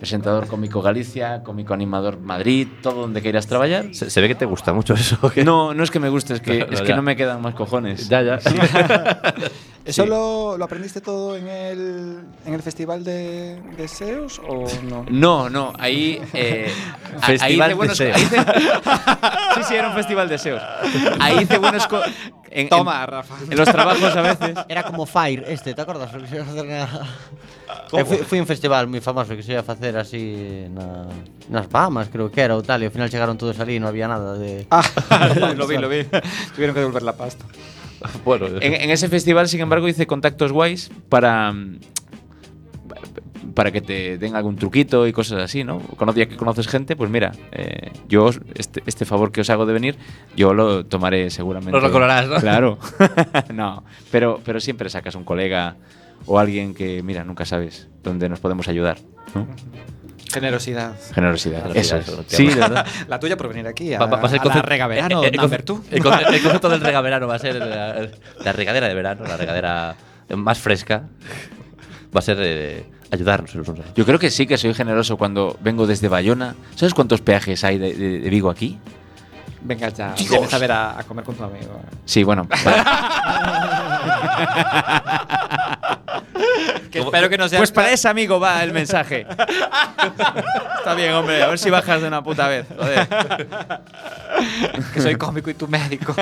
Presentador 0.00 0.46
cómico 0.46 0.80
Galicia, 0.80 1.42
cómico 1.44 1.74
animador 1.74 2.18
Madrid, 2.18 2.66
todo 2.82 3.02
donde 3.02 3.20
quieras 3.20 3.46
trabajar. 3.46 3.94
Se, 3.94 4.08
se 4.08 4.20
ve 4.22 4.28
que 4.28 4.34
te 4.34 4.46
gusta 4.46 4.72
mucho 4.72 4.94
eso. 4.94 5.18
¿qué? 5.30 5.44
No, 5.44 5.74
no 5.74 5.84
es 5.84 5.90
que 5.90 6.00
me 6.00 6.08
guste, 6.08 6.32
es 6.34 6.40
que, 6.40 6.60
No, 6.60 6.66
no, 6.66 6.72
es 6.72 6.80
que 6.80 6.94
no 6.94 7.02
me 7.02 7.16
quedan 7.16 7.42
más 7.42 7.54
cojones. 7.54 8.08
Ya, 8.08 8.22
ya. 8.22 8.36
¿Eso 9.84 10.02
Sí. 10.04 10.08
lo, 10.08 10.56
lo 10.58 10.64
aprendiste 10.64 11.00
todo 11.00 11.36
en 11.36 11.48
el, 11.48 12.18
en 12.46 12.54
el 12.54 12.62
festival 12.62 13.02
de, 13.02 13.60
de 13.76 13.88
SEOs 13.88 14.38
o 14.46 14.64
no? 14.88 15.04
No, 15.10 15.48
no, 15.50 15.72
ahí. 15.78 16.20
Eh, 16.34 16.70
Festival 17.22 17.40
ahí 17.42 17.54
hice 17.54 17.68
de 17.68 17.74
buenos- 17.74 17.96
SEO. 17.96 18.14
ahí 18.14 18.22
hice- 18.22 18.36
sí, 19.56 19.60
sí, 19.68 19.74
era 19.74 19.88
un 19.88 19.94
festival 19.94 20.28
de 20.28 20.38
SEOs. 20.38 20.62
Ahí 21.18 21.42
hice 21.42 21.58
buenos. 21.58 21.88
En- 22.50 22.68
Toma, 22.68 23.06
Rafa. 23.06 23.34
En 23.50 23.56
los 23.56 23.68
trabajos 23.70 24.14
a 24.16 24.22
veces. 24.22 24.54
Era 24.68 24.82
como 24.82 25.06
Fire 25.06 25.44
este, 25.48 25.74
te 25.74 25.80
acordas? 25.82 26.10
Eh, 27.92 28.04
fui, 28.04 28.18
fui 28.18 28.38
a 28.38 28.42
un 28.42 28.46
festival 28.46 28.86
moi 28.90 28.98
famoso 29.02 29.34
que 29.34 29.42
se 29.42 29.54
iba 29.54 29.62
a 29.62 29.66
facer 29.66 29.94
así 29.98 30.66
na, 30.70 31.06
nas 31.50 31.66
Bahamas, 31.70 32.06
creo 32.10 32.30
que 32.30 32.38
era 32.42 32.54
ou 32.54 32.62
tal, 32.62 32.82
e 32.82 32.86
ao 32.86 32.94
final 32.94 33.10
chegaron 33.10 33.34
todos 33.38 33.58
ali 33.62 33.78
e 33.78 33.80
non 33.82 33.90
había 33.90 34.06
nada 34.10 34.34
de... 34.38 34.66
Ah, 34.70 34.82
lo 35.58 35.66
vi, 35.66 35.78
lo 35.78 35.86
vi. 35.90 36.06
Tuvieron 36.54 36.74
que 36.74 36.82
devolver 36.82 37.02
la 37.06 37.14
pasta. 37.18 37.42
bueno, 38.24 38.46
En, 38.62 38.74
en 38.74 38.88
ese 38.90 39.08
festival, 39.10 39.46
sin 39.50 39.60
embargo, 39.60 39.86
hice 39.86 40.06
contactos 40.06 40.50
guays 40.54 40.90
para. 41.10 41.52
Para 43.54 43.70
que 43.72 43.80
te 43.80 44.18
den 44.18 44.36
algún 44.36 44.56
truquito 44.56 45.06
y 45.06 45.12
cosas 45.12 45.42
así, 45.42 45.64
¿no? 45.64 45.80
Ya 46.14 46.26
que 46.26 46.36
conoces 46.36 46.68
gente, 46.68 46.96
pues 46.96 47.10
mira, 47.10 47.32
eh, 47.52 47.90
yo 48.08 48.24
os- 48.26 48.40
este, 48.54 48.82
este 48.86 49.04
favor 49.04 49.32
que 49.32 49.40
os 49.40 49.50
hago 49.50 49.66
de 49.66 49.72
venir, 49.72 49.96
yo 50.36 50.54
lo 50.54 50.84
tomaré 50.86 51.30
seguramente. 51.30 51.72
Nos 51.72 51.82
lo 51.82 51.90
cobrarás, 51.90 52.28
¿no? 52.28 52.36
Claro. 52.36 52.78
no, 53.54 53.84
pero, 54.10 54.40
pero 54.44 54.60
siempre 54.60 54.88
sacas 54.90 55.14
un 55.14 55.24
colega 55.24 55.76
o 56.26 56.38
alguien 56.38 56.74
que, 56.74 57.02
mira, 57.02 57.24
nunca 57.24 57.44
sabes 57.44 57.88
dónde 58.02 58.28
nos 58.28 58.40
podemos 58.40 58.68
ayudar. 58.68 58.98
¿no? 59.34 59.46
Generosidad. 60.32 60.94
Generosidad. 61.12 61.76
Eso 61.76 61.96
es. 61.96 62.06
Sí, 62.28 62.46
de 62.46 62.54
verdad. 62.54 62.86
La 63.08 63.18
tuya 63.18 63.36
por 63.36 63.48
venir 63.48 63.66
aquí 63.66 63.94
a, 63.94 63.98
Va- 63.98 64.06
va- 64.06 64.20
a 64.20 64.28
ser 64.28 64.40
a 64.40 64.44
la 64.76 64.86
verano, 64.86 65.24
eh, 65.24 65.26
eh, 65.28 65.30
el 65.32 65.64
two. 65.64 65.82
El, 65.90 66.02
conce- 66.02 66.28
el 66.34 66.42
concepto 66.42 66.68
del 66.68 66.80
regaverano 66.80 67.26
va 67.26 67.34
a 67.34 67.38
ser 67.40 67.56
la, 67.56 68.08
la 68.44 68.52
regadera 68.52 68.86
de 68.86 68.94
verano, 68.94 69.24
la 69.26 69.36
regadera 69.36 69.96
más 70.36 70.58
fresca. 70.60 71.08
Va 72.14 72.18
a 72.18 72.22
ser 72.22 72.38
eh, 72.40 72.84
ayudarnos 73.10 73.54
los 73.54 73.68
unos 73.68 73.80
a 73.80 73.86
los 73.86 73.94
Yo 73.94 74.04
creo 74.06 74.18
que 74.18 74.30
sí 74.30 74.46
que 74.46 74.56
soy 74.58 74.74
generoso 74.74 75.16
cuando 75.16 75.56
vengo 75.60 75.86
desde 75.86 76.08
Bayona. 76.08 76.54
¿Sabes 76.74 76.94
cuántos 76.94 77.20
peajes 77.20 77.62
hay 77.64 77.78
de, 77.78 77.94
de- 77.94 78.18
de 78.20 78.30
Vigo 78.30 78.50
aquí? 78.50 78.78
Venga 79.62 79.88
ya, 79.90 80.14
vienes 80.16 80.54
a 80.54 80.58
ver 80.58 80.72
a, 80.72 80.98
a 80.98 81.02
comer 81.04 81.22
con 81.24 81.34
tu 81.34 81.44
amigo. 81.44 81.80
Sí, 82.06 82.22
bueno. 82.24 82.48
Que 86.90 86.98
espero 87.00 87.28
que 87.28 87.38
no 87.38 87.48
sea. 87.48 87.58
Pues 87.58 87.70
para 87.70 87.90
ese 87.92 88.08
amigo 88.08 88.40
va 88.40 88.62
el 88.64 88.72
mensaje. 88.72 89.24
Está 90.78 90.94
bien, 90.94 91.12
hombre. 91.14 91.40
A 91.42 91.46
ver 91.48 91.58
si 91.58 91.70
bajas 91.70 92.00
de 92.02 92.08
una 92.08 92.22
puta 92.22 92.48
vez. 92.48 92.66
Joder. 92.76 93.06
que 94.92 95.00
soy 95.00 95.14
cómico 95.16 95.50
y 95.50 95.54
tú 95.54 95.68
médico. 95.68 96.14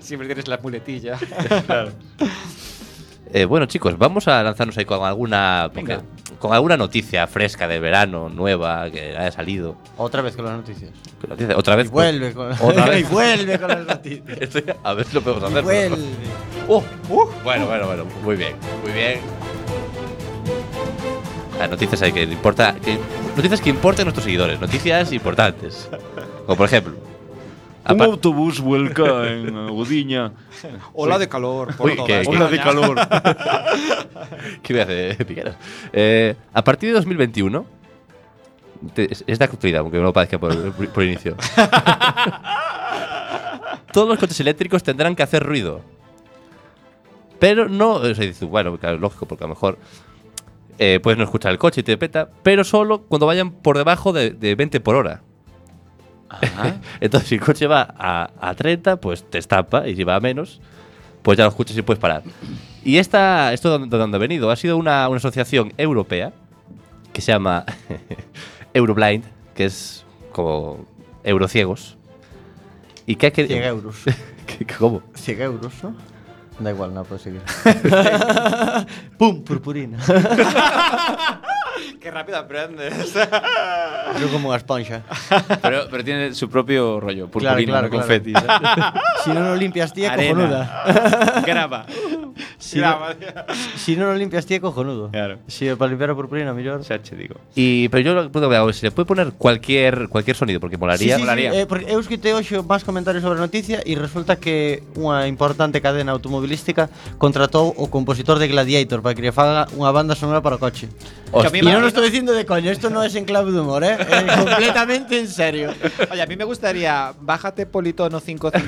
Siempre 0.00 0.26
tienes 0.28 0.46
la 0.46 0.58
muletilla. 0.58 1.18
Eh, 3.32 3.44
bueno, 3.44 3.66
chicos, 3.66 3.98
vamos 3.98 4.26
a 4.28 4.42
lanzarnos 4.42 4.76
ahí 4.78 4.84
con 4.84 5.04
alguna 5.04 5.70
con 6.38 6.52
alguna 6.52 6.76
noticia 6.76 7.26
fresca 7.26 7.66
de 7.68 7.78
verano, 7.80 8.28
nueva, 8.28 8.90
que 8.90 9.16
haya 9.16 9.30
salido. 9.32 9.76
Outra 9.98 10.22
vez 10.22 10.34
con 10.36 10.44
las 10.44 10.54
noticias. 10.56 10.90
Otra 11.56 11.74
vez. 11.76 11.86
Y 11.88 11.90
vuelve 11.90 12.32
con... 12.32 12.52
Otra 12.52 12.86
vez. 12.90 13.00
y 13.00 13.12
vuelve 13.12 13.58
con 13.58 13.68
las 13.68 13.86
noticias. 13.86 14.38
Estoy- 14.40 14.64
a 14.82 14.94
ver 14.94 15.04
si 15.06 15.14
lo 15.14 15.20
podemos 15.22 15.44
hacer. 15.44 15.62
Vuelve. 15.62 15.96
Uh, 16.68 16.80
bueno, 17.44 17.66
bueno, 17.66 17.86
bueno. 17.86 18.04
Muy 18.22 18.36
bien, 18.36 18.54
muy 18.84 18.92
bien. 18.92 19.20
Las 21.58 21.68
noticias 21.70 22.00
hay 22.02 22.12
que 22.12 22.22
importa. 22.22 22.76
que- 22.76 22.98
noticias 23.36 23.60
que 23.60 23.70
importen 23.70 24.02
a 24.02 24.04
nuestros 24.04 24.24
seguidores. 24.24 24.60
Noticias 24.60 25.12
importantes. 25.12 25.88
Como 26.46 26.56
por 26.56 26.66
ejemplo. 26.66 26.94
Apa- 27.94 28.04
autobús 28.04 28.60
vuelca 28.60 29.28
en 29.30 29.68
Gudiña. 29.68 30.32
Ola 30.94 31.18
de 31.18 31.28
calor. 31.28 31.74
Por 31.76 31.90
Uy, 31.90 31.96
todas. 31.96 32.06
que- 32.08 32.30
Ola 32.30 32.48
de 32.48 32.58
calor. 32.58 32.96
¿Qué 34.62 34.80
a 34.80 34.82
hacer, 34.84 35.26
Piqueras? 35.26 35.56
Eh, 35.92 36.34
a 36.52 36.62
partir 36.64 36.88
de 36.90 36.94
2021. 36.94 37.64
te- 38.94 39.12
es, 39.12 39.24
es 39.26 39.38
de 39.38 39.44
actualidad, 39.44 39.80
aunque 39.80 39.96
no 39.98 40.04
lo 40.04 40.12
parezca 40.12 40.38
por, 40.38 40.72
por- 40.72 40.88
por 40.90 41.02
inicio. 41.04 41.36
Todos 43.92 44.08
los 44.08 44.18
coches 44.18 44.38
eléctricos 44.40 44.82
tendrán 44.82 45.16
que 45.16 45.22
hacer 45.22 45.42
ruido. 45.42 45.80
Pero 47.38 47.68
no. 47.68 47.94
O 47.94 48.00
sea, 48.14 48.24
dices 48.24 48.38
tú, 48.40 48.48
bueno, 48.48 48.76
claro, 48.78 48.98
lógico, 48.98 49.26
porque 49.26 49.44
a 49.44 49.46
lo 49.48 49.54
mejor. 49.54 49.78
eh, 50.78 51.00
puedes 51.02 51.18
no 51.18 51.24
escuchar 51.24 51.50
el 51.52 51.58
coche 51.58 51.80
y 51.80 51.84
te 51.84 51.96
peta, 51.96 52.28
pero 52.42 52.62
solo 52.64 53.02
cuando 53.02 53.26
vayan 53.26 53.50
por 53.50 53.76
debajo 53.76 54.12
de, 54.12 54.30
de 54.30 54.54
20 54.54 54.78
por 54.80 54.94
hora. 54.94 55.22
Entonces, 57.00 57.28
si 57.28 57.34
el 57.36 57.40
coche 57.40 57.66
va 57.66 57.94
a, 57.98 58.30
a 58.40 58.54
30, 58.54 58.96
pues 58.96 59.28
te 59.28 59.38
estampa, 59.38 59.86
y 59.88 59.96
si 59.96 60.04
va 60.04 60.16
a 60.16 60.20
menos, 60.20 60.60
pues 61.22 61.38
ya 61.38 61.44
lo 61.44 61.50
escuchas 61.50 61.76
y 61.76 61.82
puedes 61.82 62.00
parar. 62.00 62.22
Y 62.84 62.98
esta, 62.98 63.52
esto 63.52 63.78
de 63.78 63.86
donde 63.98 64.16
ha 64.16 64.20
venido 64.20 64.50
ha 64.50 64.56
sido 64.56 64.76
una, 64.76 65.08
una 65.08 65.16
asociación 65.18 65.72
europea 65.76 66.32
que 67.12 67.20
se 67.20 67.32
llama 67.32 67.64
Euroblind, 68.74 69.24
que 69.54 69.64
es 69.66 70.04
como 70.32 70.86
eurociegos. 71.24 71.96
Y 73.06 73.16
que 73.16 73.26
ha 73.28 73.30
100 73.30 73.46
querido. 73.48 73.66
euros. 73.66 73.96
¿Qué- 74.46 74.64
qué- 74.66 74.74
¿Cómo? 74.74 75.02
100 75.14 75.40
euros, 75.42 75.72
¿no? 75.82 75.94
Da 76.60 76.70
igual, 76.72 76.92
no, 76.92 77.04
puedo 77.04 77.20
seguir. 77.20 77.40
¡Pum! 79.16 79.44
Purpurina. 79.44 79.96
Qué 82.00 82.10
rápido 82.10 82.38
aprendes. 82.38 83.14
Yo 84.20 84.26
como 84.32 84.50
unha 84.50 84.58
esponxa. 84.58 85.02
Pero, 85.62 85.86
pero 85.90 86.02
tiene 86.04 86.34
su 86.34 86.48
propio 86.48 87.00
rollo. 87.00 87.28
Claro, 87.28 87.58
Purpurina, 87.58 87.72
claro, 87.72 87.86
no 87.88 87.94
confeti. 87.98 88.32
Si 89.24 89.34
non 89.34 89.50
o 89.50 89.56
limpias 89.58 89.92
é 89.98 90.08
Arena. 90.08 90.32
cojonuda. 90.32 90.60
Grava. 91.48 91.80
Si, 92.56 92.78
no, 92.78 92.96
si 93.76 93.92
non 93.98 94.14
o 94.14 94.16
limpias 94.16 94.46
é 94.48 94.62
cojonudo. 94.62 95.10
Claro. 95.10 95.42
Si 95.50 95.68
para 95.74 95.90
limpiar 95.90 96.14
a 96.14 96.16
purpurina, 96.16 96.54
mellor. 96.54 96.80
Sache, 96.86 97.18
digo. 97.18 97.36
Y, 97.54 97.88
pero 97.90 98.00
yo 98.00 98.10
lo 98.14 98.30
que 98.30 98.56
hago 98.56 98.70
es, 98.70 98.78
se 98.78 98.86
le 98.86 98.90
puede 98.90 99.06
poner 99.06 99.32
cualquier, 99.34 100.08
cualquier 100.08 100.36
sonido, 100.36 100.60
porque 100.60 100.78
molaría. 100.78 101.18
Sí, 101.18 101.22
sí, 101.22 101.28
sí, 101.28 101.44
eh, 101.44 101.66
porque 101.66 101.90
eu 101.90 101.98
escutei 102.00 102.32
hoxe 102.32 102.62
máis 102.64 102.86
comentarios 102.86 103.20
sobre 103.20 103.38
a 103.38 103.44
noticia 103.44 103.82
e 103.84 103.98
resulta 103.98 104.38
que 104.38 104.86
unha 104.96 105.26
importante 105.26 105.82
cadena 105.82 106.14
automobilística 106.14 106.88
contratou 107.18 107.74
o 107.74 107.90
compositor 107.90 108.38
de 108.38 108.48
Gladiator 108.48 109.02
para 109.02 109.12
que 109.12 109.22
lle 109.22 109.34
faga 109.34 109.66
unha 109.74 109.90
banda 109.90 110.14
sonora 110.14 110.40
para 110.40 110.56
o 110.56 110.60
coche. 110.62 110.88
Hostia. 111.32 111.50
E 111.68 111.72
non 111.76 111.84
o 111.84 111.88
estou 111.92 112.00
dicindo 112.00 112.32
de 112.32 112.48
coño, 112.48 112.72
isto 112.72 112.88
non 112.88 113.04
é 113.04 113.12
en 113.12 113.28
clave 113.28 113.52
de 113.52 113.60
humor, 113.60 113.84
eh? 113.84 114.00
É 114.00 114.24
completamente 114.40 115.20
en 115.20 115.28
serio. 115.28 115.68
Oye, 116.08 116.22
a 116.24 116.26
mí 116.26 116.34
me 116.40 116.48
gustaría, 116.48 117.12
bájate 117.20 117.68
Politono 117.68 118.18
555, 118.24 118.64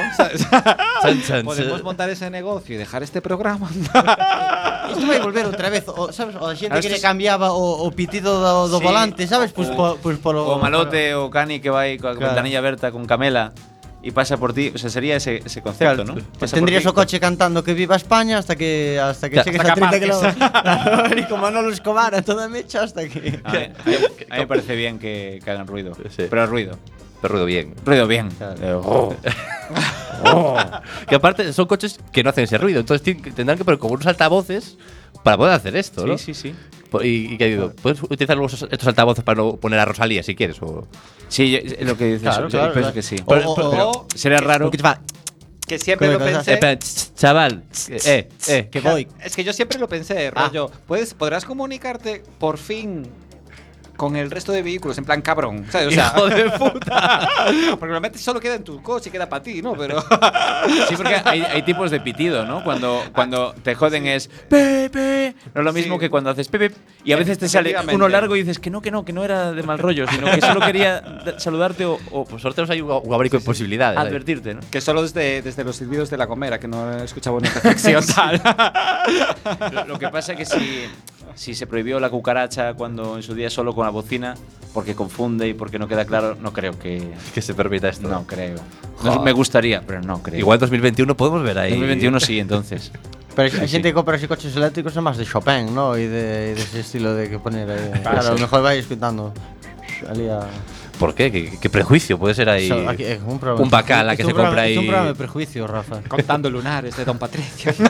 ¿sabes? 0.16 0.40
Chan, 0.48 1.18
chan, 1.22 1.44
Podemos 1.44 1.78
chan. 1.78 1.84
montar 1.84 2.08
ese 2.08 2.30
negocio 2.32 2.74
y 2.74 2.78
dejar 2.78 3.02
este 3.04 3.20
programa. 3.20 3.68
isto 4.90 5.06
vai 5.06 5.20
volver 5.20 5.46
outra 5.46 5.68
vez, 5.70 5.84
o, 5.86 6.10
sabes? 6.10 6.34
O 6.40 6.48
a 6.48 6.54
xente 6.56 6.72
Claro, 6.80 6.88
que 6.88 6.96
es- 6.98 7.02
cambiaba 7.04 7.52
o, 7.52 7.84
o 7.84 7.88
pitido 7.92 8.40
do, 8.40 8.66
do 8.72 8.78
Sí, 8.80 8.84
volante, 8.84 9.22
sabes? 9.28 9.52
Pois 9.52 9.68
o- 9.70 9.76
po, 9.76 9.98
pois 10.02 10.18
polo 10.18 10.46
O 10.50 10.58
malote 10.58 11.14
o 11.14 11.30
cani 11.30 11.60
que 11.60 11.70
vai 11.70 11.94
coa 12.00 12.16
Claro. 12.16 12.32
ventanilla 12.34 12.58
aberta 12.58 12.90
con 12.90 13.04
camela 13.06 13.52
y 14.02 14.10
pasa 14.12 14.36
por 14.38 14.52
ti, 14.54 14.72
o 14.74 14.78
sea, 14.78 14.88
sería 14.88 15.16
ese, 15.16 15.42
ese 15.44 15.60
concepto, 15.62 16.04
¿no? 16.04 16.14
Pues 16.38 16.50
tendrías 16.52 16.86
o 16.86 16.94
coche 16.94 17.20
cantando 17.20 17.62
que 17.62 17.74
viva 17.74 17.96
España 17.96 18.38
hasta 18.38 18.56
que 18.56 18.98
hasta 18.98 19.28
que 19.28 19.34
Claro, 19.34 19.50
hasta 19.50 19.72
a 19.72 19.74
que 19.74 19.80
30 19.80 19.86
aparques. 19.86 20.00
kilómetros. 20.00 20.50
Claro, 20.62 21.18
y 21.20 21.24
como 21.24 21.42
Manolo 21.42 21.70
Escobar 21.70 22.14
a 22.14 22.22
toda 22.22 22.48
mecha 22.48 22.82
hasta 22.82 23.06
que 23.08 23.40
A 23.44 23.52
mí, 23.52 23.68
me 24.30 24.46
parece 24.46 24.74
bien 24.76 24.98
que, 24.98 25.40
que 25.44 25.50
hagan 25.50 25.66
ruido, 25.66 25.94
Sí. 26.08 26.24
pero 26.30 26.46
ruido. 26.46 26.78
Pero 27.20 27.32
ruido 27.32 27.46
bien. 27.46 27.74
Ruido 27.84 28.06
bien. 28.06 28.30
Claro. 28.30 28.56
Eh, 28.62 28.80
oh. 28.82 29.14
Que 31.08 31.14
aparte 31.14 31.52
son 31.52 31.66
coches 31.66 31.98
que 32.12 32.22
no 32.22 32.30
hacen 32.30 32.44
ese 32.44 32.58
ruido. 32.58 32.80
Entonces 32.80 33.16
tendrán 33.34 33.58
que 33.58 33.64
poner 33.64 33.78
como 33.78 33.94
unos 33.94 34.06
altavoces 34.06 34.76
para 35.22 35.36
poder 35.36 35.54
hacer 35.54 35.76
esto, 35.76 36.06
¿no? 36.06 36.16
Sí, 36.18 36.32
sí, 36.34 36.52
sí. 36.52 36.54
Po- 36.90 37.02
Y, 37.02 37.32
y 37.32 37.38
que 37.38 37.46
digo, 37.46 37.72
puedes 37.82 38.02
utilizar 38.02 38.36
estos 38.42 38.86
altavoces 38.88 39.24
para 39.24 39.36
no 39.42 39.56
poner 39.56 39.78
a 39.78 39.84
Rosalía 39.84 40.22
si 40.22 40.34
quieres. 40.34 40.60
O... 40.62 40.86
Sí, 41.28 41.50
yo- 41.50 41.58
lo 41.86 41.96
que 41.96 42.04
dices. 42.06 42.22
Claro, 42.22 42.48
yo 42.48 42.58
claro, 42.58 42.72
pienso 42.72 42.92
claro. 42.92 42.94
que 42.94 43.02
sí. 43.02 43.16
O- 43.24 43.26
Pero, 43.26 43.50
o- 43.50 43.70
pero 43.70 43.90
o- 43.90 44.06
sería 44.14 44.38
raro. 44.38 44.70
Que 45.66 45.78
siempre 45.78 46.10
lo 46.12 46.18
pensé. 46.18 46.54
Espera, 46.54 46.72
ch- 46.78 47.14
chaval, 47.14 47.62
eh, 47.90 48.28
eh. 48.48 48.68
que 48.72 48.80
voy. 48.80 49.06
Es 49.22 49.36
que 49.36 49.44
yo 49.44 49.52
siempre 49.52 49.78
lo 49.78 49.88
pensé, 49.88 50.30
rollo. 50.32 50.68
Puedes, 50.88 51.14
podrás 51.14 51.44
comunicarte 51.44 52.24
por 52.40 52.58
fin 52.58 53.06
con 54.00 54.16
el 54.16 54.30
resto 54.30 54.50
de 54.52 54.62
vehículos, 54.62 54.96
en 54.96 55.04
plan 55.04 55.20
cabrón. 55.20 55.66
¿sabes? 55.68 55.88
O 55.88 55.90
sea, 55.90 56.14
Hijo 56.16 56.26
de 56.26 56.50
puta. 56.52 57.28
porque 57.72 57.86
normalmente 57.86 58.18
solo 58.18 58.40
queda 58.40 58.54
en 58.54 58.64
tu 58.64 58.82
coche 58.82 59.10
y 59.10 59.12
queda 59.12 59.28
para 59.28 59.42
ti, 59.42 59.60
¿no? 59.60 59.74
Pero. 59.74 60.02
Sí, 60.88 60.96
porque 60.96 61.16
hay, 61.24 61.42
hay 61.42 61.62
tipos 61.62 61.90
de 61.90 62.00
pitido, 62.00 62.44
¿no? 62.46 62.62
Cuando, 62.64 63.02
cuando 63.14 63.54
te 63.62 63.74
joden 63.74 64.06
es 64.06 64.28
Pepe. 64.48 65.34
No 65.54 65.60
es 65.60 65.64
lo 65.64 65.72
mismo 65.72 65.94
Sí. 65.96 66.00
que 66.00 66.10
cuando 66.10 66.30
haces 66.30 66.48
Pepe. 66.48 66.72
Y 67.04 67.12
a 67.12 67.16
veces 67.16 67.38
te 67.38 67.48
sale 67.48 67.74
uno 67.92 68.08
largo 68.08 68.36
y 68.36 68.40
dices 68.40 68.58
que 68.58 68.70
no, 68.70 68.80
que 68.80 68.90
no, 68.90 69.04
que 69.04 69.12
no 69.12 69.22
era 69.24 69.52
de 69.52 69.62
mal 69.62 69.78
rollo, 69.78 70.06
sino 70.08 70.30
que 70.30 70.40
solo 70.40 70.60
quería 70.60 71.00
da- 71.00 71.38
saludarte 71.38 71.84
o, 71.84 71.98
o 72.10 72.24
Pues 72.24 72.40
sorteos 72.42 72.70
hay 72.70 72.80
un, 72.80 72.88
de 72.88 73.40
posibilidades. 73.40 73.98
advertirte, 73.98 74.54
¿no? 74.54 74.60
Que 74.70 74.80
solo 74.80 75.02
desde, 75.02 75.42
desde 75.42 75.64
los 75.64 75.76
silbidos 75.76 76.08
de 76.10 76.16
la 76.16 76.26
comera, 76.26 76.58
que 76.58 76.68
no 76.68 76.98
he 76.98 77.04
escuchado 77.04 77.36
una 77.36 77.48
reflexión 77.54 78.04
tal. 78.06 78.40
Lo, 79.72 79.84
lo 79.86 79.98
que 79.98 80.08
pasa 80.08 80.32
es 80.32 80.38
que 80.38 80.44
si, 80.46 80.86
si 81.34 81.54
se 81.54 81.66
prohibió 81.66 81.98
la 82.00 82.10
cucaracha 82.10 82.74
cuando 82.74 83.16
en 83.16 83.22
su 83.22 83.34
día 83.34 83.50
solo 83.50 83.74
con 83.74 83.84
la 83.84 83.90
bocina, 83.90 84.34
porque 84.74 84.94
confunde 84.94 85.48
y 85.48 85.54
porque 85.54 85.78
no 85.78 85.88
queda 85.88 86.04
claro, 86.04 86.36
no 86.40 86.52
creo 86.52 86.78
que. 86.78 87.12
Que 87.34 87.42
se 87.42 87.54
permita 87.54 87.88
esto. 87.88 88.08
No 88.08 88.26
creo. 88.26 88.56
No, 89.04 89.20
me 89.22 89.32
gustaría, 89.32 89.80
pero 89.86 90.00
no 90.02 90.22
creo. 90.22 90.38
Igual 90.38 90.58
2021 90.58 91.16
podemos 91.16 91.42
ver 91.42 91.58
ahí. 91.58 91.70
2021 91.70 92.20
sí, 92.20 92.38
entonces. 92.38 92.92
Pero 93.36 93.44
hay 93.44 93.50
Sí, 93.52 93.58
gente 93.58 93.76
sí. 93.76 93.82
que 93.82 93.94
compra 93.94 94.16
así 94.16 94.26
coches 94.26 94.54
eléctricos 94.56 94.92
son 94.92 95.04
más 95.04 95.16
de 95.16 95.24
Chopin, 95.24 95.72
¿no? 95.72 95.96
Y 95.96 96.04
de, 96.08 96.50
y 96.50 96.54
de 96.56 96.60
ese 96.62 96.80
estilo 96.80 97.14
de 97.14 97.30
que 97.30 97.38
poner 97.38 97.70
ahí. 97.70 98.00
Claro, 98.02 98.18
a 98.28 98.32
lo 98.32 98.38
mejor 98.38 98.60
vais 98.60 98.84
a... 100.28 100.40
¿Por 100.98 101.14
qué? 101.14 101.30
¿Qué, 101.30 101.56
qué 101.60 101.70
prejuicio 101.70 102.18
puede 102.18 102.34
ser 102.34 102.48
ahí? 102.50 102.66
So, 102.68 102.88
aquí, 102.88 103.04
un, 103.24 103.70
bacala 103.70 104.12
es 104.14 104.16
que 104.18 104.24
un 104.24 104.30
se 104.30 104.34
programa- 104.34 104.48
compra 104.56 104.66
Es 104.66 104.76
un 104.76 104.80
ahí. 104.82 104.86
programa 104.88 105.08
de 105.10 105.14
prejuicio, 105.14 105.66
Rafa. 105.68 106.00
Contando 106.08 106.50
lunares 106.50 106.96
de 106.96 107.04
Don 107.04 107.18
Patricio. 107.18 107.72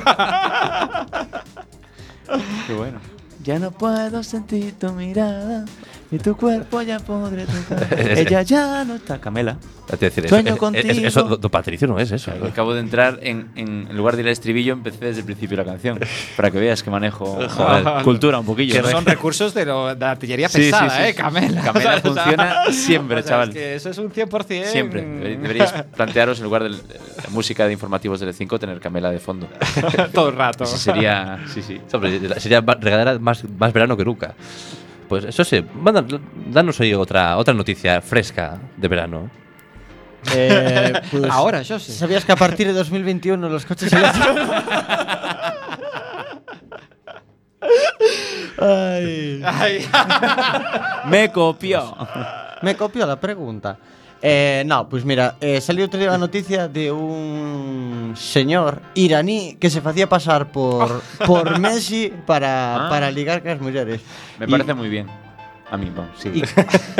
Qué 2.66 2.74
bueno. 2.74 2.98
Ya 3.42 3.58
no 3.58 3.70
puedo 3.70 4.22
sentir 4.22 4.74
tu 4.78 4.92
mirada 4.92 5.64
y 6.10 6.18
tu 6.18 6.36
cuerpo 6.36 6.82
ya 6.82 6.98
podré 6.98 7.46
tocar. 7.46 7.98
Ella 8.18 8.42
ya 8.42 8.84
no 8.84 8.96
está. 8.96 9.18
Camela. 9.18 9.56
Es 9.90 9.98
decir, 9.98 10.28
Sueño 10.28 10.50
eso, 10.50 10.56
contigo. 10.58 10.88
eso, 11.06 11.40
Patricio 11.50 11.88
no 11.88 11.98
es 11.98 12.12
eso. 12.12 12.30
¿eh? 12.32 12.40
Acabo 12.48 12.74
de 12.74 12.80
entrar 12.80 13.18
en, 13.22 13.50
en, 13.56 13.88
en 13.90 13.96
lugar 13.96 14.14
de 14.14 14.22
ir 14.22 14.28
al 14.28 14.32
estribillo, 14.32 14.72
empecé 14.74 15.06
desde 15.06 15.20
el 15.20 15.24
principio 15.26 15.56
de 15.56 15.64
la 15.64 15.70
canción. 15.72 15.98
Para 16.36 16.50
que 16.50 16.58
veas 16.60 16.82
que 16.82 16.90
manejo 16.90 17.24
Joder. 17.48 18.04
cultura 18.04 18.38
un 18.38 18.46
poquillo. 18.46 18.74
que 18.74 18.82
¿no? 18.82 18.90
son 18.90 19.04
recursos 19.04 19.52
de, 19.54 19.64
lo- 19.64 19.88
de 19.94 19.98
la 20.00 20.10
artillería 20.12 20.48
Sí, 20.48 20.58
pesada, 20.58 20.90
sí, 20.90 21.02
¿eh? 21.10 21.14
Camela. 21.14 21.62
Camela 21.62 21.90
O 22.04 22.12
sea, 22.14 22.22
funciona 22.24 22.64
siempre, 22.70 23.16
o 23.20 23.22
sea, 23.22 23.28
chaval. 23.30 23.48
Es 23.48 23.54
que 23.54 23.74
eso 23.76 23.90
es 23.90 23.98
un 23.98 24.12
100%. 24.12 24.64
Siempre. 24.66 25.02
Deber- 25.02 25.40
Deberíais 25.40 25.72
plantearos 25.96 26.38
en 26.38 26.44
lugar 26.44 26.62
de 26.64 26.76
la 27.24 27.30
música 27.30 27.66
de 27.66 27.72
informativos 27.72 28.20
del 28.20 28.32
5 28.34 28.58
tener 28.58 28.80
Camela 28.80 29.10
de 29.10 29.18
fondo. 29.20 29.48
Todo 30.14 30.28
el 30.30 30.36
rato. 30.36 30.64
Ese 30.64 30.78
sería. 30.78 31.40
Sí, 31.52 31.62
sí. 31.62 31.80
Sería 32.38 32.60
regadera 32.60 33.18
más, 33.18 33.44
más 33.58 33.72
verano 33.72 33.96
que 33.96 34.04
nunca. 34.04 34.34
Pues 35.08 35.24
eso 35.24 35.42
sí, 35.44 35.64
manda- 35.74 36.04
danos 36.52 36.78
hoy 36.80 36.94
otra, 36.94 37.36
otra 37.36 37.52
noticia 37.54 38.00
fresca 38.00 38.58
de 38.76 38.88
verano. 38.88 39.30
Eh, 40.34 40.92
pues, 41.10 41.24
Ahora, 41.30 41.62
yo 41.62 41.78
sé. 41.78 41.92
¿Sabías 41.92 42.24
que 42.24 42.32
a 42.32 42.36
partir 42.36 42.66
de 42.68 42.72
2021 42.74 43.48
los 43.48 43.64
coches 43.66 43.92
eléctricos... 43.92 44.36
Ay, 48.58 49.42
Ay, 49.44 49.88
Me 51.06 51.30
copió. 51.32 51.96
me 52.62 52.76
copió 52.76 53.06
la 53.06 53.18
pregunta. 53.18 53.78
Eh, 54.22 54.64
no, 54.66 54.88
pois 54.88 55.02
pues 55.02 55.04
mira, 55.06 55.36
eh, 55.40 55.64
salió 55.64 55.88
outro 55.88 55.96
día 55.96 56.12
a 56.12 56.20
noticia 56.20 56.68
de 56.68 56.92
un 56.92 58.12
señor 58.20 58.84
iraní 58.92 59.56
que 59.56 59.72
se 59.72 59.80
facía 59.80 60.12
pasar 60.12 60.52
por 60.52 61.00
por 61.24 61.56
Messi 61.56 62.12
para, 62.28 62.86
ah. 62.86 62.88
para 62.92 63.08
ligar 63.08 63.40
con 63.40 63.56
las 63.56 63.60
mujeres. 63.64 64.04
Me 64.36 64.44
parece 64.46 64.72
y, 64.72 64.74
muy 64.74 64.88
bien. 64.92 65.08
A 65.70 65.76
mí, 65.78 65.88
vamos, 65.94 66.18
sí. 66.20 66.28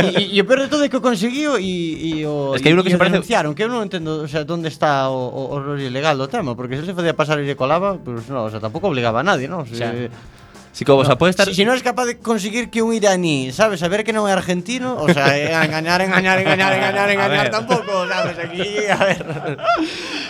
E 0.00 0.38
o 0.40 0.44
peor 0.48 0.64
de 0.64 0.68
todo 0.72 0.80
é 0.80 0.88
que 0.88 0.96
o 0.96 1.04
conseguiu 1.04 1.60
e 1.60 2.24
o 2.24 2.56
es 2.56 2.64
que, 2.64 2.72
que 2.72 2.94
se 2.94 2.96
parece... 2.96 3.20
denunciaron, 3.20 3.52
que 3.52 3.66
eu 3.66 3.68
non 3.68 3.84
entendo, 3.84 4.24
o 4.24 4.28
sea, 4.30 4.46
onde 4.48 4.72
está 4.72 5.12
o, 5.12 5.28
o, 5.28 5.42
o 5.52 5.56
rollo 5.60 5.84
ilegal 5.84 6.16
do 6.16 6.30
tema, 6.30 6.56
porque 6.56 6.80
se 6.80 6.88
se 6.88 6.96
facía 6.96 7.12
pasar 7.12 7.36
e 7.36 7.44
lle 7.44 7.58
colaba, 7.58 8.00
pues, 8.00 8.32
no, 8.32 8.46
o 8.46 8.50
sea, 8.50 8.64
tampouco 8.64 8.88
obligaba 8.88 9.20
a 9.20 9.26
nadie, 9.26 9.44
non? 9.44 9.66
O 9.66 9.68
sea, 9.68 9.92
o 9.92 10.08
sea 10.08 10.39
Si 10.72 10.84
como, 10.84 11.00
o 11.00 11.04
sea, 11.04 11.18
puede 11.18 11.30
estar. 11.30 11.48
si, 11.48 11.54
si 11.54 11.64
non 11.66 11.74
es 11.74 11.82
capaz 11.82 12.06
de 12.06 12.22
conseguir 12.22 12.70
que 12.70 12.80
un 12.80 12.94
iraní, 12.94 13.50
sabes, 13.50 13.82
saber 13.82 14.06
que 14.06 14.14
non 14.14 14.30
é 14.30 14.32
argentino, 14.32 14.94
o 14.94 15.10
sea, 15.10 15.34
é 15.34 15.50
engañar, 15.50 15.98
engañar, 15.98 16.38
engañar, 16.38 16.70
engañar, 16.72 17.08
engañar 17.14 17.46
tampouco, 17.50 18.06
sabes, 18.06 18.38
aquí, 18.38 18.86
a 18.86 18.98
ver. 19.02 19.20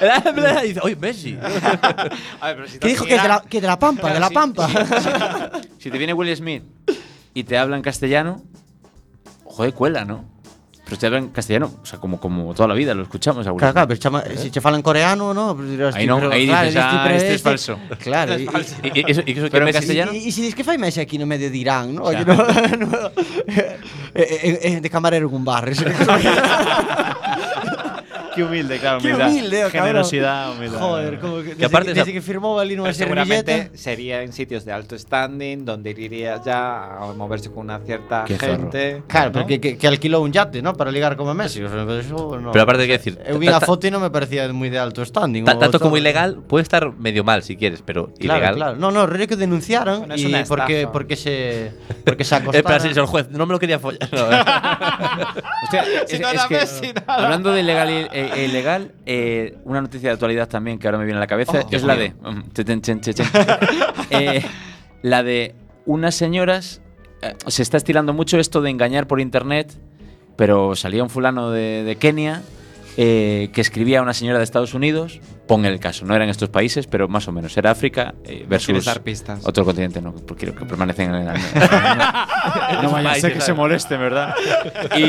Dice, 0.65 0.81
oye, 0.83 0.97
Messi. 0.97 1.37
A 2.41 2.47
ver, 2.49 2.57
pero 2.57 2.69
si 2.69 2.79
Que 2.79 2.89
dijo 2.89 3.05
que 3.05 3.21
de 3.21 3.29
la, 3.29 3.45
que 3.45 3.61
de 3.61 3.67
la 3.67 3.79
Pampa, 3.79 4.13
de 4.13 4.21
la. 4.21 4.31
Pampa. 4.31 4.69
Si 5.79 5.91
te 5.91 5.99
viene 5.99 6.15
Will 6.15 6.35
Smith 6.35 6.65
y 7.35 7.45
te 7.45 7.59
habla 7.59 7.77
en 7.77 7.83
castellano, 7.83 8.43
joder, 9.45 9.75
cuela, 9.75 10.05
¿no? 10.05 10.25
pero 10.91 11.01
se 11.01 11.07
en 11.07 11.29
castellano, 11.29 11.71
o 11.83 11.87
sea, 11.87 12.01
como, 12.01 12.19
como 12.19 12.53
toda 12.53 12.67
la 12.67 12.75
vida 12.75 12.95
lo 12.95 13.03
escuchamos. 13.03 13.45
Claro, 13.45 13.57
claro, 13.57 13.87
pero 13.87 14.01
chama, 14.01 14.25
¿Eh? 14.27 14.37
si 14.37 14.51
te 14.51 14.61
falan 14.61 14.83
coreano, 14.83 15.33
¿no? 15.33 15.55
Dirás, 15.55 15.95
ahí 15.95 16.05
no, 16.05 16.19
pero, 16.19 16.33
ahí 16.33 16.47
claro, 16.47 16.67
dices, 16.67 16.83
ah, 16.85 17.09
este, 17.13 17.17
este 17.17 17.35
es 17.35 17.43
falso. 17.43 17.79
Claro. 18.01 18.37
y, 18.37 18.43
y, 18.43 18.47
y, 18.95 19.05
eso, 19.07 19.23
y 19.25 19.33
eso 19.33 19.49
pero 19.51 19.67
que 19.67 19.71
en 19.71 19.73
castellano... 19.73 20.13
Y, 20.13 20.33
si 20.33 20.43
dices 20.43 20.57
que 20.57 20.65
fai 20.65 20.79
máis 20.79 20.99
aquí 20.99 21.17
no 21.17 21.27
medio 21.27 21.49
de 21.49 21.57
Irán, 21.57 21.95
¿no? 21.95 22.03
Oye, 22.03 22.25
no, 22.25 22.35
no, 22.35 23.07
eh, 23.47 23.79
eh, 24.15 24.59
eh, 24.63 24.81
de 24.81 24.91
camarero 24.91 25.31
cun 25.31 25.45
bar. 25.45 25.71
Que- 28.31 28.35
Qué 28.37 28.45
humilde, 28.45 28.79
claro, 28.79 29.01
Qué 29.01 29.13
humilde, 29.15 29.57
cabrón. 29.63 29.71
Generosidad, 29.73 30.53
humildad. 30.53 30.79
Joder, 30.81 31.19
como 31.21 31.37
que, 31.39 31.43
desde, 31.51 31.65
aparte 31.67 31.87
que, 31.87 31.93
esa- 31.93 32.01
desde 32.03 32.13
que 32.13 32.23
firmó 32.23 32.57
Pero 32.59 32.93
seguramente 32.95 33.71
sería 33.75 34.23
en 34.23 34.33
sitios 34.33 34.65
de 34.65 34.73
alto 34.73 34.97
standing 34.99 35.65
donde 35.65 35.91
iría 35.91 36.41
ya 36.45 36.97
a 36.97 37.13
moverse 37.17 37.51
con 37.51 37.65
una 37.65 37.79
cierta 37.81 38.25
Qué 38.27 38.37
zorro. 38.39 38.53
gente. 38.57 39.03
Claro, 39.09 39.27
¿no? 39.27 39.33
pero 39.33 39.47
que, 39.47 39.61
que, 39.61 39.77
que 39.79 39.87
alquilou 39.87 40.23
un 40.23 40.33
yate, 40.33 40.63
¿no? 40.63 40.75
Para 40.75 40.91
ligar 40.91 41.17
como 41.17 41.35
Messi. 41.35 41.61
Pero 41.61 41.99
eso 41.99 42.39
no. 42.41 42.53
Pero 42.53 42.63
aparte, 42.63 42.87
¿qué 42.87 42.93
decir? 42.99 43.19
Eu 43.27 43.39
vi 43.39 43.49
a 43.49 43.53
Ta- 43.59 43.61
ta- 43.61 43.67
foto 43.67 43.87
e 43.87 43.91
non 43.91 44.01
me 44.01 44.11
parecía 44.11 44.47
moi 44.55 44.71
de 44.71 44.79
alto 44.79 45.03
standing. 45.05 45.45
Tanto 45.45 45.79
como 45.83 45.97
ilegal, 45.99 46.39
puede 46.47 46.63
estar 46.63 46.87
medio 46.97 47.25
mal 47.25 47.43
si 47.43 47.57
quieres, 47.57 47.83
pero 47.83 48.15
Claro, 48.19 48.39
ilegal. 48.39 48.55
claro. 48.55 48.75
No, 48.79 48.91
no, 48.91 49.07
rollo 49.07 49.27
que 49.27 49.37
denunciaron 49.37 50.07
Bueno, 50.07 50.15
y 50.17 50.31
porque, 50.47 50.87
porque 50.87 51.17
se 51.17 51.73
porque 52.05 52.25
se 52.25 52.35
Eh, 52.41 52.41
pero 52.41 52.59
acostaron. 52.61 52.79
así, 52.81 52.89
señor 52.95 53.07
juez, 53.07 53.27
no 53.31 53.45
me 53.47 53.53
lo 53.53 53.59
quería 53.59 53.79
follar. 53.79 54.01
No, 54.13 54.31
eh. 54.31 54.41
Hostia, 55.65 55.85
Si 56.07 56.15
es, 56.17 56.21
no 56.21 56.29
es 56.29 56.35
era 56.35 56.49
que, 56.49 56.55
Messi, 56.55 56.93
nada. 56.93 57.25
hablando 57.25 57.53
de 57.53 57.61
ilegal 57.61 57.89
e 58.21 58.41
e 58.43 58.45
ilegal, 58.47 58.93
eh, 59.07 59.57
una 59.65 59.81
noticia 59.81 60.09
de 60.11 60.15
actualidad 60.15 60.49
también 60.49 60.79
que 60.79 60.87
ahora 60.89 60.99
me 60.99 61.05
viene 61.05 61.19
a 61.19 61.21
la 61.21 61.27
cabeza 61.27 61.61
Oh, 61.65 61.69
es 61.71 61.83
la 61.83 61.97
de. 61.97 62.13
Eh, 64.11 64.43
la 65.03 65.23
de 65.23 65.55
unas 65.87 66.15
señoras. 66.15 66.83
eh, 67.23 67.35
se 67.47 67.63
está 67.63 67.77
estilando 67.77 68.13
mucho 68.13 68.39
esto 68.39 68.61
de 68.61 68.71
engañar 68.71 69.07
por 69.07 69.21
internet, 69.21 69.73
pero 70.37 70.75
salía 70.75 71.03
un 71.03 71.11
fulano 71.11 71.51
de, 71.51 71.85
de 71.85 71.97
Kenia 71.97 72.43
eh, 72.97 73.51
que 73.53 73.61
escribía 73.61 74.01
a 74.01 74.03
una 74.03 74.15
señora 74.15 74.39
de 74.39 74.45
Estados 74.45 74.75
Unidos. 74.75 75.21
Pon 75.51 75.65
el 75.65 75.81
caso, 75.81 76.07
no 76.07 76.15
eran 76.15 76.29
estos 76.29 76.49
países, 76.49 76.87
pero 76.87 77.09
más 77.09 77.27
o 77.27 77.33
menos. 77.33 77.57
Era 77.57 77.73
África 77.73 78.15
eh, 78.23 78.47
versus 78.49 78.85
dar 78.85 79.03
pistas. 79.03 79.45
otro 79.45 79.65
continente, 79.65 80.01
no, 80.01 80.15
porque 80.15 80.45
quiero 80.45 80.57
que 80.57 80.65
permanecen 80.65 81.13
en 81.13 81.27
el. 81.27 81.27
no 82.85 82.91
vaya 82.93 83.11
a 83.11 83.15
ser 83.17 83.33
que 83.33 83.41
se 83.41 83.47
¿sabes? 83.47 83.57
moleste, 83.57 83.97
¿verdad? 83.97 84.33
Y, 84.97 85.01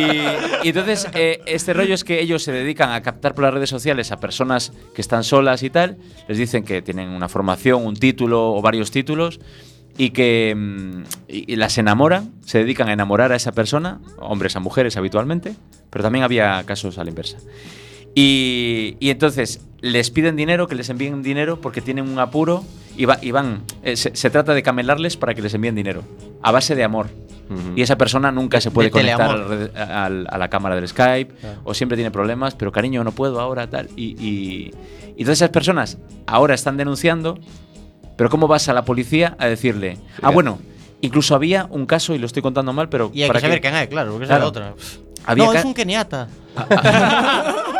y 0.66 0.70
entonces, 0.70 1.08
eh, 1.14 1.42
este 1.46 1.74
rollo 1.74 1.94
es 1.94 2.04
que 2.04 2.20
ellos 2.20 2.42
se 2.42 2.52
dedican 2.52 2.89
a 2.89 3.04
captar 3.04 3.36
por 3.36 3.44
las 3.44 3.54
redes 3.54 3.70
sociales 3.70 4.12
a 4.12 4.20
personas 4.20 4.74
que 4.96 5.02
están 5.02 5.24
solas 5.24 5.62
y 5.62 5.70
tal. 5.70 5.98
Les 6.28 6.39
dicen 6.39 6.64
que 6.64 6.82
tienen 6.82 7.10
una 7.10 7.30
formación, 7.30 7.86
un 7.86 7.96
título 7.96 8.56
o 8.56 8.64
varios 8.64 8.89
títulos 8.89 9.39
y 9.96 10.10
que 10.10 10.56
mm, 10.58 11.04
y, 11.28 11.54
y 11.54 11.56
las 11.56 11.78
enamoran, 11.78 12.32
se 12.48 12.58
dedican 12.58 12.89
a 12.89 12.94
enamorar 12.94 13.32
a 13.32 13.36
esa 13.36 13.52
persona, 13.52 14.02
hombres 14.18 14.56
a 14.56 14.60
mujeres 14.60 14.98
habitualmente, 14.98 15.54
pero 15.92 16.02
también 16.02 16.24
había 16.24 16.64
casos 16.64 16.98
a 16.98 17.04
la 17.04 17.12
inversa. 17.12 17.38
Y, 18.16 18.97
y 18.99 19.09
entonces 19.09 19.62
les 19.82 20.12
piden 20.12 20.36
dinero, 20.36 20.68
que 20.68 20.76
les 20.76 20.89
envíen 20.89 21.24
dinero 21.24 21.59
porque 21.62 21.82
tienen 21.82 22.09
un 22.09 22.20
apuro 22.20 22.64
y, 22.97 23.05
va- 23.05 23.20
y 23.22 23.32
van, 23.32 23.64
eh, 23.84 23.95
se, 23.95 24.16
se 24.16 24.30
trata 24.30 24.53
de 24.53 24.62
camelarles 24.64 25.18
para 25.18 25.34
que 25.34 25.41
les 25.41 25.53
envíen 25.53 25.76
dinero, 25.76 26.03
a 26.41 26.51
base 26.51 26.76
de 26.76 26.84
amor. 26.84 27.07
Y 27.76 27.82
esa 27.82 27.97
persona 27.97 28.32
nunca 28.32 28.62
se 28.62 28.70
De- 28.70 28.74
puede 28.74 28.88
de 28.88 28.91
conectar 28.91 29.38
red- 29.49 29.76
al- 29.76 30.26
a 30.30 30.38
la 30.38 30.49
cámara 30.49 30.76
del 30.76 30.88
Skype 30.88 31.34
o 31.66 31.74
siempre 31.74 31.97
tiene 31.97 32.09
problemas, 32.09 32.55
pero 32.55 32.72
cariño, 32.72 33.03
no 33.03 33.12
puedo 33.12 33.41
ahora, 33.41 33.70
tal. 33.70 33.89
Y, 33.97 34.16
y, 34.26 34.72
y 35.18 35.24
todas 35.26 35.39
esas 35.39 35.49
personas 35.49 35.97
ahora 36.28 36.55
están 36.55 36.78
denunciando, 36.78 37.38
pero 38.16 38.30
¿cómo 38.30 38.47
vas 38.47 38.70
a 38.70 38.74
la 38.74 38.86
policía 38.86 39.36
a 39.38 39.47
decirle? 39.47 39.97
Ah, 40.22 40.30
bueno, 40.32 40.59
incluso 41.01 41.36
había 41.36 41.68
un 41.70 41.86
caso, 41.88 42.16
y 42.16 42.20
lo 42.20 42.26
estoy 42.26 42.41
contando 42.41 42.72
mal, 42.72 42.88
pero 42.88 43.12
Y 43.14 43.24
hay 43.24 43.28
para 43.28 43.41
que 43.41 43.47
saber 43.47 43.59
quién 43.59 43.76
es, 43.76 43.88
claro, 43.89 44.12
porque 44.12 44.28
Claro. 44.28 44.43
es 44.43 44.49
otra. 44.49 44.74
Había 45.26 45.43
no, 45.45 45.53
es 45.53 45.66
un 45.66 45.74
keniata. 45.74 46.30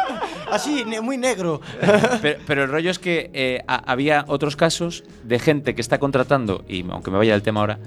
Así, 0.52 0.84
muy 1.02 1.18
negro. 1.18 1.62
Pero, 2.48 2.64
el 2.64 2.70
rollo 2.70 2.92
es 2.92 3.00
que 3.00 3.30
eh, 3.34 3.64
ha- 3.68 3.92
había 3.92 4.26
otros 4.28 4.56
casos 4.56 5.04
de 5.24 5.40
gente 5.40 5.74
que 5.76 5.82
está 5.82 5.98
contratando, 6.00 6.64
y 6.68 6.86
aunque 6.90 7.10
me 7.12 7.18
vaya 7.18 7.34
del 7.34 7.42
tema 7.42 7.62
ahora, 7.62 7.80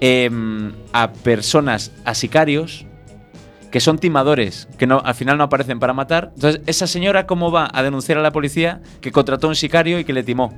em, 0.00 0.72
a 0.92 1.12
personas, 1.12 1.92
a 2.04 2.14
sicarios, 2.14 2.84
que 3.70 3.80
son 3.80 3.98
timadores, 3.98 4.68
que 4.78 4.86
no, 4.86 5.02
al 5.04 5.14
final 5.14 5.36
no 5.36 5.44
aparecen 5.44 5.78
para 5.78 5.92
matar. 5.92 6.30
Entonces, 6.34 6.62
¿esa 6.66 6.86
señora 6.86 7.26
cómo 7.26 7.50
va 7.50 7.68
a 7.72 7.82
denunciar 7.82 8.16
a 8.18 8.22
la 8.22 8.32
policía 8.32 8.80
que 9.00 9.12
contrató 9.12 9.48
a 9.48 9.50
un 9.50 9.56
sicario 9.56 9.98
y 9.98 10.04
que 10.04 10.12
le 10.12 10.22
timó? 10.22 10.52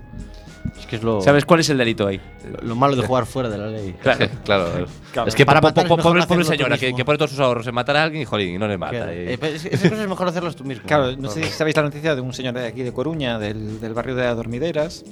Es 0.78 0.86
que 0.86 0.96
es 0.96 1.02
lo, 1.02 1.20
¿Sabes 1.20 1.44
cuál 1.44 1.60
es 1.60 1.68
el 1.70 1.78
delito 1.78 2.06
ahí? 2.06 2.20
lo 2.62 2.74
malo 2.76 2.96
de 2.96 3.06
jugar 3.06 3.26
fuera 3.26 3.48
de 3.48 3.58
la 3.58 3.66
ley. 3.66 3.94
Claro. 4.44 4.86
Claro. 5.12 5.28
Es 5.28 5.34
que 5.34 5.44
Para 5.44 5.60
po- 5.60 5.72
po- 5.74 5.80
es 5.80 5.84
mejor 5.88 6.02
pobre, 6.02 6.26
pobre 6.26 6.44
señora 6.44 6.78
que, 6.78 6.94
que 6.94 7.04
pone 7.04 7.18
todos 7.18 7.30
sus 7.32 7.40
ahorros 7.40 7.66
en 7.66 7.74
matar 7.74 7.96
a 7.96 8.02
alguien 8.04 8.22
y 8.22 8.24
jolín, 8.24 8.54
y 8.54 8.58
no 8.58 8.68
le 8.68 8.78
mata. 8.78 8.92
Claro. 8.92 9.10
Eh, 9.12 9.36
pero 9.40 9.54
es 9.56 9.64
esas 9.64 9.80
cosas 9.82 9.98
es 10.00 10.08
mejor 10.08 10.28
hacerlas 10.28 10.54
tú 10.56 10.64
mismo. 10.64 10.84
Claro, 10.86 11.16
no 11.16 11.28
sé 11.30 11.42
si 11.44 11.50
sabéis 11.50 11.76
la 11.76 11.82
noticia 11.82 12.14
de 12.14 12.20
un 12.20 12.32
señor 12.32 12.54
de 12.54 12.66
aquí 12.66 12.82
de 12.82 12.92
Coruña, 12.92 13.38
del, 13.38 13.80
del 13.80 13.94
barrio 13.94 14.14
de 14.14 14.26
Adormideras, 14.26 15.04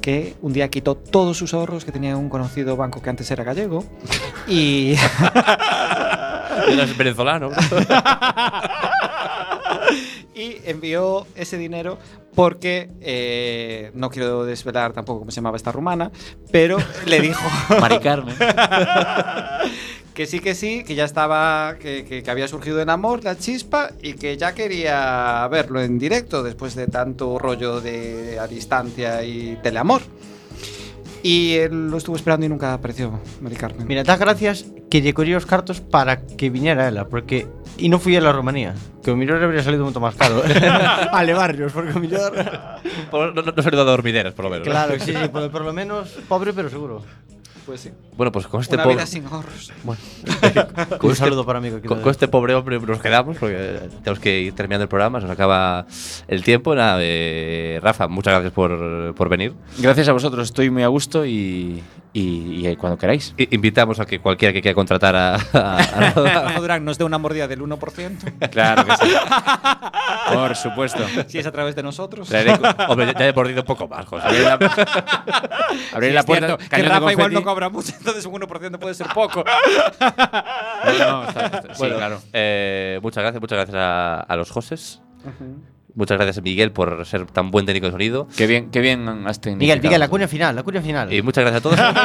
que 0.00 0.34
un 0.42 0.52
día 0.52 0.68
quitó 0.68 0.94
todos 0.96 1.36
sus 1.36 1.54
ahorros 1.54 1.84
que 1.84 1.92
tenía 1.92 2.10
en 2.10 2.16
un 2.16 2.28
conocido 2.28 2.76
banco 2.76 3.00
que 3.02 3.10
antes 3.10 3.30
era 3.30 3.44
gallego 3.44 3.84
y, 4.48 4.94
Eres 6.68 6.96
venezolano. 6.96 7.50
Y 10.42 10.60
envió 10.64 11.26
ese 11.34 11.56
dinero 11.58 11.98
porque 12.34 12.88
eh, 13.00 13.90
no 13.94 14.08
quiero 14.10 14.44
desvelar 14.44 14.92
tampoco 14.92 15.20
cómo 15.20 15.30
se 15.30 15.36
llamaba 15.36 15.56
esta 15.56 15.70
rumana, 15.72 16.10
pero 16.50 16.78
le 17.06 17.20
dijo 17.20 17.42
Mari 17.80 17.98
Carmen. 18.00 18.34
que 20.14 20.26
sí, 20.26 20.40
que 20.40 20.54
sí, 20.54 20.84
que 20.84 20.94
ya 20.94 21.04
estaba, 21.04 21.76
que, 21.78 22.04
que- 22.04 22.22
que 22.22 22.30
había 22.30 22.48
surgido 22.48 22.80
el 22.82 22.88
amor, 22.90 23.24
la 23.24 23.36
chispa, 23.38 23.90
y 24.02 24.14
que 24.14 24.36
ya 24.36 24.54
quería 24.54 25.46
verlo 25.50 25.80
en 25.82 25.98
directo 25.98 26.42
después 26.42 26.74
de 26.74 26.86
tanto 26.86 27.38
rollo 27.38 27.80
de 27.80 28.38
a 28.38 28.46
distancia 28.46 29.22
y 29.24 29.58
teleamor. 29.62 30.02
Y 31.22 31.54
él 31.54 31.90
lo 31.90 31.98
estuvo 31.98 32.16
esperando 32.16 32.46
y 32.46 32.48
nunca 32.48 32.74
apareció, 32.74 33.20
Mari 33.40 33.56
Carmen. 33.56 33.86
Mira, 33.86 34.02
das 34.02 34.18
gracias 34.18 34.66
que 34.90 35.00
lle 35.00 35.14
collí 35.14 35.34
os 35.38 35.46
cartos 35.46 35.80
para 35.80 36.26
que 36.26 36.50
viñera 36.50 36.90
ela, 36.90 37.06
porque 37.06 37.46
e 37.78 37.86
non 37.86 38.02
fui 38.02 38.18
a 38.18 38.20
la 38.20 38.34
Romanía, 38.34 38.74
que 39.00 39.14
o 39.14 39.16
millor 39.16 39.38
habría 39.38 39.62
salido 39.62 39.86
moito 39.86 40.02
máis 40.02 40.18
caro. 40.18 40.42
a 41.16 41.20
levarnos, 41.22 41.70
porque 41.70 41.94
o 41.94 42.02
millor... 42.02 42.34
Por, 43.12 43.32
no, 43.32 43.40
no, 43.40 43.52
no 43.54 43.62
se 43.62 43.70
le 43.70 43.76
da 43.76 43.84
dormideras, 43.84 44.34
por 44.34 44.46
lo 44.46 44.50
menos. 44.50 44.66
Claro, 44.66 44.96
¿no? 44.96 45.04
sí, 45.04 45.12
sí, 45.12 45.28
por, 45.28 45.50
por 45.50 45.62
lo 45.62 45.72
menos 45.72 46.10
pobre 46.28 46.52
pero 46.52 46.68
seguro. 46.68 47.04
Pues 47.66 47.80
sí. 47.80 47.90
Bueno, 48.16 48.32
pues 48.32 48.46
con 48.48 48.60
este 48.60 48.74
Una 48.74 48.82
pobre. 48.84 48.96
vida 48.96 49.06
sin 49.06 49.24
ahorros. 49.26 49.72
Un 51.02 51.16
saludo 51.16 51.46
para 51.46 51.60
aquí 51.60 51.70
Con, 51.86 52.00
con 52.02 52.10
este 52.10 52.26
pobre 52.28 52.54
hombre 52.54 52.78
nos 52.80 53.00
quedamos 53.00 53.36
porque 53.38 53.80
tenemos 54.02 54.18
que 54.18 54.40
ir 54.40 54.54
terminando 54.54 54.82
el 54.82 54.88
programa, 54.88 55.20
se 55.20 55.26
nos 55.26 55.34
acaba 55.34 55.86
el 56.28 56.42
tiempo. 56.42 56.74
Nada, 56.74 56.98
eh, 57.00 57.78
Rafa, 57.82 58.08
muchas 58.08 58.32
gracias 58.34 58.52
por, 58.52 59.14
por 59.14 59.28
venir. 59.28 59.54
Gracias 59.78 60.08
a 60.08 60.12
vosotros, 60.12 60.48
estoy 60.48 60.70
muy 60.70 60.82
a 60.82 60.88
gusto 60.88 61.24
y, 61.24 61.82
y- 62.12 62.66
y 62.68 62.76
cuando 62.76 62.98
queráis. 62.98 63.32
I- 63.38 63.48
invitamos 63.54 64.00
a 64.00 64.06
que 64.06 64.18
cualquiera 64.20 64.52
que 64.52 64.60
quiera 64.60 64.74
contratar 64.74 65.14
a, 65.16 65.34
a- 65.36 65.38
a- 65.78 66.10
Rafa 66.14 66.60
Durán 66.60 66.84
nos 66.84 66.98
dé 66.98 67.04
una 67.04 67.18
mordida 67.18 67.46
del 67.48 67.60
1%, 67.60 68.50
Claro 68.50 68.84
que 68.84 68.96
sí. 68.96 69.12
Por 70.34 70.56
supuesto. 70.56 70.98
si 71.28 71.38
es 71.38 71.46
a 71.46 71.52
través 71.52 71.74
de 71.76 71.82
nosotros. 71.82 72.28
Traeré- 72.30 72.58
hombre, 72.88 73.06
ya- 73.06 73.18
ya 73.18 73.28
he 73.28 73.32
mordido 73.32 73.60
un 73.62 73.66
poco 73.66 73.86
más, 73.88 74.04
José. 74.06 74.26
Abrir 74.26 74.42
la, 74.42 74.52
abrir 75.92 76.10
Sí, 76.10 76.14
la 76.14 76.22
puerta. 76.24 76.46
cierto, 76.46 76.64
que 76.76 76.82
Rafa 76.82 77.12
igual 77.12 77.32
no. 77.32 77.42
Cobra 77.52 77.68
mucho, 77.68 77.92
entonces 77.98 78.24
un 78.26 78.34
1% 78.34 78.78
puede 78.78 78.94
ser 78.94 79.06
poco. 79.14 79.44
No, 80.84 81.22
no, 81.22 81.28
está- 81.28 81.46
está- 81.46 81.62
sí, 81.62 81.68
Bueno, 81.78 81.96
claro. 81.96 82.20
eh, 82.32 82.98
muchas 83.02 83.22
gracias, 83.22 83.40
muchas 83.40 83.56
gracias 83.56 83.76
a, 83.78 84.20
a 84.20 84.36
los 84.36 84.50
Joses. 84.50 85.00
Muchas 85.94 86.16
gracias, 86.16 86.42
Miguel, 86.42 86.72
por 86.72 87.04
ser 87.06 87.26
tan 87.26 87.50
buen 87.50 87.66
técnico 87.66 87.86
de 87.86 87.92
sonido. 87.92 88.26
Qué 88.36 88.46
bien, 88.46 88.70
qué 88.70 88.80
bien 88.80 89.06
has 89.08 89.14
Miguel, 89.14 89.40
tecnificado 89.40 89.78
Miguel, 89.82 90.00
la 90.00 90.08
cuña 90.08 90.26
final, 90.26 90.56
la 90.56 90.62
cuña 90.62 90.80
final. 90.80 91.12
Y 91.12 91.20
muchas 91.22 91.44
gracias 91.44 91.60
a 91.60 91.62
todos. 91.62 91.78